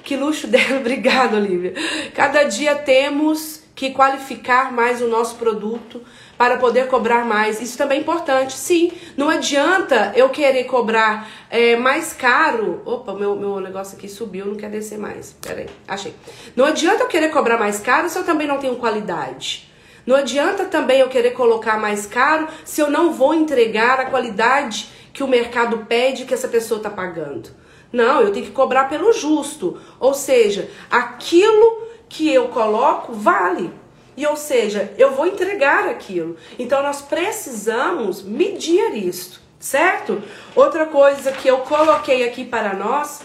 Que 0.02 0.16
luxo 0.16 0.46
dela, 0.48 0.78
obrigada, 0.78 1.36
Olivia. 1.36 1.74
Cada 2.14 2.44
dia 2.44 2.74
temos 2.74 3.62
que 3.74 3.90
qualificar 3.90 4.72
mais 4.72 5.02
o 5.02 5.08
nosso 5.08 5.34
produto 5.36 6.00
para 6.38 6.56
poder 6.58 6.86
cobrar 6.88 7.24
mais. 7.24 7.60
Isso 7.60 7.76
também 7.76 7.98
é 7.98 8.00
importante. 8.00 8.52
Sim, 8.52 8.92
não 9.16 9.28
adianta 9.28 10.12
eu 10.14 10.28
querer 10.28 10.64
cobrar 10.64 11.28
é, 11.50 11.76
mais 11.76 12.12
caro. 12.12 12.82
Opa, 12.84 13.14
meu, 13.14 13.34
meu 13.36 13.60
negócio 13.60 13.96
aqui 13.96 14.08
subiu, 14.08 14.46
não 14.46 14.54
quer 14.54 14.70
descer 14.70 14.98
mais. 14.98 15.34
Pera 15.40 15.60
aí, 15.60 15.70
achei. 15.88 16.14
Não 16.54 16.64
adianta 16.64 17.02
eu 17.02 17.08
querer 17.08 17.30
cobrar 17.30 17.58
mais 17.58 17.80
caro 17.80 18.08
se 18.08 18.18
eu 18.18 18.24
também 18.24 18.46
não 18.46 18.58
tenho 18.58 18.76
qualidade. 18.76 19.68
Não 20.06 20.16
adianta 20.16 20.66
também 20.66 21.00
eu 21.00 21.08
querer 21.08 21.30
colocar 21.30 21.78
mais 21.78 22.04
caro 22.04 22.46
se 22.64 22.80
eu 22.80 22.90
não 22.90 23.12
vou 23.12 23.32
entregar 23.32 23.98
a 23.98 24.06
qualidade 24.06 24.88
que 25.14 25.22
o 25.22 25.28
mercado 25.28 25.86
pede 25.88 26.26
que 26.26 26.34
essa 26.34 26.48
pessoa 26.48 26.78
está 26.78 26.90
pagando. 26.90 27.48
Não, 27.92 28.20
eu 28.20 28.32
tenho 28.32 28.46
que 28.46 28.52
cobrar 28.52 28.88
pelo 28.88 29.12
justo. 29.12 29.80
Ou 30.00 30.12
seja, 30.12 30.68
aquilo 30.90 31.84
que 32.08 32.28
eu 32.28 32.48
coloco 32.48 33.12
vale. 33.12 33.72
E 34.16 34.26
ou 34.26 34.36
seja, 34.36 34.92
eu 34.98 35.12
vou 35.12 35.26
entregar 35.26 35.88
aquilo. 35.88 36.36
Então 36.58 36.82
nós 36.82 37.00
precisamos 37.00 38.22
medir 38.22 38.96
isto, 38.96 39.40
certo? 39.60 40.20
Outra 40.56 40.86
coisa 40.86 41.30
que 41.30 41.46
eu 41.46 41.58
coloquei 41.58 42.28
aqui 42.28 42.44
para 42.44 42.74
nós 42.74 43.22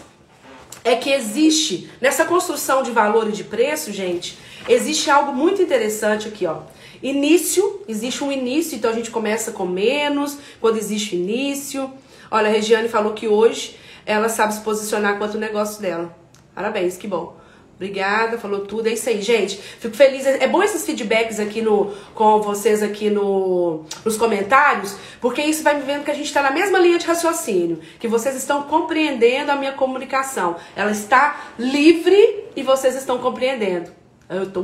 é 0.84 0.94
que 0.94 1.10
existe 1.10 1.90
nessa 2.00 2.24
construção 2.24 2.82
de 2.84 2.92
valor 2.92 3.28
e 3.28 3.32
de 3.32 3.44
preço, 3.44 3.92
gente, 3.92 4.38
existe 4.68 5.10
algo 5.10 5.32
muito 5.32 5.60
interessante 5.60 6.28
aqui, 6.28 6.46
ó. 6.46 6.60
Início, 7.02 7.82
existe 7.88 8.22
um 8.22 8.30
início, 8.30 8.76
então 8.76 8.90
a 8.90 8.94
gente 8.94 9.10
começa 9.10 9.52
com 9.52 9.66
menos, 9.66 10.38
quando 10.60 10.76
existe 10.76 11.16
início. 11.16 11.90
Olha, 12.30 12.48
a 12.48 12.52
Regiane 12.52 12.88
falou 12.88 13.14
que 13.14 13.26
hoje 13.26 13.76
ela 14.04 14.28
sabe 14.28 14.54
se 14.54 14.60
posicionar 14.60 15.18
quanto 15.18 15.36
o 15.36 15.40
negócio 15.40 15.80
dela. 15.80 16.14
Parabéns, 16.54 16.96
que 16.96 17.08
bom. 17.08 17.40
Obrigada, 17.80 18.36
falou 18.36 18.60
tudo. 18.66 18.88
É 18.88 18.92
isso 18.92 19.08
aí, 19.08 19.22
gente. 19.22 19.56
Fico 19.56 19.96
feliz. 19.96 20.26
É 20.26 20.46
bom 20.46 20.62
esses 20.62 20.84
feedbacks 20.84 21.40
aqui 21.40 21.62
no, 21.62 21.94
com 22.14 22.42
vocês 22.42 22.82
aqui 22.82 23.08
no, 23.08 23.86
nos 24.04 24.18
comentários, 24.18 24.96
porque 25.18 25.40
isso 25.40 25.62
vai 25.62 25.76
me 25.76 25.82
vendo 25.82 26.04
que 26.04 26.10
a 26.10 26.14
gente 26.14 26.26
está 26.26 26.42
na 26.42 26.50
mesma 26.50 26.78
linha 26.78 26.98
de 26.98 27.06
raciocínio, 27.06 27.80
que 27.98 28.06
vocês 28.06 28.36
estão 28.36 28.64
compreendendo 28.64 29.50
a 29.50 29.56
minha 29.56 29.72
comunicação. 29.72 30.56
Ela 30.76 30.90
está 30.90 31.52
livre 31.58 32.44
e 32.54 32.62
vocês 32.62 32.94
estão 32.94 33.16
compreendendo. 33.16 33.90
Eu 34.28 34.50
tô 34.50 34.62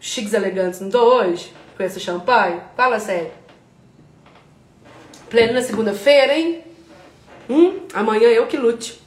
chiques 0.00 0.32
elegantes, 0.32 0.80
não 0.80 0.90
tô 0.90 1.00
hoje? 1.00 1.52
Com 1.76 1.82
esse 1.82 2.00
champanhe? 2.00 2.60
Fala 2.76 2.98
sério. 2.98 3.30
Pleno 5.30 5.52
na 5.52 5.62
segunda-feira, 5.62 6.36
hein? 6.36 6.64
Hum, 7.48 7.80
amanhã 7.92 8.28
eu 8.28 8.46
que 8.46 8.56
lute. 8.56 9.00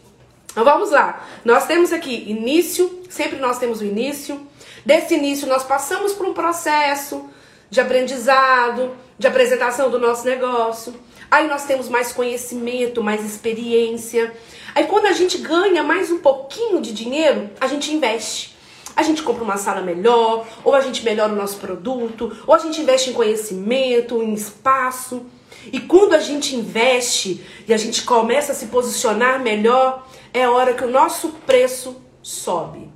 Então 0.52 0.64
vamos 0.64 0.92
lá. 0.92 1.28
Nós 1.46 1.66
temos 1.66 1.94
aqui 1.94 2.30
início, 2.30 3.04
sempre 3.10 3.40
nós 3.40 3.58
temos 3.58 3.82
o 3.82 3.86
início. 3.86 4.40
Desse 4.86 5.16
início 5.16 5.48
nós 5.48 5.64
passamos 5.64 6.14
por 6.14 6.28
um 6.28 6.34
processo 6.34 7.30
de 7.70 7.80
aprendizado, 7.80 8.96
de 9.18 9.28
apresentação 9.28 9.90
do 9.90 9.98
nosso 9.98 10.26
negócio. 10.26 10.94
Aí 11.30 11.48
nós 11.48 11.64
temos 11.66 11.88
mais 11.88 12.12
conhecimento, 12.12 13.02
mais 13.02 13.24
experiência. 13.24 14.34
Aí 14.76 14.86
quando 14.86 15.06
a 15.06 15.14
gente 15.14 15.38
ganha 15.38 15.82
mais 15.82 16.12
um 16.12 16.20
pouquinho 16.20 16.82
de 16.82 16.92
dinheiro, 16.94 17.50
a 17.60 17.68
gente 17.68 17.94
investe. 17.94 18.56
A 18.96 19.04
gente 19.04 19.24
compra 19.24 19.44
uma 19.44 19.58
sala 19.58 19.82
melhor, 19.82 20.46
ou 20.64 20.76
a 20.76 20.82
gente 20.82 21.04
melhora 21.04 21.34
o 21.34 21.36
nosso 21.36 21.58
produto, 21.58 22.36
ou 22.46 22.54
a 22.54 22.58
gente 22.60 22.82
investe 22.82 23.10
em 23.10 23.14
conhecimento, 23.14 24.22
em 24.22 24.34
espaço. 24.34 25.26
E 25.72 25.80
quando 25.80 26.14
a 26.14 26.20
gente 26.20 26.56
investe 26.56 27.44
e 27.68 27.74
a 27.74 27.78
gente 27.78 28.04
começa 28.04 28.52
a 28.52 28.56
se 28.56 28.68
posicionar 28.68 29.40
melhor, 29.40 30.08
é 30.34 30.44
a 30.44 30.52
hora 30.52 30.74
que 30.74 30.84
o 30.84 30.90
nosso 30.90 31.30
preço 31.46 32.02
sobe. 32.22 32.90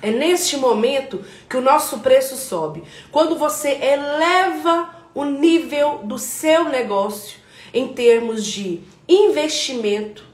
É 0.00 0.10
neste 0.10 0.56
momento 0.56 1.24
que 1.48 1.56
o 1.56 1.60
nosso 1.60 2.00
preço 2.00 2.36
sobe. 2.36 2.82
Quando 3.10 3.36
você 3.36 3.70
eleva 3.70 4.90
o 5.14 5.24
nível 5.24 6.00
do 6.04 6.18
seu 6.18 6.64
negócio 6.64 7.38
em 7.72 7.88
termos 7.88 8.44
de 8.44 8.80
investimento, 9.08 10.24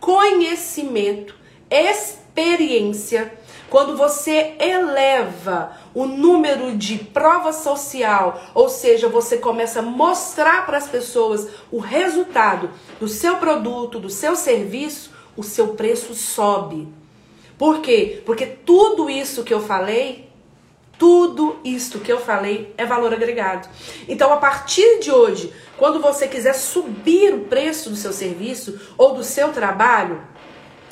conhecimento, 0.00 1.34
experiência, 1.70 3.37
quando 3.70 3.96
você 3.96 4.54
eleva 4.58 5.72
o 5.94 6.06
número 6.06 6.76
de 6.76 6.98
prova 6.98 7.52
social, 7.52 8.40
ou 8.54 8.68
seja, 8.68 9.08
você 9.08 9.38
começa 9.38 9.80
a 9.80 9.82
mostrar 9.82 10.64
para 10.66 10.78
as 10.78 10.88
pessoas 10.88 11.48
o 11.70 11.78
resultado 11.78 12.70
do 12.98 13.08
seu 13.08 13.36
produto, 13.36 14.00
do 14.00 14.10
seu 14.10 14.34
serviço, 14.36 15.10
o 15.36 15.42
seu 15.42 15.68
preço 15.74 16.14
sobe. 16.14 16.88
Por 17.58 17.80
quê? 17.80 18.22
Porque 18.24 18.46
tudo 18.46 19.10
isso 19.10 19.44
que 19.44 19.52
eu 19.52 19.60
falei 19.60 20.28
Tudo 20.98 21.60
isto 21.62 22.00
que 22.00 22.10
eu 22.10 22.18
falei 22.18 22.74
é 22.76 22.84
valor 22.84 23.12
agregado. 23.14 23.68
Então, 24.08 24.32
a 24.32 24.36
partir 24.38 24.98
de 24.98 25.12
hoje, 25.12 25.52
quando 25.76 26.00
você 26.00 26.26
quiser 26.26 26.54
subir 26.54 27.32
o 27.32 27.44
preço 27.44 27.88
do 27.88 27.94
seu 27.94 28.12
serviço 28.12 28.80
ou 28.98 29.14
do 29.14 29.22
seu 29.22 29.52
trabalho, 29.52 30.20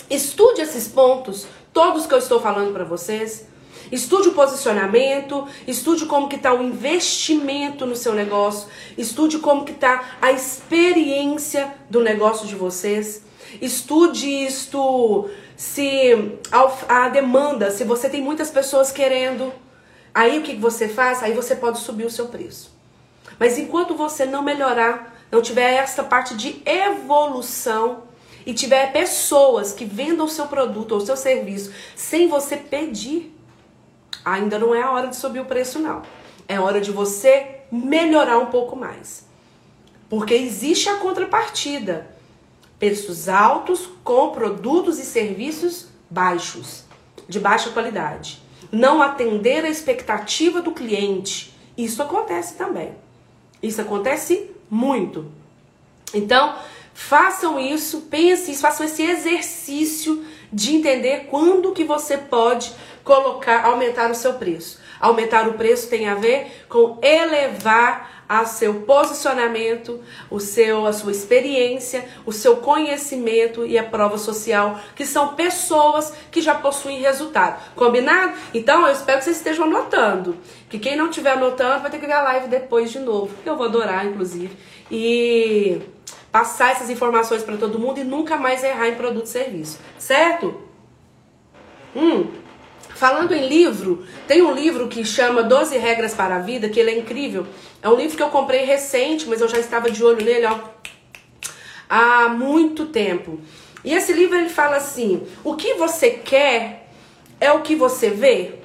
estude 0.09 0.61
esses 0.61 0.87
pontos, 0.87 1.49
todos 1.77 2.07
que 2.07 2.15
eu 2.15 2.19
estou 2.19 2.41
falando 2.41 2.73
para 2.73 2.85
vocês. 2.85 3.45
Estude 3.93 4.29
o 4.29 4.33
posicionamento, 4.33 5.47
estude 5.69 6.07
como 6.07 6.27
que 6.27 6.37
está 6.37 6.55
o 6.55 6.63
investimento 6.63 7.85
no 7.85 7.95
seu 7.95 8.15
negócio, 8.15 8.67
estude 8.97 9.39
como 9.41 9.63
que 9.63 9.73
está 9.73 10.17
a 10.23 10.33
experiência 10.33 11.75
do 11.91 12.01
negócio 12.01 12.47
de 12.47 12.55
vocês. 12.55 13.23
Estude 13.61 14.27
isto, 14.47 15.29
se 15.55 16.39
a 16.89 17.11
demanda, 17.11 17.71
se 17.71 17.85
você 17.85 18.09
tem 18.09 18.23
muitas 18.23 18.51
pessoas 18.51 18.91
querendo, 18.91 19.53
Aí 20.17 20.39
o 20.39 20.43
que 20.43 20.57
você 20.57 20.89
faz? 20.89 21.23
Aí 21.23 21.35
você 21.35 21.55
pode 21.55 21.79
subir 21.79 22.07
o 22.07 22.11
seu 22.11 22.29
preço. 22.29 22.75
Mas 23.39 23.59
enquanto 23.59 23.95
você 23.95 24.25
não 24.25 24.43
melhorar, 24.43 25.15
não 25.31 25.43
tiver 25.43 25.75
essa 25.75 26.03
parte 26.03 26.35
de 26.35 26.63
evolução 26.65 28.05
e 28.47 28.55
tiver 28.55 28.93
pessoas 28.93 29.73
que 29.73 29.85
vendam 29.85 30.25
o 30.25 30.31
seu 30.31 30.47
produto 30.47 30.93
ou 30.93 30.99
o 30.99 31.05
seu 31.05 31.17
serviço 31.17 31.73
sem 31.95 32.29
você 32.29 32.57
pedir, 32.57 33.37
ainda 34.25 34.59
não 34.59 34.75
é 34.75 34.81
a 34.81 34.91
hora 34.91 35.09
de 35.09 35.17
subir 35.17 35.41
o 35.41 35.45
preço 35.45 35.79
não. 35.79 36.03
É 36.49 36.59
hora 36.59 36.81
de 36.81 36.93
você 36.93 37.61
melhorar 37.71 38.39
um 38.39 38.47
pouco 38.47 38.77
mais. 38.77 39.27
Porque 40.09 40.33
existe 40.33 40.89
a 40.89 40.97
contrapartida. 40.97 42.09
Preços 42.79 43.29
altos 43.29 43.89
com 44.05 44.31
produtos 44.31 44.99
e 44.99 45.05
serviços 45.05 45.89
baixos, 46.09 46.85
de 47.29 47.41
baixa 47.41 47.71
qualidade 47.71 48.47
não 48.71 49.03
atender 49.03 49.65
a 49.65 49.69
expectativa 49.69 50.61
do 50.61 50.73
cliente. 50.73 51.55
Isso 51.77 52.03
acontece 52.03 52.55
também. 52.55 52.93
Isso 53.63 53.81
acontece 53.81 54.51
muito. 54.71 55.27
Então, 56.15 56.57
façam 56.97 57.61
isso, 57.61 58.09
pensem, 58.11 58.55
façam 58.55 58.87
esse 58.87 59.03
exercício 59.03 60.25
de 60.51 60.75
entender 60.75 61.27
quando 61.31 61.73
que 61.73 61.85
você 61.85 62.17
pode 62.17 62.73
colocar, 63.05 63.67
aumentar 63.67 64.11
o 64.11 64.15
seu 64.15 64.33
preço. 64.35 64.81
Aumentar 64.99 65.47
o 65.47 65.53
preço 65.53 65.91
tem 65.91 66.09
a 66.09 66.15
ver 66.15 66.65
com 66.71 66.99
elevar 67.03 68.25
a 68.27 68.47
seu 68.47 68.81
posicionamento, 68.81 70.03
o 70.31 70.41
seu, 70.41 70.87
a 70.87 70.93
sua 70.93 71.13
experiência, 71.13 72.09
o 72.25 72.33
seu 72.33 72.57
conhecimento 72.57 73.67
e 73.67 73.79
a 73.79 73.85
prova 73.85 74.17
social, 74.17 74.81
que 74.97 75.05
são 75.05 75.35
pessoas 75.35 76.13
que 76.31 76.41
já 76.41 76.55
possuem 76.55 77.03
resultado. 77.03 77.63
Combinado? 77.77 78.33
Então 78.55 78.87
eu 78.87 78.93
espero 78.93 79.19
que 79.19 79.25
vocês 79.25 79.37
estejam 79.37 79.67
anotando. 79.67 80.39
Que 80.71 80.79
quem 80.79 80.97
não 80.97 81.11
estiver 81.11 81.33
anotando 81.33 81.83
vai 81.83 81.91
ter 81.91 82.01
que 82.01 82.07
ver 82.07 82.15
a 82.15 82.23
live 82.23 82.49
depois 82.49 82.91
de 82.91 82.99
novo. 82.99 83.37
Eu 83.45 83.55
vou 83.55 83.67
adorar, 83.67 84.07
inclusive. 84.07 84.57
E 84.91 85.83
passar 86.37 86.73
essas 86.73 86.91
informações 86.91 87.43
para 87.43 87.57
todo 87.57 87.79
mundo 87.79 87.99
e 87.99 88.05
nunca 88.05 88.37
mais 88.37 88.63
errar 88.63 88.89
em 88.89 88.95
produto 88.95 89.25
e 89.25 89.31
serviço. 89.31 89.79
Certo? 89.99 90.61
Hum. 91.97 92.27
Falando 92.91 93.33
em 93.33 93.49
livro, 93.49 94.05
tem 94.29 94.43
um 94.43 94.53
livro 94.53 94.87
que 94.87 95.03
chama 95.03 95.43
12 95.43 95.79
Regras 95.79 96.13
para 96.13 96.37
a 96.37 96.39
Vida, 96.41 96.69
que 96.69 96.79
ele 96.79 96.91
é 96.91 96.99
incrível. 96.99 97.47
É 97.83 97.89
um 97.89 97.97
livro 97.97 98.19
que 98.19 98.23
eu 98.23 98.29
comprei 98.29 98.67
recente, 98.67 99.27
mas 99.27 99.41
eu 99.41 99.49
já 99.49 99.59
estava 99.59 99.91
de 99.91 100.05
olho 100.05 100.23
nele 100.23 100.45
ó, 100.45 100.59
há 101.89 102.29
muito 102.29 102.85
tempo. 102.85 103.41
E 103.83 103.95
esse 103.95 104.13
livro 104.13 104.37
ele 104.37 104.51
fala 104.51 104.77
assim: 104.77 105.27
o 105.43 105.57
que 105.57 105.73
você 105.73 106.11
quer 106.11 106.91
é 107.41 107.51
o 107.51 107.63
que 107.63 107.75
você 107.75 108.11
vê. 108.11 108.57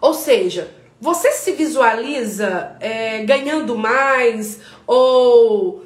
Ou 0.00 0.12
seja, 0.12 0.74
você 1.00 1.30
se 1.30 1.52
visualiza 1.52 2.76
é, 2.80 3.22
ganhando 3.22 3.78
mais 3.78 4.58
ou 4.84 5.85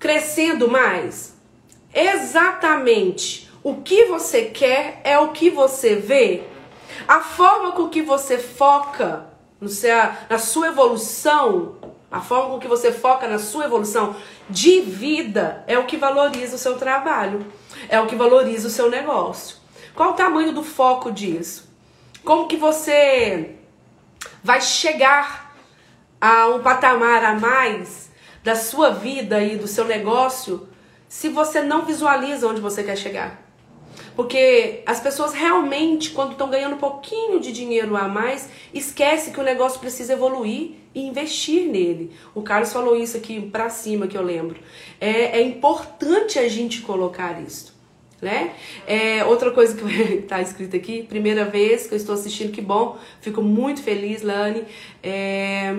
crescendo 0.00 0.68
mais? 0.68 1.36
Exatamente. 1.94 3.50
O 3.62 3.76
que 3.82 4.06
você 4.06 4.46
quer 4.46 5.00
é 5.04 5.18
o 5.18 5.28
que 5.28 5.50
você 5.50 5.94
vê. 5.94 6.42
A 7.06 7.20
forma 7.20 7.72
com 7.72 7.88
que 7.88 8.00
você 8.00 8.38
foca 8.38 9.26
no 9.60 9.68
seu, 9.68 9.94
na 10.28 10.38
sua 10.38 10.68
evolução, 10.68 11.76
a 12.10 12.20
forma 12.20 12.50
com 12.50 12.58
que 12.58 12.66
você 12.66 12.90
foca 12.90 13.28
na 13.28 13.38
sua 13.38 13.66
evolução 13.66 14.16
de 14.48 14.80
vida 14.80 15.62
é 15.66 15.78
o 15.78 15.84
que 15.84 15.96
valoriza 15.96 16.56
o 16.56 16.58
seu 16.58 16.78
trabalho, 16.78 17.46
é 17.88 18.00
o 18.00 18.06
que 18.06 18.16
valoriza 18.16 18.68
o 18.68 18.70
seu 18.70 18.88
negócio. 18.88 19.58
Qual 19.94 20.10
o 20.10 20.14
tamanho 20.14 20.52
do 20.52 20.62
foco 20.62 21.12
disso? 21.12 21.70
Como 22.24 22.48
que 22.48 22.56
você 22.56 23.56
vai 24.42 24.60
chegar 24.60 25.54
a 26.20 26.48
um 26.48 26.60
patamar 26.60 27.24
a 27.24 27.34
mais 27.34 28.09
da 28.42 28.54
sua 28.54 28.90
vida 28.90 29.42
e 29.42 29.56
do 29.56 29.66
seu 29.66 29.84
negócio 29.84 30.68
se 31.08 31.28
você 31.28 31.60
não 31.60 31.84
visualiza 31.84 32.46
onde 32.46 32.60
você 32.60 32.82
quer 32.82 32.96
chegar? 32.96 33.50
Porque 34.14 34.82
as 34.86 35.00
pessoas 35.00 35.32
realmente, 35.32 36.10
quando 36.10 36.32
estão 36.32 36.50
ganhando 36.50 36.74
um 36.74 36.78
pouquinho 36.78 37.40
de 37.40 37.52
dinheiro 37.52 37.96
a 37.96 38.06
mais, 38.06 38.48
esquece 38.72 39.30
que 39.30 39.40
o 39.40 39.42
negócio 39.42 39.80
precisa 39.80 40.12
evoluir 40.12 40.72
e 40.94 41.02
investir 41.02 41.66
nele. 41.68 42.12
O 42.34 42.42
Carlos 42.42 42.72
falou 42.72 42.96
isso 42.96 43.16
aqui 43.16 43.40
para 43.40 43.68
cima, 43.70 44.06
que 44.06 44.16
eu 44.16 44.22
lembro. 44.22 44.60
É, 45.00 45.38
é 45.38 45.42
importante 45.42 46.38
a 46.38 46.48
gente 46.48 46.82
colocar 46.82 47.40
isso. 47.40 47.78
Né? 48.20 48.52
É, 48.86 49.24
outra 49.24 49.50
coisa 49.50 49.74
que 49.74 49.84
está 50.20 50.42
escrita 50.42 50.76
aqui, 50.76 51.02
primeira 51.02 51.46
vez 51.46 51.86
que 51.86 51.94
eu 51.94 51.96
estou 51.96 52.14
assistindo, 52.14 52.52
que 52.52 52.60
bom, 52.60 52.98
fico 53.20 53.40
muito 53.40 53.82
feliz, 53.82 54.22
Lani. 54.22 54.64
É, 55.02 55.74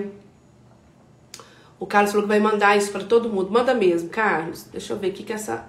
o 1.82 1.86
Carlos 1.86 2.12
falou 2.12 2.22
que 2.22 2.28
vai 2.28 2.38
mandar 2.38 2.76
isso 2.76 2.92
para 2.92 3.02
todo 3.02 3.28
mundo. 3.28 3.50
Manda 3.50 3.74
mesmo, 3.74 4.08
Carlos. 4.08 4.68
Deixa 4.70 4.92
eu 4.92 4.98
ver 4.98 5.08
o 5.08 5.12
que 5.12 5.24
que 5.24 5.32
essa 5.32 5.68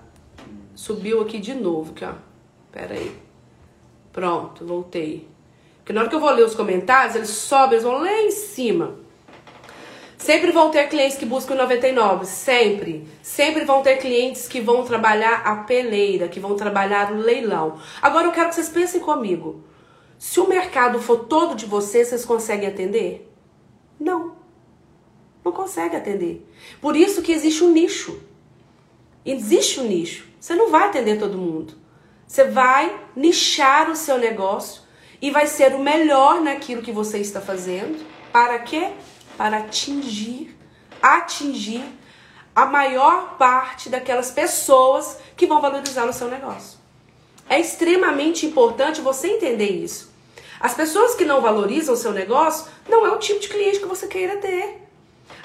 subiu 0.75 1.19
aqui 1.19 1.39
de 1.39 1.55
novo, 1.55 1.91
aqui, 1.91 2.05
ó. 2.05 2.13
Pera 2.71 2.93
aí. 2.93 3.17
Pronto, 4.11 4.63
voltei. 4.63 5.27
Porque 5.77 5.91
na 5.91 6.01
hora 6.01 6.09
que 6.11 6.15
eu 6.15 6.19
vou 6.19 6.29
ler 6.29 6.45
os 6.45 6.53
comentários, 6.53 7.15
eles 7.15 7.29
sobem, 7.29 7.71
eles 7.73 7.83
vão 7.83 7.97
lá 7.97 8.21
em 8.21 8.29
cima. 8.29 8.93
Sempre 10.15 10.51
vão 10.51 10.69
ter 10.69 10.87
clientes 10.87 11.17
que 11.17 11.25
buscam 11.25 11.55
99, 11.55 12.27
sempre. 12.27 13.07
Sempre 13.23 13.65
vão 13.65 13.81
ter 13.81 13.97
clientes 13.97 14.47
que 14.47 14.61
vão 14.61 14.83
trabalhar 14.83 15.41
a 15.43 15.63
peleira, 15.63 16.27
que 16.27 16.39
vão 16.39 16.55
trabalhar 16.55 17.11
o 17.11 17.17
leilão. 17.17 17.79
Agora 17.99 18.27
eu 18.27 18.31
quero 18.31 18.49
que 18.49 18.55
vocês 18.55 18.69
pensem 18.69 19.01
comigo. 19.01 19.63
Se 20.19 20.39
o 20.39 20.47
mercado 20.47 20.99
for 20.99 21.25
todo 21.25 21.55
de 21.55 21.65
vocês, 21.65 22.09
vocês 22.09 22.23
conseguem 22.23 22.69
atender? 22.69 23.32
Não. 25.43 25.51
Consegue 25.51 25.95
atender. 25.95 26.47
Por 26.81 26.95
isso 26.95 27.21
que 27.21 27.31
existe 27.31 27.63
um 27.63 27.71
nicho. 27.71 28.21
Existe 29.25 29.79
um 29.79 29.87
nicho. 29.87 30.27
Você 30.39 30.55
não 30.55 30.69
vai 30.69 30.87
atender 30.87 31.19
todo 31.19 31.37
mundo. 31.37 31.73
Você 32.27 32.45
vai 32.45 32.99
nichar 33.15 33.89
o 33.89 33.95
seu 33.95 34.17
negócio 34.17 34.81
e 35.21 35.31
vai 35.31 35.47
ser 35.47 35.73
o 35.73 35.79
melhor 35.79 36.41
naquilo 36.41 36.81
que 36.81 36.91
você 36.91 37.19
está 37.19 37.39
fazendo. 37.39 38.03
Para 38.31 38.59
quê? 38.59 38.91
Para 39.37 39.57
atingir, 39.57 40.55
atingir 41.01 41.83
a 42.55 42.65
maior 42.65 43.37
parte 43.37 43.89
daquelas 43.89 44.31
pessoas 44.31 45.17
que 45.35 45.47
vão 45.47 45.61
valorizar 45.61 46.05
o 46.05 46.13
seu 46.13 46.27
negócio. 46.27 46.77
É 47.49 47.59
extremamente 47.59 48.45
importante 48.45 49.01
você 49.01 49.27
entender 49.27 49.71
isso. 49.71 50.11
As 50.59 50.73
pessoas 50.73 51.15
que 51.15 51.25
não 51.25 51.41
valorizam 51.41 51.93
o 51.93 51.97
seu 51.97 52.11
negócio 52.11 52.71
não 52.87 53.05
é 53.05 53.11
o 53.11 53.19
tipo 53.19 53.39
de 53.39 53.49
cliente 53.49 53.79
que 53.79 53.85
você 53.85 54.07
queira 54.07 54.37
ter. 54.37 54.82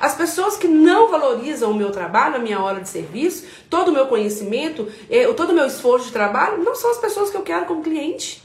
As 0.00 0.14
pessoas 0.14 0.56
que 0.56 0.68
não 0.68 1.10
valorizam 1.10 1.72
o 1.72 1.74
meu 1.74 1.90
trabalho, 1.90 2.36
a 2.36 2.38
minha 2.38 2.60
hora 2.60 2.80
de 2.80 2.88
serviço, 2.88 3.46
todo 3.68 3.88
o 3.88 3.92
meu 3.92 4.06
conhecimento, 4.06 4.88
eh, 5.10 5.26
todo 5.32 5.50
o 5.50 5.54
meu 5.54 5.66
esforço 5.66 6.06
de 6.06 6.12
trabalho, 6.12 6.62
não 6.62 6.74
são 6.74 6.90
as 6.90 6.98
pessoas 6.98 7.30
que 7.30 7.36
eu 7.36 7.42
quero 7.42 7.66
como 7.66 7.82
cliente. 7.82 8.42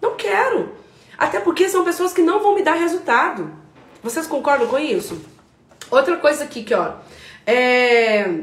Não 0.00 0.14
quero. 0.14 0.72
Até 1.16 1.40
porque 1.40 1.68
são 1.68 1.84
pessoas 1.84 2.12
que 2.12 2.20
não 2.20 2.40
vão 2.40 2.54
me 2.54 2.62
dar 2.62 2.74
resultado. 2.74 3.50
Vocês 4.02 4.26
concordam 4.26 4.68
com 4.68 4.78
isso? 4.78 5.18
Outra 5.90 6.18
coisa 6.18 6.44
aqui 6.44 6.62
que, 6.62 6.74
ó. 6.74 6.92
É... 7.46 8.40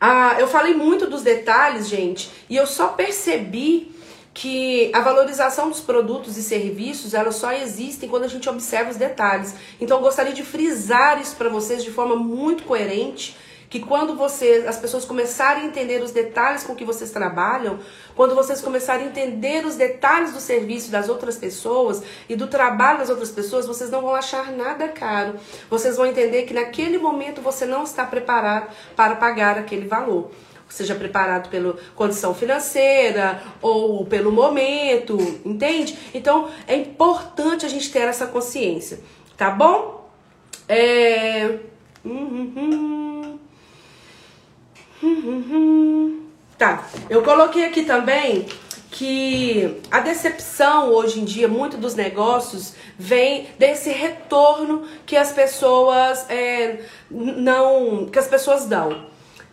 Ah, 0.00 0.36
eu 0.38 0.46
falei 0.46 0.74
muito 0.74 1.08
dos 1.08 1.22
detalhes, 1.22 1.88
gente, 1.88 2.30
e 2.48 2.56
eu 2.56 2.66
só 2.66 2.88
percebi 2.88 3.95
que 4.36 4.90
a 4.92 5.00
valorização 5.00 5.70
dos 5.70 5.80
produtos 5.80 6.36
e 6.36 6.42
serviços 6.42 7.14
elas 7.14 7.36
só 7.36 7.52
existem 7.54 8.06
quando 8.06 8.24
a 8.24 8.28
gente 8.28 8.46
observa 8.50 8.90
os 8.90 8.96
detalhes. 8.98 9.54
Então 9.80 9.96
eu 9.96 10.02
gostaria 10.02 10.34
de 10.34 10.42
frisar 10.42 11.18
isso 11.18 11.34
para 11.36 11.48
vocês 11.48 11.82
de 11.82 11.90
forma 11.90 12.14
muito 12.14 12.64
coerente, 12.64 13.34
que 13.70 13.80
quando 13.80 14.14
vocês, 14.14 14.66
as 14.66 14.76
pessoas 14.76 15.06
começarem 15.06 15.62
a 15.62 15.66
entender 15.66 16.02
os 16.02 16.10
detalhes 16.10 16.64
com 16.64 16.74
que 16.74 16.84
vocês 16.84 17.10
trabalham, 17.10 17.78
quando 18.14 18.34
vocês 18.34 18.60
começarem 18.60 19.06
a 19.06 19.08
entender 19.08 19.64
os 19.64 19.74
detalhes 19.74 20.34
do 20.34 20.40
serviço 20.40 20.90
das 20.90 21.08
outras 21.08 21.38
pessoas 21.38 22.02
e 22.28 22.36
do 22.36 22.46
trabalho 22.46 22.98
das 22.98 23.08
outras 23.08 23.30
pessoas, 23.30 23.66
vocês 23.66 23.88
não 23.88 24.02
vão 24.02 24.14
achar 24.14 24.52
nada 24.52 24.86
caro. 24.88 25.36
Vocês 25.70 25.96
vão 25.96 26.04
entender 26.04 26.42
que 26.42 26.52
naquele 26.52 26.98
momento 26.98 27.40
você 27.40 27.64
não 27.64 27.84
está 27.84 28.04
preparado 28.04 28.68
para 28.94 29.16
pagar 29.16 29.56
aquele 29.56 29.88
valor. 29.88 30.30
Seja 30.68 30.94
preparado 30.94 31.48
pela 31.48 31.76
condição 31.94 32.34
financeira 32.34 33.42
ou 33.62 34.04
pelo 34.06 34.32
momento, 34.32 35.16
entende? 35.44 35.96
Então 36.12 36.48
é 36.66 36.76
importante 36.76 37.64
a 37.64 37.68
gente 37.68 37.90
ter 37.90 38.00
essa 38.00 38.26
consciência, 38.26 39.00
tá 39.36 39.50
bom? 39.50 40.08
É. 40.68 41.58
Tá, 46.58 46.88
eu 47.10 47.22
coloquei 47.22 47.66
aqui 47.66 47.84
também 47.84 48.46
que 48.90 49.78
a 49.90 50.00
decepção 50.00 50.90
hoje 50.90 51.20
em 51.20 51.24
dia, 51.24 51.46
muito 51.46 51.76
dos 51.76 51.94
negócios, 51.94 52.72
vem 52.98 53.48
desse 53.58 53.90
retorno 53.90 54.88
que 55.04 55.16
as 55.16 55.32
pessoas 55.32 56.24
é, 56.30 56.80
não. 57.10 58.06
que 58.06 58.18
as 58.18 58.26
pessoas 58.26 58.64
dão. 58.64 59.06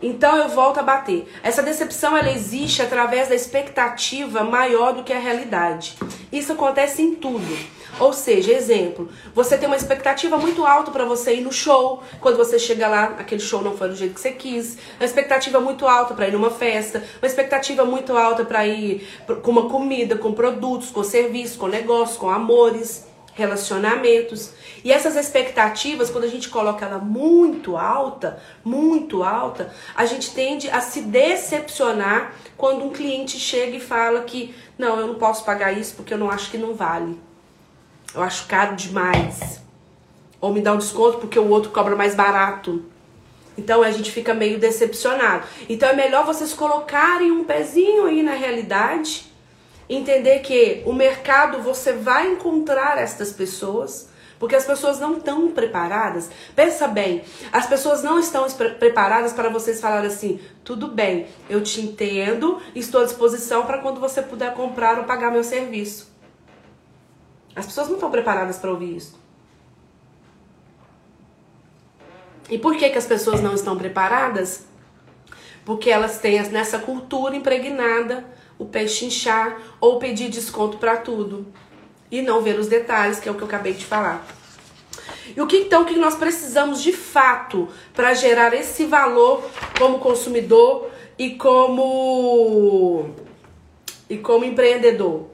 Então 0.04 0.36
eu 0.36 0.50
volto 0.50 0.80
a 0.80 0.84
bater. 0.84 1.26
Essa 1.42 1.64
decepção 1.64 2.18
ela 2.18 2.30
existe 2.30 2.82
através 2.82 3.30
da 3.30 3.36
expectativa 3.36 4.44
maior 4.44 4.94
do 4.94 5.02
que 5.02 5.14
a 5.14 5.18
realidade. 5.18 5.98
Isso 6.30 6.52
acontece 6.52 7.02
em 7.02 7.16
tudo. 7.16 7.58
Ou 8.00 8.12
seja, 8.12 8.52
exemplo, 8.52 9.10
você 9.34 9.58
tem 9.58 9.66
uma 9.66 9.78
expectativa 9.78 10.36
muito 10.38 10.66
alta 10.66 10.92
para 10.92 11.06
você 11.06 11.36
ir 11.36 11.42
no 11.42 11.54
show, 11.54 12.04
quando 12.20 12.36
você 12.36 12.60
chega 12.60 12.88
lá, 12.88 13.16
aquele 13.18 13.40
show 13.40 13.62
não 13.62 13.78
foi 13.78 13.88
do 13.88 13.96
jeito 13.96 14.16
que 14.16 14.20
você 14.20 14.32
quis. 14.32 14.78
Uma 15.00 15.06
expectativa 15.06 15.62
muito 15.62 15.88
alta 15.88 16.14
para 16.14 16.28
ir 16.28 16.34
numa 16.34 16.50
festa, 16.50 17.02
uma 17.22 17.28
expectativa 17.28 17.86
muito 17.86 18.18
alta 18.18 18.44
para 18.44 18.68
ir 18.68 19.08
com 19.42 19.52
uma 19.52 19.70
comida, 19.70 20.18
com 20.18 20.34
produtos, 20.34 20.90
com 20.90 21.04
serviços, 21.04 21.56
com 21.56 21.68
negócios, 21.68 22.18
com 22.18 22.30
amores, 22.30 23.06
relacionamentos. 23.34 24.52
E 24.84 24.92
essas 24.92 25.16
expectativas, 25.16 26.10
quando 26.10 26.26
a 26.26 26.30
gente 26.30 26.50
coloca 26.50 26.86
ela 26.86 27.00
muito 27.00 27.78
alta, 27.78 28.42
muito 28.64 29.24
alta, 29.24 29.74
a 29.96 30.06
gente 30.06 30.34
tende 30.34 30.70
a 30.70 30.82
se 30.82 31.02
decepcionar 31.02 32.34
quando 32.58 32.86
um 32.86 32.90
cliente 32.90 33.40
chega 33.40 33.78
e 33.78 33.80
fala 33.80 34.22
que 34.22 34.54
não, 34.78 35.00
eu 35.00 35.08
não 35.08 35.16
posso 35.16 35.44
pagar 35.44 35.72
isso 35.72 35.96
porque 35.96 36.14
eu 36.14 36.18
não 36.18 36.30
acho 36.30 36.52
que 36.52 36.58
não 36.58 36.74
vale. 36.74 37.20
Eu 38.14 38.22
acho 38.22 38.46
caro 38.48 38.76
demais. 38.76 39.62
Ou 40.40 40.54
me 40.54 40.62
dá 40.62 40.74
um 40.74 40.78
desconto 40.78 41.20
porque 41.20 41.40
o 41.40 41.50
outro 41.50 41.72
cobra 41.72 41.96
mais 41.96 42.14
barato. 42.14 42.84
Então 43.58 43.82
a 43.82 43.92
gente 43.92 44.12
fica 44.12 44.34
meio 44.34 44.60
decepcionado. 44.60 45.46
Então 45.70 45.90
é 45.90 45.96
melhor 45.96 46.26
vocês 46.26 46.54
colocarem 46.54 47.32
um 47.32 47.44
pezinho 47.44 48.06
aí 48.06 48.22
na 48.22 48.34
realidade, 48.34 49.32
entender 49.96 50.40
que 50.40 50.82
o 50.86 50.94
mercado 50.94 51.62
você 51.62 51.94
vai 51.94 52.32
encontrar 52.32 52.98
estas 52.98 53.32
pessoas, 53.32 54.10
porque 54.40 54.56
as 54.56 54.66
pessoas 54.66 55.00
não 55.00 55.18
estão 55.18 55.52
preparadas. 55.52 56.30
Pensa 56.56 56.88
bem, 56.88 57.24
as 57.52 57.66
pessoas 57.66 58.04
não 58.04 58.20
estão 58.20 58.46
preparadas 58.80 59.34
para 59.34 59.50
vocês 59.50 59.80
falarem 59.80 60.08
assim: 60.08 60.40
tudo 60.64 60.88
bem, 60.88 61.28
eu 61.50 61.62
te 61.62 61.82
entendo, 61.82 62.62
estou 62.76 63.02
à 63.02 63.06
disposição 63.06 63.66
para 63.66 63.80
quando 63.80 64.00
você 64.00 64.22
puder 64.22 64.54
comprar 64.54 64.98
ou 64.98 65.06
pagar 65.06 65.32
meu 65.32 65.44
serviço. 65.44 66.12
As 67.56 67.66
pessoas 67.66 67.88
não 67.88 67.96
estão 67.96 68.10
preparadas 68.10 68.58
para 68.58 68.72
ouvir 68.72 68.98
isso. 68.98 69.22
E 72.50 72.58
por 72.58 72.76
que, 72.76 72.90
que 72.90 72.98
as 72.98 73.06
pessoas 73.06 73.42
não 73.42 73.54
estão 73.54 73.78
preparadas? 73.78 74.66
Porque 75.64 75.90
elas 75.90 76.20
têm 76.20 76.42
nessa 76.50 76.80
cultura 76.80 77.36
impregnada 77.36 78.26
o 78.64 78.66
peixe 78.66 79.06
inchar 79.06 79.60
ou 79.80 80.00
pedir 80.00 80.30
desconto 80.30 80.78
para 80.78 80.98
tudo 80.98 81.46
e 82.10 82.22
não 82.22 82.42
ver 82.42 82.60
os 82.60 82.68
detalhes, 82.68 83.20
que 83.20 83.28
é 83.28 83.32
o 83.32 83.36
que 83.36 83.42
eu 83.42 83.48
acabei 83.48 83.74
de 83.74 83.86
falar. 83.86 84.26
E 85.36 85.42
o 85.42 85.48
que 85.48 85.58
então 85.58 85.86
que 85.86 85.96
nós 85.96 86.16
precisamos 86.16 86.82
de 86.82 86.92
fato 86.92 87.68
para 87.94 88.14
gerar 88.14 88.54
esse 88.54 88.86
valor 88.86 89.44
como 89.78 90.00
consumidor 90.00 90.90
e 91.18 91.32
como 91.32 93.10
e 94.10 94.18
como 94.18 94.46
empreendedor? 94.46 95.28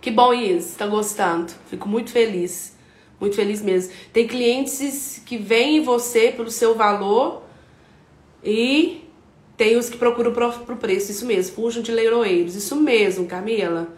Que 0.00 0.10
bom 0.10 0.32
isso, 0.34 0.76
tá 0.76 0.86
gostando. 0.86 1.52
Fico 1.68 1.88
muito 1.88 2.10
feliz. 2.10 2.76
Muito 3.20 3.36
feliz 3.36 3.62
mesmo. 3.62 3.92
Tem 4.12 4.26
clientes 4.26 5.22
que 5.24 5.36
vêm 5.36 5.76
em 5.76 5.82
você 5.82 6.32
pelo 6.32 6.50
seu 6.50 6.74
valor 6.74 7.42
e 8.42 9.04
tem 9.56 9.76
os 9.76 9.88
que 9.88 9.96
procuram 9.96 10.32
pro 10.32 10.76
preço. 10.76 11.10
Isso 11.10 11.26
mesmo, 11.26 11.54
fujam 11.54 11.82
de 11.82 11.92
leiloeiros. 11.92 12.54
Isso 12.54 12.76
mesmo, 12.76 13.26
Camila. 13.26 13.88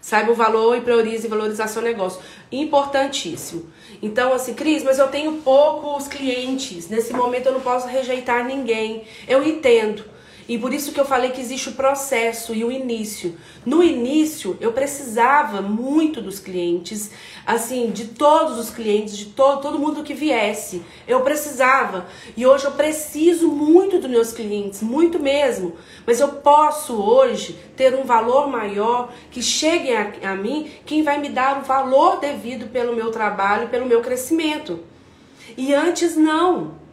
Saiba 0.00 0.32
o 0.32 0.34
valor 0.34 0.76
e 0.76 0.82
priorize 0.82 1.26
valorização 1.26 1.80
seu 1.80 1.82
negócio. 1.82 2.20
Importantíssimo. 2.52 3.72
Então, 4.02 4.34
assim, 4.34 4.52
Cris, 4.52 4.82
mas 4.82 4.98
eu 4.98 5.08
tenho 5.08 5.38
poucos 5.38 6.06
clientes. 6.06 6.90
Nesse 6.90 7.14
momento 7.14 7.46
eu 7.46 7.52
não 7.52 7.60
posso 7.62 7.86
rejeitar 7.86 8.44
ninguém. 8.44 9.04
Eu 9.26 9.42
entendo. 9.42 10.04
E 10.48 10.58
por 10.58 10.74
isso 10.74 10.92
que 10.92 11.00
eu 11.00 11.04
falei 11.06 11.30
que 11.30 11.40
existe 11.40 11.70
o 11.70 11.72
processo 11.72 12.54
e 12.54 12.64
o 12.64 12.70
início. 12.70 13.34
No 13.64 13.82
início, 13.82 14.58
eu 14.60 14.72
precisava 14.72 15.62
muito 15.62 16.20
dos 16.20 16.38
clientes, 16.38 17.10
assim, 17.46 17.90
de 17.90 18.08
todos 18.08 18.58
os 18.58 18.70
clientes, 18.70 19.16
de 19.16 19.26
todo, 19.26 19.62
todo 19.62 19.78
mundo 19.78 20.02
que 20.02 20.12
viesse. 20.12 20.82
Eu 21.08 21.20
precisava. 21.22 22.06
E 22.36 22.46
hoje 22.46 22.66
eu 22.66 22.72
preciso 22.72 23.48
muito 23.48 23.98
dos 23.98 24.10
meus 24.10 24.32
clientes, 24.32 24.82
muito 24.82 25.18
mesmo. 25.18 25.76
Mas 26.06 26.20
eu 26.20 26.28
posso 26.28 26.94
hoje 26.94 27.58
ter 27.74 27.94
um 27.94 28.04
valor 28.04 28.48
maior 28.48 29.10
que 29.30 29.42
chegue 29.42 29.94
a, 29.94 30.32
a 30.32 30.34
mim, 30.34 30.70
quem 30.84 31.02
vai 31.02 31.18
me 31.18 31.30
dar 31.30 31.58
o 31.58 31.64
valor 31.64 32.20
devido 32.20 32.70
pelo 32.70 32.94
meu 32.94 33.10
trabalho, 33.10 33.68
pelo 33.68 33.86
meu 33.86 34.02
crescimento. 34.02 34.80
E 35.56 35.72
antes 35.72 36.16
não. 36.16 36.83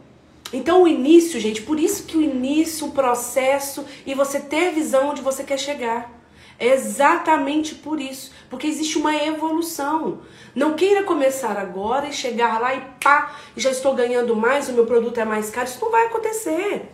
Então 0.52 0.82
o 0.82 0.88
início, 0.88 1.40
gente, 1.40 1.62
por 1.62 1.80
isso 1.80 2.04
que 2.04 2.16
o 2.16 2.22
início, 2.22 2.86
o 2.86 2.92
processo 2.92 3.84
e 4.04 4.14
você 4.14 4.38
ter 4.38 4.72
visão 4.72 5.10
onde 5.10 5.22
você 5.22 5.42
quer 5.42 5.58
chegar. 5.58 6.10
É 6.58 6.68
exatamente 6.68 7.74
por 7.74 8.00
isso, 8.00 8.30
porque 8.48 8.66
existe 8.66 8.98
uma 8.98 9.16
evolução. 9.16 10.20
Não 10.54 10.74
queira 10.74 11.02
começar 11.02 11.56
agora 11.56 12.06
e 12.06 12.12
chegar 12.12 12.60
lá 12.60 12.74
e 12.74 12.80
pá, 13.02 13.34
já 13.56 13.70
estou 13.70 13.94
ganhando 13.94 14.36
mais, 14.36 14.68
o 14.68 14.72
meu 14.72 14.86
produto 14.86 15.18
é 15.18 15.24
mais 15.24 15.50
caro. 15.50 15.66
Isso 15.66 15.80
não 15.80 15.90
vai 15.90 16.06
acontecer. 16.06 16.88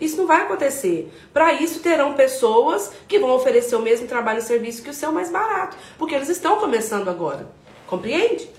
Isso 0.00 0.16
não 0.16 0.26
vai 0.26 0.42
acontecer. 0.42 1.12
Para 1.32 1.52
isso 1.52 1.78
terão 1.80 2.14
pessoas 2.14 2.90
que 3.06 3.20
vão 3.20 3.30
oferecer 3.30 3.76
o 3.76 3.82
mesmo 3.82 4.08
trabalho 4.08 4.40
e 4.40 4.42
serviço 4.42 4.82
que 4.82 4.90
o 4.90 4.94
seu 4.94 5.12
mais 5.12 5.30
barato, 5.30 5.76
porque 5.96 6.14
eles 6.14 6.28
estão 6.28 6.56
começando 6.56 7.08
agora. 7.08 7.48
Compreende? 7.86 8.50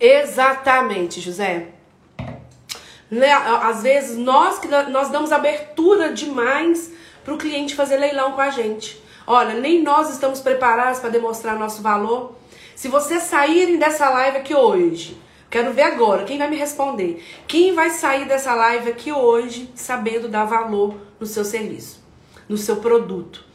Exatamente, 0.00 1.20
José. 1.20 1.68
Né? 3.10 3.30
Às 3.32 3.82
vezes 3.82 4.16
nós 4.16 4.58
que 4.58 4.68
nós 4.68 5.10
damos 5.10 5.30
abertura 5.30 6.12
demais 6.12 6.90
para 7.22 7.34
o 7.34 7.38
cliente 7.38 7.74
fazer 7.74 7.98
leilão 7.98 8.32
com 8.32 8.40
a 8.40 8.48
gente. 8.48 9.00
Olha, 9.26 9.54
nem 9.54 9.82
nós 9.82 10.10
estamos 10.10 10.40
preparados 10.40 11.00
para 11.00 11.10
demonstrar 11.10 11.58
nosso 11.58 11.82
valor. 11.82 12.34
Se 12.74 12.88
vocês 12.88 13.24
saírem 13.24 13.78
dessa 13.78 14.08
live 14.08 14.38
aqui 14.38 14.54
hoje, 14.54 15.20
quero 15.50 15.72
ver 15.72 15.82
agora 15.82 16.24
quem 16.24 16.38
vai 16.38 16.48
me 16.48 16.56
responder. 16.56 17.22
Quem 17.46 17.74
vai 17.74 17.90
sair 17.90 18.26
dessa 18.26 18.54
live 18.54 18.90
aqui 18.90 19.12
hoje 19.12 19.70
sabendo 19.74 20.28
dar 20.28 20.46
valor 20.46 20.96
no 21.18 21.26
seu 21.26 21.44
serviço, 21.44 22.02
no 22.48 22.56
seu 22.56 22.76
produto? 22.76 23.49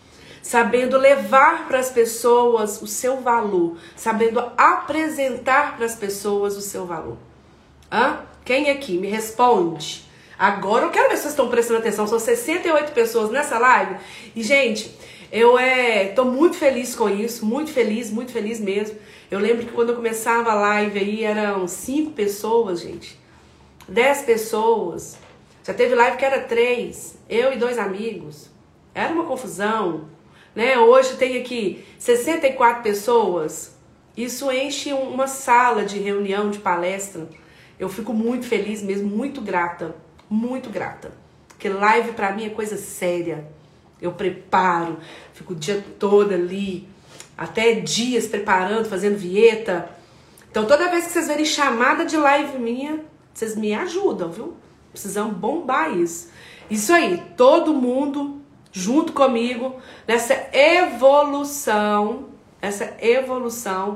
Sabendo 0.45 0.95
levar 0.99 1.67
para 1.67 1.79
as 1.79 1.89
pessoas 1.89 2.79
o 2.79 2.85
seu 2.85 3.17
valor, 3.17 3.77
sabendo 3.95 4.39
apresentar 4.55 5.75
para 5.75 5.87
as 5.87 5.95
pessoas 5.95 6.55
o 6.55 6.61
seu 6.61 6.85
valor. 6.85 7.17
Hã? 7.91 8.19
Quem 8.45 8.69
aqui 8.69 8.95
me 8.99 9.07
responde? 9.07 10.05
Agora 10.37 10.85
eu 10.85 10.91
quero 10.91 11.09
ver 11.09 11.15
se 11.15 11.23
vocês 11.23 11.33
estão 11.33 11.49
prestando 11.49 11.79
atenção. 11.79 12.05
São 12.05 12.19
68 12.19 12.91
pessoas 12.91 13.31
nessa 13.31 13.57
live. 13.57 13.95
E, 14.35 14.43
gente, 14.43 14.95
eu 15.31 15.57
é, 15.57 16.09
tô 16.09 16.25
muito 16.25 16.55
feliz 16.55 16.93
com 16.93 17.09
isso, 17.09 17.43
muito 17.43 17.71
feliz, 17.71 18.11
muito 18.11 18.31
feliz 18.31 18.59
mesmo. 18.59 18.99
Eu 19.31 19.39
lembro 19.39 19.65
que 19.65 19.71
quando 19.71 19.89
eu 19.89 19.95
começava 19.95 20.51
a 20.51 20.55
live 20.55 20.99
aí 20.99 21.23
eram 21.23 21.67
5 21.67 22.11
pessoas, 22.11 22.81
gente. 22.81 23.19
10 23.89 24.21
pessoas. 24.21 25.17
Já 25.63 25.73
teve 25.73 25.95
live 25.95 26.17
que 26.17 26.25
era 26.25 26.41
3, 26.41 27.17
eu 27.27 27.51
e 27.51 27.57
dois 27.57 27.79
amigos. 27.79 28.51
Era 28.93 29.11
uma 29.11 29.23
confusão. 29.23 30.13
Né? 30.55 30.77
Hoje 30.79 31.17
tem 31.17 31.37
aqui 31.37 31.83
64 31.99 32.81
pessoas. 32.81 33.75
Isso 34.15 34.49
enche 34.49 34.93
uma 34.93 35.27
sala 35.27 35.83
de 35.83 35.99
reunião, 35.99 36.49
de 36.49 36.59
palestra. 36.59 37.27
Eu 37.77 37.89
fico 37.89 38.13
muito 38.13 38.45
feliz 38.45 38.81
mesmo, 38.81 39.09
muito 39.09 39.41
grata, 39.41 39.93
muito 40.29 40.69
grata. 40.69 41.11
Porque 41.49 41.67
live 41.67 42.13
para 42.13 42.31
mim 42.31 42.45
é 42.45 42.49
coisa 42.49 42.77
séria. 42.77 43.45
Eu 44.01 44.13
preparo, 44.13 44.97
fico 45.33 45.53
o 45.53 45.55
dia 45.55 45.83
todo 45.99 46.33
ali, 46.33 46.87
até 47.37 47.73
dias 47.73 48.25
preparando, 48.27 48.87
fazendo 48.87 49.17
vieta. 49.17 49.89
Então 50.49 50.65
toda 50.65 50.89
vez 50.89 51.05
que 51.05 51.11
vocês 51.11 51.27
verem 51.27 51.45
chamada 51.45 52.05
de 52.05 52.15
live 52.15 52.57
minha, 52.57 53.03
vocês 53.33 53.57
me 53.57 53.73
ajudam, 53.73 54.31
viu? 54.31 54.55
Precisamos 54.91 55.35
bombar 55.35 55.97
isso. 55.97 56.29
Isso 56.69 56.93
aí, 56.93 57.21
todo 57.35 57.73
mundo 57.73 58.41
junto 58.75 59.13
comigo 59.13 59.77
nessa 60.05 60.49
evolução, 60.51 62.25
essa 62.61 62.93
evolução 62.99 63.95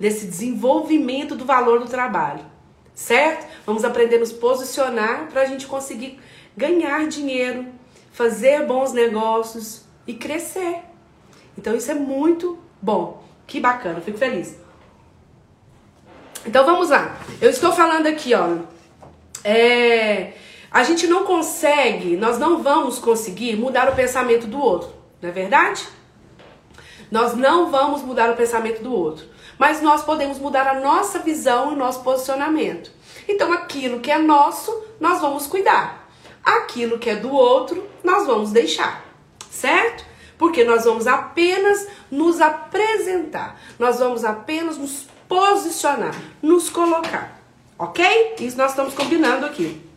desse 0.00 0.26
desenvolvimento 0.26 1.36
do 1.36 1.44
valor 1.44 1.78
do 1.78 1.86
trabalho. 1.86 2.44
certo? 2.92 3.46
Vamos 3.64 3.84
aprender 3.84 4.16
a 4.16 4.18
nos 4.18 4.32
posicionar 4.32 5.28
para 5.30 5.42
a 5.42 5.44
gente 5.46 5.66
conseguir 5.66 6.18
ganhar 6.56 7.06
dinheiro, 7.06 7.66
fazer 8.12 8.66
bons 8.66 8.92
negócios 8.92 9.84
e 10.06 10.12
crescer. 10.12 10.80
Então 11.56 11.74
isso 11.76 11.90
é 11.90 11.94
muito 11.94 12.58
bom. 12.82 13.22
Que 13.46 13.60
bacana, 13.60 14.00
fico 14.00 14.18
feliz. 14.18 14.56
Então 16.44 16.66
vamos 16.66 16.90
lá. 16.90 17.16
Eu 17.40 17.48
estou 17.48 17.72
falando 17.72 18.08
aqui, 18.08 18.34
ó. 18.34 18.58
É, 19.44 20.32
a 20.70 20.84
gente 20.84 21.06
não 21.08 21.24
consegue, 21.24 22.16
nós 22.16 22.38
não 22.38 22.62
vamos 22.62 22.98
conseguir 22.98 23.56
mudar 23.56 23.88
o 23.88 23.96
pensamento 23.96 24.46
do 24.46 24.60
outro, 24.60 24.90
não 25.20 25.28
é 25.28 25.32
verdade? 25.32 25.86
Nós 27.10 27.34
não 27.34 27.70
vamos 27.70 28.02
mudar 28.02 28.30
o 28.30 28.36
pensamento 28.36 28.80
do 28.80 28.94
outro, 28.94 29.26
mas 29.58 29.82
nós 29.82 30.04
podemos 30.04 30.38
mudar 30.38 30.68
a 30.68 30.80
nossa 30.80 31.18
visão 31.18 31.70
e 31.70 31.74
o 31.74 31.76
nosso 31.76 32.04
posicionamento. 32.04 32.92
Então 33.26 33.52
aquilo 33.52 33.98
que 33.98 34.12
é 34.12 34.18
nosso, 34.18 34.84
nós 35.00 35.20
vamos 35.20 35.48
cuidar. 35.48 36.08
Aquilo 36.44 36.98
que 36.98 37.10
é 37.10 37.16
do 37.16 37.32
outro, 37.32 37.88
nós 38.04 38.26
vamos 38.26 38.52
deixar, 38.52 39.04
certo? 39.50 40.04
Porque 40.38 40.62
nós 40.62 40.84
vamos 40.84 41.06
apenas 41.06 41.86
nos 42.10 42.40
apresentar, 42.40 43.60
nós 43.78 43.98
vamos 43.98 44.24
apenas 44.24 44.78
nos 44.78 45.06
posicionar, 45.28 46.14
nos 46.40 46.70
colocar, 46.70 47.42
ok? 47.76 48.36
Isso 48.38 48.56
nós 48.56 48.70
estamos 48.70 48.94
combinando 48.94 49.44
aqui. 49.44 49.89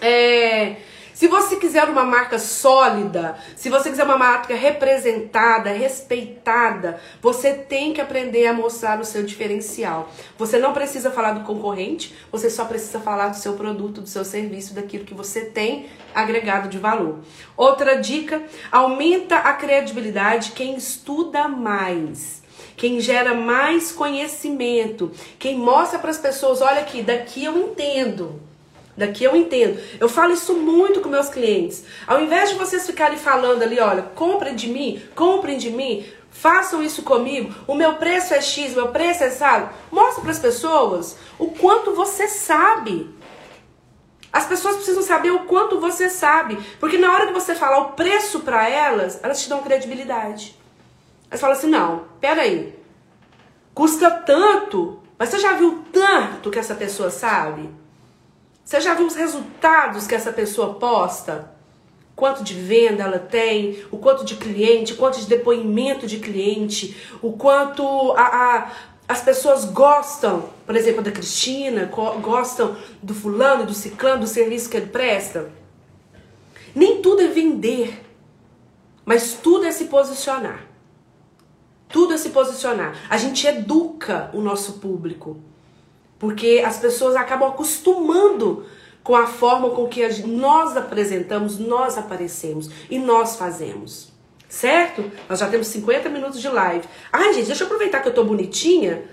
É, 0.00 0.76
se 1.16 1.28
você 1.28 1.56
quiser 1.56 1.88
uma 1.88 2.04
marca 2.04 2.38
sólida, 2.38 3.38
se 3.56 3.70
você 3.70 3.88
quiser 3.88 4.04
uma 4.04 4.18
marca 4.18 4.54
representada, 4.54 5.70
respeitada, 5.70 7.00
você 7.22 7.54
tem 7.54 7.94
que 7.94 8.02
aprender 8.02 8.46
a 8.46 8.52
mostrar 8.52 9.00
o 9.00 9.04
seu 9.04 9.22
diferencial. 9.22 10.12
Você 10.36 10.58
não 10.58 10.74
precisa 10.74 11.10
falar 11.10 11.32
do 11.32 11.44
concorrente, 11.44 12.14
você 12.30 12.50
só 12.50 12.66
precisa 12.66 13.00
falar 13.00 13.28
do 13.28 13.36
seu 13.38 13.54
produto, 13.54 14.02
do 14.02 14.08
seu 14.10 14.26
serviço, 14.26 14.74
daquilo 14.74 15.06
que 15.06 15.14
você 15.14 15.46
tem 15.46 15.86
agregado 16.14 16.68
de 16.68 16.78
valor. 16.78 17.20
Outra 17.56 17.94
dica: 17.94 18.42
aumenta 18.70 19.36
a 19.36 19.54
credibilidade 19.54 20.52
quem 20.52 20.76
estuda 20.76 21.48
mais 21.48 22.44
quem 22.76 23.00
gera 23.00 23.32
mais 23.32 23.90
conhecimento, 23.90 25.10
quem 25.38 25.56
mostra 25.56 25.98
para 25.98 26.10
as 26.10 26.18
pessoas, 26.18 26.60
olha 26.60 26.80
aqui, 26.80 27.00
daqui 27.00 27.42
eu 27.42 27.56
entendo. 27.56 28.45
Daqui 28.96 29.24
eu 29.24 29.36
entendo. 29.36 29.78
Eu 30.00 30.08
falo 30.08 30.32
isso 30.32 30.54
muito 30.54 31.00
com 31.00 31.08
meus 31.08 31.28
clientes. 31.28 31.84
Ao 32.06 32.20
invés 32.20 32.50
de 32.50 32.56
vocês 32.56 32.86
ficarem 32.86 33.18
falando 33.18 33.62
ali, 33.62 33.78
olha, 33.78 34.02
comprem 34.02 34.54
de 34.54 34.68
mim, 34.68 35.02
comprem 35.14 35.58
de 35.58 35.70
mim, 35.70 36.06
façam 36.30 36.82
isso 36.82 37.02
comigo, 37.02 37.54
o 37.66 37.74
meu 37.74 37.94
preço 37.94 38.32
é 38.32 38.40
X, 38.40 38.74
meu 38.74 38.88
preço 38.88 39.24
é 39.24 39.30
sabe. 39.30 39.74
Mostre 39.90 40.22
para 40.22 40.30
as 40.30 40.38
pessoas 40.38 41.18
o 41.38 41.48
quanto 41.48 41.94
você 41.94 42.26
sabe. 42.26 43.14
As 44.32 44.46
pessoas 44.46 44.76
precisam 44.76 45.02
saber 45.02 45.30
o 45.30 45.44
quanto 45.44 45.80
você 45.80 46.10
sabe, 46.10 46.58
porque 46.78 46.98
na 46.98 47.10
hora 47.12 47.26
que 47.26 47.32
você 47.32 47.54
falar 47.54 47.78
o 47.78 47.92
preço 47.92 48.40
para 48.40 48.68
elas, 48.68 49.18
elas 49.22 49.42
te 49.42 49.48
dão 49.48 49.62
credibilidade. 49.62 50.54
Aí 51.30 51.36
você 51.36 51.38
fala 51.38 51.54
assim: 51.54 51.70
não, 51.70 52.04
peraí, 52.20 52.78
custa 53.74 54.10
tanto, 54.10 55.00
mas 55.18 55.30
você 55.30 55.38
já 55.38 55.52
viu 55.52 55.82
tanto 55.92 56.50
que 56.50 56.58
essa 56.58 56.74
pessoa 56.74 57.10
sabe? 57.10 57.70
Você 58.66 58.80
já 58.80 58.94
viu 58.94 59.06
os 59.06 59.14
resultados 59.14 60.08
que 60.08 60.14
essa 60.16 60.32
pessoa 60.32 60.74
posta? 60.74 61.52
Quanto 62.16 62.42
de 62.42 62.54
venda 62.54 63.04
ela 63.04 63.20
tem, 63.20 63.84
o 63.92 63.96
quanto 63.96 64.24
de 64.24 64.34
cliente, 64.34 64.94
quanto 64.94 65.20
de 65.20 65.26
depoimento 65.26 66.04
de 66.04 66.18
cliente, 66.18 66.96
o 67.22 67.34
quanto 67.34 67.84
a, 68.16 68.22
a 68.24 68.72
as 69.08 69.22
pessoas 69.22 69.66
gostam, 69.66 70.50
por 70.66 70.74
exemplo, 70.74 71.00
da 71.00 71.12
Cristina, 71.12 71.88
gostam 72.20 72.76
do 73.00 73.14
fulano, 73.14 73.64
do 73.64 73.72
ciclano, 73.72 74.22
do 74.22 74.26
serviço 74.26 74.68
que 74.68 74.76
ele 74.76 74.86
presta. 74.86 75.48
Nem 76.74 77.00
tudo 77.00 77.22
é 77.22 77.28
vender, 77.28 78.04
mas 79.04 79.34
tudo 79.34 79.64
é 79.64 79.70
se 79.70 79.84
posicionar. 79.84 80.66
Tudo 81.88 82.14
é 82.14 82.16
se 82.16 82.30
posicionar. 82.30 82.96
A 83.08 83.16
gente 83.16 83.46
educa 83.46 84.28
o 84.34 84.40
nosso 84.40 84.80
público. 84.80 85.40
Porque 86.18 86.62
as 86.64 86.78
pessoas 86.78 87.14
acabam 87.16 87.48
acostumando 87.48 88.64
com 89.02 89.14
a 89.14 89.26
forma 89.26 89.70
com 89.70 89.86
que 89.86 90.06
nós 90.26 90.76
apresentamos, 90.76 91.58
nós 91.58 91.96
aparecemos 91.96 92.68
e 92.90 92.98
nós 92.98 93.36
fazemos. 93.36 94.12
Certo? 94.48 95.10
Nós 95.28 95.40
já 95.40 95.48
temos 95.48 95.66
50 95.68 96.08
minutos 96.08 96.40
de 96.40 96.48
live. 96.48 96.86
Ai, 97.12 97.34
gente, 97.34 97.46
deixa 97.46 97.62
eu 97.62 97.66
aproveitar 97.66 98.00
que 98.00 98.08
eu 98.08 98.14
tô 98.14 98.24
bonitinha. 98.24 99.04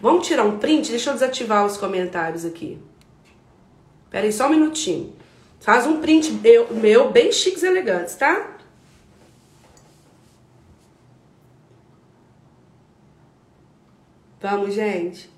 Vamos 0.00 0.26
tirar 0.26 0.44
um 0.44 0.58
print? 0.58 0.90
Deixa 0.90 1.10
eu 1.10 1.14
desativar 1.14 1.64
os 1.64 1.76
comentários 1.76 2.44
aqui. 2.44 2.78
Pera 4.10 4.26
aí, 4.26 4.32
só 4.32 4.46
um 4.46 4.50
minutinho. 4.50 5.14
Faz 5.60 5.86
um 5.86 6.00
print 6.00 6.30
meu, 6.30 6.74
meu 6.74 7.10
bem 7.10 7.32
chiques 7.32 7.62
e 7.62 7.66
elegantes, 7.66 8.14
tá? 8.16 8.58
Vamos, 14.40 14.74
gente. 14.74 15.33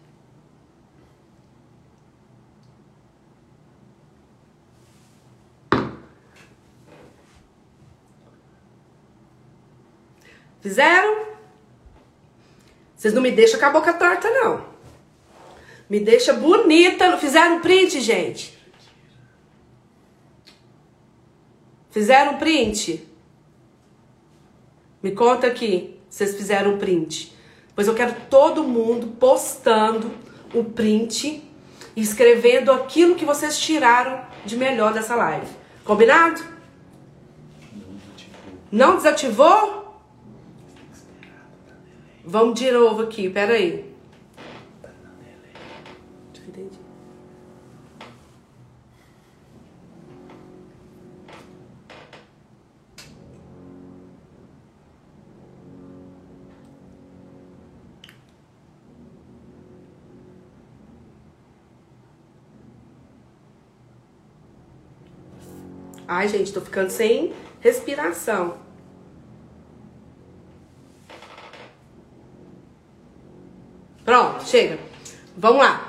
Fizeram? 10.66 11.26
Vocês 12.96 13.14
não 13.14 13.22
me 13.22 13.30
deixam 13.30 13.60
com 13.60 13.66
a 13.66 13.70
boca 13.70 13.92
torta, 13.92 14.28
não. 14.28 14.64
Me 15.88 16.00
deixa 16.00 16.32
bonita. 16.32 17.16
Fizeram 17.18 17.60
print, 17.60 18.00
gente? 18.00 18.58
Fizeram 21.88 22.36
print? 22.36 23.08
Me 25.00 25.12
conta 25.12 25.46
aqui. 25.46 26.00
Vocês 26.10 26.34
fizeram 26.34 26.78
print. 26.78 27.32
Pois 27.72 27.86
eu 27.86 27.94
quero 27.94 28.16
todo 28.28 28.64
mundo 28.64 29.06
postando 29.20 30.10
o 30.52 30.64
print 30.64 31.48
e 31.94 32.00
escrevendo 32.00 32.72
aquilo 32.72 33.14
que 33.14 33.24
vocês 33.24 33.56
tiraram 33.56 34.26
de 34.44 34.56
melhor 34.56 34.92
dessa 34.92 35.14
live. 35.14 35.46
Combinado? 35.84 36.42
Não 38.72 38.96
desativou? 38.96 39.85
Vamos 42.28 42.58
de 42.58 42.72
novo 42.72 43.02
aqui, 43.02 43.30
peraí. 43.30 43.94
Ai, 66.08 66.28
gente, 66.28 66.52
tô 66.52 66.60
ficando 66.60 66.90
sem 66.90 67.32
respiração. 67.60 68.65
Pronto, 74.06 74.46
chega. 74.46 74.78
Vamos 75.36 75.58
lá. 75.58 75.88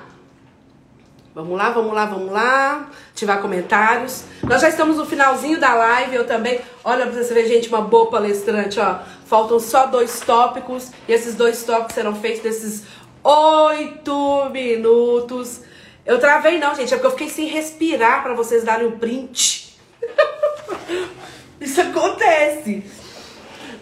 Vamos 1.36 1.56
lá, 1.56 1.70
vamos 1.70 1.94
lá, 1.94 2.06
vamos 2.08 2.32
lá. 2.32 2.90
Ativar 3.12 3.40
comentários. 3.40 4.24
Nós 4.42 4.60
já 4.60 4.70
estamos 4.70 4.98
no 4.98 5.06
finalzinho 5.06 5.60
da 5.60 5.76
live. 5.76 6.16
Eu 6.16 6.26
também. 6.26 6.60
Olha 6.84 7.06
pra 7.06 7.24
você 7.24 7.32
ver, 7.32 7.48
gente, 7.48 7.70
uma 7.70 7.82
boa 7.82 8.10
palestrante, 8.10 8.80
ó. 8.80 9.02
Faltam 9.28 9.60
só 9.60 9.86
dois 9.86 10.20
tópicos. 10.22 10.90
E 11.08 11.14
esses 11.14 11.36
dois 11.36 11.64
tópicos 11.64 11.94
serão 11.94 12.16
feitos 12.16 12.44
nesses 12.44 12.86
oito 13.24 14.50
minutos. 14.50 15.62
Eu 16.04 16.20
travei, 16.20 16.58
não, 16.58 16.74
gente. 16.74 16.92
É 16.92 16.98
porque 16.98 17.06
eu 17.06 17.12
fiquei 17.12 17.30
sem 17.30 17.46
respirar 17.46 18.24
para 18.24 18.34
vocês 18.34 18.64
darem 18.64 18.88
o 18.88 18.96
um 18.96 18.98
print. 18.98 19.78
Isso 21.62 21.82
acontece. 21.82 22.84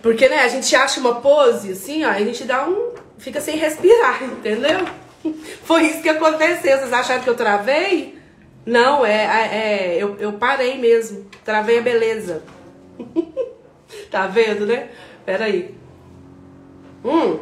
Porque, 0.01 0.27
né, 0.27 0.39
a 0.41 0.49
gente 0.49 0.75
acha 0.75 0.99
uma 0.99 1.21
pose 1.21 1.71
assim, 1.71 2.03
ó, 2.03 2.09
a 2.09 2.19
gente 2.19 2.43
dá 2.43 2.67
um 2.67 3.04
fica 3.25 3.41
sem 3.41 3.57
respirar, 3.57 4.23
entendeu? 4.23 4.85
Foi 5.63 5.81
isso 5.81 6.03
que 6.03 6.09
aconteceu. 6.09 6.77
Vocês 6.77 6.93
acharam 6.93 7.23
que 7.23 7.29
eu 7.29 7.35
travei? 7.35 8.19
Não, 8.63 9.03
é, 9.03 9.15
é, 9.15 9.57
é 9.57 9.97
eu, 9.97 10.15
eu 10.19 10.33
parei 10.33 10.77
mesmo. 10.77 11.25
Travei 11.43 11.79
a 11.79 11.81
beleza. 11.81 12.43
tá 14.11 14.27
vendo, 14.27 14.67
né? 14.67 14.91
Pera 15.25 15.45
aí. 15.45 15.75
Hum, 17.03 17.39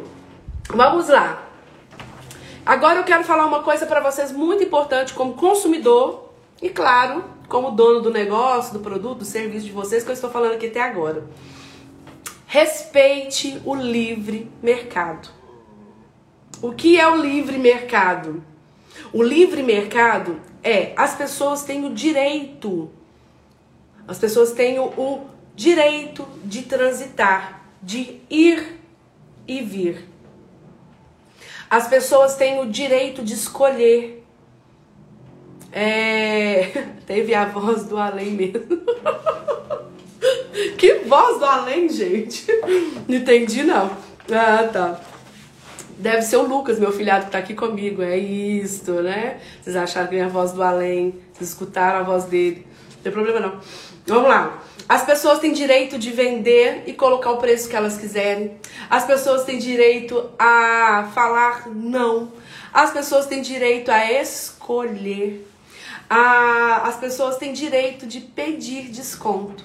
vamos 0.69 1.09
lá. 1.09 1.49
Agora 2.65 2.99
eu 2.99 3.03
quero 3.03 3.25
falar 3.25 3.45
uma 3.45 3.61
coisa 3.61 3.85
para 3.85 3.99
vocês 3.99 4.31
muito 4.31 4.63
importante 4.63 5.13
como 5.13 5.33
consumidor 5.33 6.29
e, 6.61 6.69
claro, 6.69 7.25
como 7.49 7.71
dono 7.71 7.99
do 7.99 8.09
negócio, 8.09 8.71
do 8.71 8.79
produto, 8.79 9.19
do 9.19 9.25
serviço 9.25 9.65
de 9.65 9.73
vocês 9.73 10.01
que 10.01 10.11
eu 10.11 10.13
estou 10.13 10.29
falando 10.29 10.53
aqui 10.53 10.67
até 10.67 10.81
agora. 10.81 11.25
Respeite 12.47 13.61
o 13.65 13.75
livre 13.75 14.49
mercado. 14.61 15.42
O 16.63 16.71
que 16.71 16.97
é 16.97 17.05
o 17.05 17.17
livre 17.17 17.57
mercado? 17.57 18.41
O 19.11 19.21
livre 19.21 19.61
mercado 19.61 20.39
é 20.63 20.93
as 20.95 21.13
pessoas 21.13 21.63
têm 21.63 21.83
o 21.83 21.93
direito, 21.93 22.89
as 24.07 24.17
pessoas 24.17 24.53
têm 24.53 24.79
o, 24.79 25.25
direito 25.53 26.25
de 26.45 26.61
transitar, 26.61 27.63
de 27.81 28.21
ir 28.29 28.79
e 29.45 29.59
vir. 29.59 30.07
As 31.69 31.85
pessoas 31.89 32.37
têm 32.37 32.61
o 32.61 32.71
direito 32.71 33.21
de 33.21 33.33
escolher. 33.33 34.25
É... 35.69 36.85
Teve 37.05 37.35
a 37.35 37.43
voz 37.43 37.83
do 37.83 37.97
além 37.97 38.31
mesmo. 38.31 38.79
que 40.79 40.93
voz 40.99 41.39
do 41.39 41.45
além, 41.45 41.89
gente? 41.89 42.47
Não 43.05 43.17
entendi, 43.17 43.63
não. 43.63 43.91
Ah, 44.31 44.69
tá. 44.71 45.12
Deve 45.97 46.21
ser 46.21 46.37
o 46.37 46.43
Lucas, 46.43 46.79
meu 46.79 46.91
filhado, 46.91 47.25
que 47.25 47.31
tá 47.31 47.37
aqui 47.37 47.53
comigo. 47.53 48.01
É 48.01 48.17
isto, 48.17 48.91
né? 49.01 49.39
Vocês 49.61 49.75
acharam 49.75 50.07
que 50.07 50.15
minha 50.15 50.29
voz 50.29 50.51
do 50.51 50.63
além. 50.63 51.19
Vocês 51.33 51.49
escutaram 51.49 51.99
a 51.99 52.03
voz 52.03 52.25
dele. 52.25 52.67
Não 52.95 53.03
tem 53.03 53.11
problema, 53.11 53.39
não. 53.39 53.59
Vamos 54.05 54.29
lá. 54.29 54.61
As 54.87 55.03
pessoas 55.03 55.39
têm 55.39 55.53
direito 55.53 55.97
de 55.97 56.11
vender 56.11 56.83
e 56.85 56.93
colocar 56.93 57.31
o 57.31 57.37
preço 57.37 57.69
que 57.69 57.75
elas 57.75 57.97
quiserem. 57.97 58.57
As 58.89 59.05
pessoas 59.05 59.43
têm 59.43 59.57
direito 59.57 60.29
a 60.37 61.09
falar 61.13 61.69
não. 61.69 62.31
As 62.73 62.91
pessoas 62.91 63.25
têm 63.25 63.41
direito 63.41 63.89
a 63.89 64.11
escolher. 64.11 65.47
as 66.09 66.95
pessoas 66.97 67.37
têm 67.37 67.53
direito 67.53 68.05
de 68.05 68.19
pedir 68.19 68.89
desconto. 68.89 69.63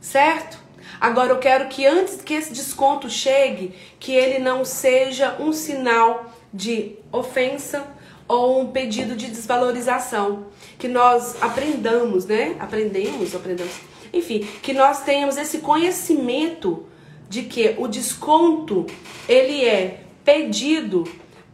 Certo? 0.00 0.67
Agora 1.00 1.30
eu 1.30 1.38
quero 1.38 1.68
que 1.68 1.86
antes 1.86 2.20
que 2.22 2.34
esse 2.34 2.52
desconto 2.52 3.08
chegue, 3.08 3.74
que 4.00 4.12
ele 4.12 4.38
não 4.38 4.64
seja 4.64 5.36
um 5.38 5.52
sinal 5.52 6.32
de 6.52 6.96
ofensa 7.12 7.86
ou 8.26 8.60
um 8.60 8.66
pedido 8.70 9.16
de 9.16 9.28
desvalorização. 9.28 10.46
Que 10.78 10.88
nós 10.88 11.42
aprendamos, 11.42 12.26
né? 12.26 12.56
Aprendemos, 12.58 13.34
aprendemos. 13.34 13.72
Enfim, 14.12 14.46
que 14.62 14.72
nós 14.72 15.02
tenhamos 15.02 15.36
esse 15.36 15.58
conhecimento 15.58 16.86
de 17.28 17.42
que 17.42 17.74
o 17.78 17.86
desconto 17.86 18.86
ele 19.28 19.64
é 19.64 20.00
pedido 20.24 21.04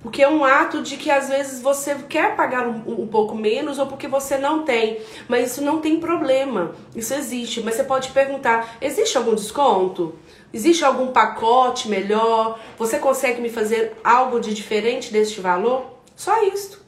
porque 0.05 0.23
é 0.23 0.29
um 0.29 0.45
ato 0.45 0.83
de 0.83 0.99
que 0.99 1.11
às 1.11 1.31
vezes 1.31 1.63
você 1.63 1.95
quer 1.95 2.37
pagar 2.37 2.69
um, 2.69 3.05
um, 3.05 3.07
pouco 3.07 3.35
menos 3.35 3.79
ou 3.79 3.87
porque 3.87 4.07
você 4.07 4.37
não 4.37 4.63
tem. 4.63 5.01
Mas 5.27 5.51
isso 5.51 5.65
não 5.65 5.81
tem 5.81 5.99
problema. 5.99 6.73
Isso 6.95 7.15
existe. 7.15 7.63
Mas 7.63 7.77
você 7.77 7.85
pode 7.85 8.11
perguntar: 8.11 8.77
existe 8.83 9.17
algum 9.17 9.35
desconto? 9.35 10.15
Existe 10.53 10.85
algum 10.85 11.07
pacote 11.07 11.89
melhor? 11.89 12.61
Você 12.79 12.99
consegue 12.99 13.41
me 13.41 13.49
fazer 13.49 13.95
algo 14.05 14.41
de 14.41 14.53
diferente 14.53 15.11
deste 15.11 15.41
valor? 15.41 15.87
Só 16.15 16.45
isso. 16.45 16.85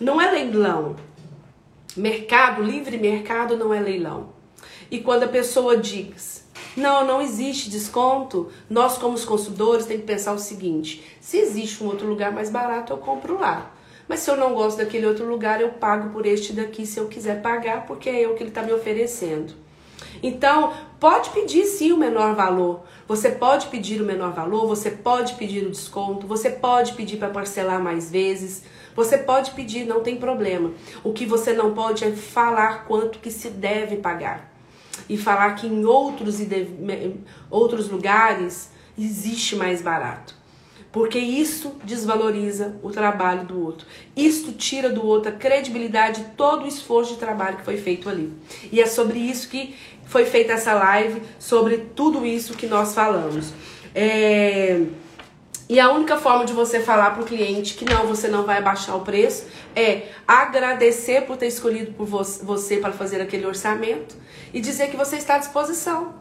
Não 0.00 0.20
é 0.20 0.28
leilão. 0.28 0.96
Mercado, 1.96 2.64
livre 2.64 2.98
mercado 2.98 3.56
não 3.56 3.72
é 3.72 3.78
leilão. 3.78 4.30
E 4.90 5.00
quando 5.00 5.24
a 5.24 5.28
pessoa 5.28 5.76
diz 5.76 6.38
não, 6.78 7.04
não 7.04 7.20
existe 7.20 7.68
desconto. 7.68 8.48
Nós, 8.70 8.98
como 8.98 9.14
os 9.14 9.24
consumidores, 9.24 9.84
tem 9.84 9.98
que 9.98 10.06
pensar 10.06 10.32
o 10.32 10.38
seguinte: 10.38 11.04
se 11.20 11.36
existe 11.36 11.82
um 11.82 11.88
outro 11.88 12.06
lugar 12.06 12.32
mais 12.32 12.50
barato, 12.50 12.92
eu 12.92 12.98
compro 12.98 13.38
lá. 13.38 13.72
Mas 14.06 14.20
se 14.20 14.30
eu 14.30 14.36
não 14.36 14.54
gosto 14.54 14.78
daquele 14.78 15.06
outro 15.06 15.28
lugar, 15.28 15.60
eu 15.60 15.70
pago 15.70 16.10
por 16.10 16.24
este 16.24 16.52
daqui 16.52 16.86
se 16.86 16.98
eu 16.98 17.08
quiser 17.08 17.42
pagar, 17.42 17.84
porque 17.84 18.08
é 18.08 18.24
eu 18.24 18.34
que 18.34 18.42
ele 18.42 18.50
está 18.50 18.62
me 18.62 18.72
oferecendo. 18.72 19.52
Então, 20.22 20.72
pode 20.98 21.30
pedir 21.30 21.64
sim 21.64 21.92
o 21.92 21.96
menor 21.96 22.34
valor. 22.34 22.84
Você 23.06 23.30
pode 23.30 23.66
pedir 23.66 24.00
o 24.00 24.04
menor 24.04 24.32
valor, 24.32 24.66
você 24.66 24.90
pode 24.90 25.34
pedir 25.34 25.66
o 25.66 25.70
desconto, 25.70 26.26
você 26.26 26.48
pode 26.48 26.92
pedir 26.92 27.18
para 27.18 27.28
parcelar 27.28 27.82
mais 27.82 28.10
vezes. 28.10 28.62
Você 28.94 29.18
pode 29.18 29.50
pedir, 29.50 29.84
não 29.84 30.00
tem 30.00 30.16
problema. 30.16 30.72
O 31.04 31.12
que 31.12 31.26
você 31.26 31.52
não 31.52 31.74
pode 31.74 32.04
é 32.04 32.12
falar 32.12 32.86
quanto 32.86 33.18
que 33.18 33.30
se 33.30 33.50
deve 33.50 33.96
pagar 33.96 34.47
e 35.08 35.16
falar 35.16 35.54
que 35.54 35.66
em 35.66 35.84
outros, 35.84 36.38
outros 37.50 37.88
lugares 37.88 38.70
existe 38.98 39.56
mais 39.56 39.80
barato. 39.80 40.36
Porque 40.90 41.18
isso 41.18 41.76
desvaloriza 41.84 42.76
o 42.82 42.90
trabalho 42.90 43.44
do 43.44 43.62
outro. 43.62 43.86
Isto 44.16 44.52
tira 44.52 44.88
do 44.88 45.04
outro 45.04 45.30
a 45.30 45.34
credibilidade, 45.34 46.32
todo 46.36 46.64
o 46.64 46.68
esforço 46.68 47.12
de 47.12 47.18
trabalho 47.18 47.58
que 47.58 47.64
foi 47.64 47.76
feito 47.76 48.08
ali. 48.08 48.32
E 48.72 48.80
é 48.80 48.86
sobre 48.86 49.18
isso 49.18 49.48
que 49.48 49.74
foi 50.06 50.24
feita 50.24 50.54
essa 50.54 50.72
live, 50.72 51.20
sobre 51.38 51.78
tudo 51.94 52.24
isso 52.24 52.54
que 52.54 52.66
nós 52.66 52.94
falamos. 52.94 53.52
É... 53.94 54.82
E 55.68 55.78
a 55.78 55.92
única 55.92 56.16
forma 56.16 56.46
de 56.46 56.54
você 56.54 56.80
falar 56.80 57.10
para 57.10 57.22
o 57.22 57.26
cliente 57.26 57.74
que 57.74 57.84
não, 57.84 58.06
você 58.06 58.26
não 58.26 58.44
vai 58.44 58.56
abaixar 58.56 58.96
o 58.96 59.00
preço 59.00 59.46
é 59.76 60.06
agradecer 60.26 61.26
por 61.26 61.36
ter 61.36 61.48
escolhido 61.48 61.92
por 61.92 62.06
você 62.06 62.78
para 62.78 62.92
fazer 62.92 63.20
aquele 63.20 63.44
orçamento 63.44 64.16
e 64.54 64.60
dizer 64.60 64.88
que 64.88 64.96
você 64.96 65.16
está 65.16 65.34
à 65.34 65.38
disposição 65.38 66.14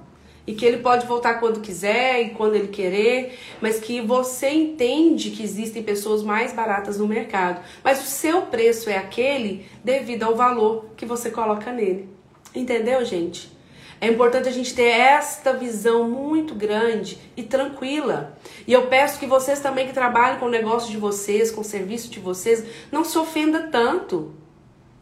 e 0.46 0.54
que 0.54 0.66
ele 0.66 0.78
pode 0.78 1.06
voltar 1.06 1.36
quando 1.36 1.62
quiser 1.62 2.22
e 2.24 2.30
quando 2.32 2.56
ele 2.56 2.68
querer, 2.68 3.38
mas 3.62 3.80
que 3.80 4.02
você 4.02 4.50
entende 4.50 5.32
que 5.32 5.44
existem 5.44 5.82
pessoas 5.82 6.24
mais 6.24 6.52
baratas 6.52 6.98
no 6.98 7.08
mercado, 7.08 7.62
mas 7.84 8.02
o 8.02 8.06
seu 8.06 8.44
preço 8.44 8.90
é 8.90 8.98
aquele 8.98 9.66
devido 9.84 10.24
ao 10.24 10.36
valor 10.36 10.86
que 10.98 11.06
você 11.06 11.30
coloca 11.30 11.72
nele. 11.72 12.10
Entendeu, 12.54 13.04
gente? 13.06 13.57
É 14.00 14.08
importante 14.08 14.48
a 14.48 14.52
gente 14.52 14.76
ter 14.76 14.90
esta 14.90 15.54
visão 15.54 16.08
muito 16.08 16.54
grande 16.54 17.18
e 17.36 17.42
tranquila. 17.42 18.38
E 18.68 18.74
eu 18.74 18.88
peço 18.88 19.20
que 19.20 19.26
vocês 19.26 19.60
também 19.60 19.88
que 19.88 19.94
trabalham 19.94 20.40
com 20.40 20.46
o 20.46 20.52
negócio 20.52 20.92
de 20.92 20.98
vocês, 20.98 21.50
com 21.50 21.62
o 21.62 21.64
serviço 21.64 22.10
de 22.10 22.20
vocês, 22.20 22.64
não 22.92 23.04
se 23.04 23.18
ofenda 23.18 23.70
tanto. 23.72 24.36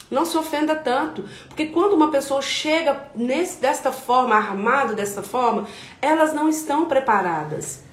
Não 0.10 0.24
se 0.24 0.38
ofenda 0.38 0.76
tanto, 0.76 1.26
porque 1.48 1.66
quando 1.66 1.94
uma 1.94 2.12
pessoa 2.12 2.40
chega 2.40 3.10
nesse, 3.16 3.60
desta 3.60 3.92
forma, 3.92 4.36
armada 4.36 4.94
desta 4.94 5.24
forma, 5.24 5.68
elas 6.00 6.32
não 6.32 6.48
estão 6.48 6.86
preparadas. 6.86 7.84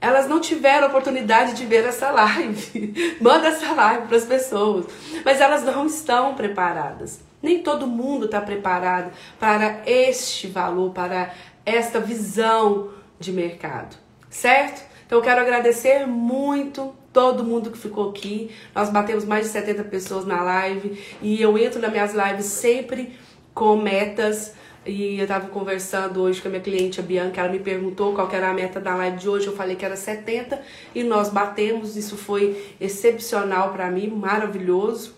Elas 0.00 0.28
não 0.28 0.40
tiveram 0.40 0.88
oportunidade 0.88 1.54
de 1.54 1.64
ver 1.64 1.84
essa 1.84 2.10
live. 2.10 3.16
Manda 3.22 3.46
essa 3.46 3.72
live 3.72 4.08
para 4.08 4.16
as 4.16 4.24
pessoas, 4.24 4.86
mas 5.24 5.40
elas 5.40 5.62
não 5.62 5.86
estão 5.86 6.34
preparadas. 6.34 7.27
Nem 7.42 7.62
todo 7.62 7.86
mundo 7.86 8.26
está 8.26 8.40
preparado 8.40 9.12
para 9.38 9.82
este 9.86 10.46
valor, 10.48 10.92
para 10.92 11.32
esta 11.64 12.00
visão 12.00 12.90
de 13.18 13.32
mercado, 13.32 13.96
certo? 14.28 14.82
Então 15.06 15.18
eu 15.18 15.22
quero 15.22 15.40
agradecer 15.40 16.06
muito 16.06 16.94
todo 17.12 17.42
mundo 17.42 17.70
que 17.70 17.78
ficou 17.78 18.10
aqui. 18.10 18.50
Nós 18.74 18.90
batemos 18.90 19.24
mais 19.24 19.46
de 19.46 19.52
70 19.52 19.84
pessoas 19.84 20.24
na 20.26 20.42
live 20.42 21.02
e 21.22 21.40
eu 21.40 21.56
entro 21.58 21.80
nas 21.80 21.90
minhas 21.90 22.12
lives 22.14 22.46
sempre 22.46 23.18
com 23.54 23.76
metas. 23.76 24.54
E 24.86 25.18
eu 25.18 25.22
estava 25.22 25.48
conversando 25.48 26.22
hoje 26.22 26.40
com 26.40 26.48
a 26.48 26.50
minha 26.50 26.62
cliente, 26.62 27.00
a 27.00 27.02
Bianca, 27.02 27.40
ela 27.40 27.50
me 27.50 27.58
perguntou 27.58 28.14
qual 28.14 28.30
era 28.32 28.48
a 28.48 28.54
meta 28.54 28.80
da 28.80 28.94
live 28.94 29.18
de 29.18 29.28
hoje. 29.28 29.46
Eu 29.46 29.56
falei 29.56 29.76
que 29.76 29.84
era 29.84 29.96
70 29.96 30.62
e 30.94 31.02
nós 31.02 31.28
batemos. 31.28 31.96
Isso 31.96 32.16
foi 32.16 32.74
excepcional 32.80 33.72
para 33.72 33.90
mim, 33.90 34.08
maravilhoso. 34.08 35.17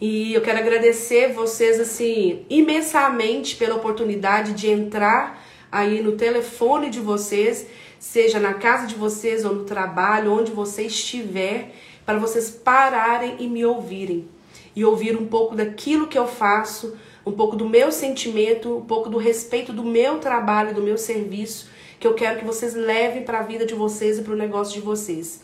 E 0.00 0.32
eu 0.32 0.40
quero 0.40 0.58
agradecer 0.58 1.32
vocês 1.32 1.80
assim 1.80 2.44
imensamente 2.48 3.56
pela 3.56 3.74
oportunidade 3.74 4.52
de 4.52 4.70
entrar 4.70 5.44
aí 5.72 6.00
no 6.00 6.12
telefone 6.12 6.88
de 6.88 7.00
vocês, 7.00 7.66
seja 7.98 8.38
na 8.38 8.54
casa 8.54 8.86
de 8.86 8.94
vocês 8.94 9.44
ou 9.44 9.52
no 9.52 9.64
trabalho, 9.64 10.32
onde 10.32 10.52
você 10.52 10.84
estiver, 10.84 11.74
para 12.06 12.18
vocês 12.18 12.48
pararem 12.48 13.36
e 13.40 13.48
me 13.48 13.64
ouvirem. 13.64 14.28
E 14.74 14.84
ouvir 14.84 15.16
um 15.16 15.26
pouco 15.26 15.56
daquilo 15.56 16.06
que 16.06 16.16
eu 16.16 16.28
faço, 16.28 16.96
um 17.26 17.32
pouco 17.32 17.56
do 17.56 17.68
meu 17.68 17.90
sentimento, 17.90 18.76
um 18.76 18.84
pouco 18.84 19.10
do 19.10 19.18
respeito 19.18 19.72
do 19.72 19.82
meu 19.82 20.18
trabalho, 20.20 20.74
do 20.74 20.80
meu 20.80 20.96
serviço, 20.96 21.68
que 21.98 22.06
eu 22.06 22.14
quero 22.14 22.38
que 22.38 22.44
vocês 22.44 22.72
levem 22.74 23.24
para 23.24 23.40
a 23.40 23.42
vida 23.42 23.66
de 23.66 23.74
vocês 23.74 24.18
e 24.18 24.22
para 24.22 24.32
o 24.32 24.36
negócio 24.36 24.74
de 24.74 24.80
vocês. 24.80 25.42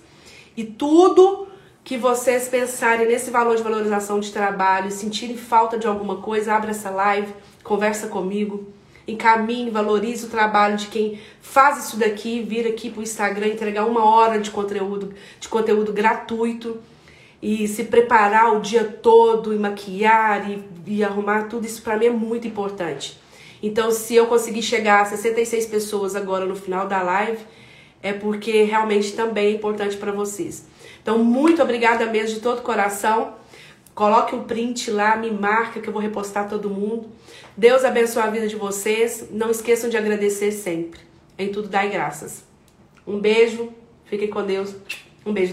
E 0.57 0.63
tudo 0.63 1.49
que 1.85 1.99
vocês 1.99 2.49
pensarem 2.49 3.07
nesse 3.07 3.30
valor 3.30 3.57
de 3.57 3.62
valorização 3.62 4.18
de 4.18 4.32
trabalho, 4.32 4.91
sentirem 4.91 5.37
falta 5.37 5.78
de 5.78 5.87
alguma 5.87 6.16
coisa, 6.16 6.55
abre 6.55 6.70
essa 6.70 6.89
live, 6.89 7.30
conversa 7.62 8.09
comigo, 8.09 8.66
encaminhe, 9.07 9.70
valorize 9.70 10.24
o 10.24 10.30
trabalho 10.30 10.78
de 10.78 10.87
quem 10.87 11.20
faz 11.43 11.85
isso 11.85 11.99
daqui, 11.99 12.43
vir 12.43 12.66
aqui 12.66 12.89
pro 12.89 13.03
Instagram, 13.03 13.49
entregar 13.49 13.85
uma 13.85 14.03
hora 14.03 14.41
de 14.41 14.51
conteúdo, 14.51 15.12
de 15.39 15.47
conteúdo 15.47 15.93
gratuito 15.93 16.80
e 17.43 17.68
se 17.68 17.85
preparar 17.85 18.57
o 18.57 18.61
dia 18.61 18.85
todo 18.85 19.53
e 19.53 19.59
maquiar 19.59 20.51
e, 20.51 20.64
e 20.87 21.05
arrumar 21.05 21.49
tudo 21.49 21.66
isso 21.66 21.82
para 21.82 21.99
mim 21.99 22.07
é 22.07 22.11
muito 22.11 22.49
importante. 22.49 23.20
Então, 23.62 23.91
se 23.91 24.14
eu 24.14 24.26
conseguir 24.26 24.62
chegar 24.62 25.03
a 25.03 25.05
66 25.05 25.66
pessoas 25.66 26.16
agora 26.16 26.47
no 26.47 26.57
final 26.57 26.87
da 26.87 27.03
live, 27.03 27.45
é 28.03 28.14
porque 28.14 28.62
realmente 28.62 29.12
também 29.12 29.49
é 29.49 29.51
importante 29.51 29.99
para 29.99 30.12
vocês. 30.12 30.66
Então, 31.05 31.23
muito 31.23 31.63
obrigada 31.63 32.07
mesmo 32.07 32.37
de 32.37 32.41
todo 32.41 32.63
coração. 32.63 33.35
Coloque 33.95 34.35
o 34.35 34.39
um 34.39 34.45
print 34.45 34.91
lá, 34.91 35.17
me 35.17 35.31
marca 35.31 35.79
que 35.81 35.87
eu 35.87 35.93
vou 35.93 36.01
repostar 36.01 36.49
todo 36.49 36.71
mundo. 36.71 37.11
Deus 37.55 37.85
abençoe 37.85 38.23
a 38.23 38.31
vida 38.31 38.49
de 38.49 38.57
vocês. 38.57 39.29
Não 39.31 39.51
esqueçam 39.51 39.91
de 39.91 39.99
agradecer 39.99 40.51
sempre. 40.51 41.01
Em 41.39 41.53
tudo 41.53 41.69
dai 41.69 41.91
graças. 41.91 42.43
Um 43.07 43.21
beijo. 43.21 43.69
Fiquem 44.07 44.29
com 44.29 44.43
Deus. 44.47 44.75
Um 45.27 45.35
beijo. 45.35 45.53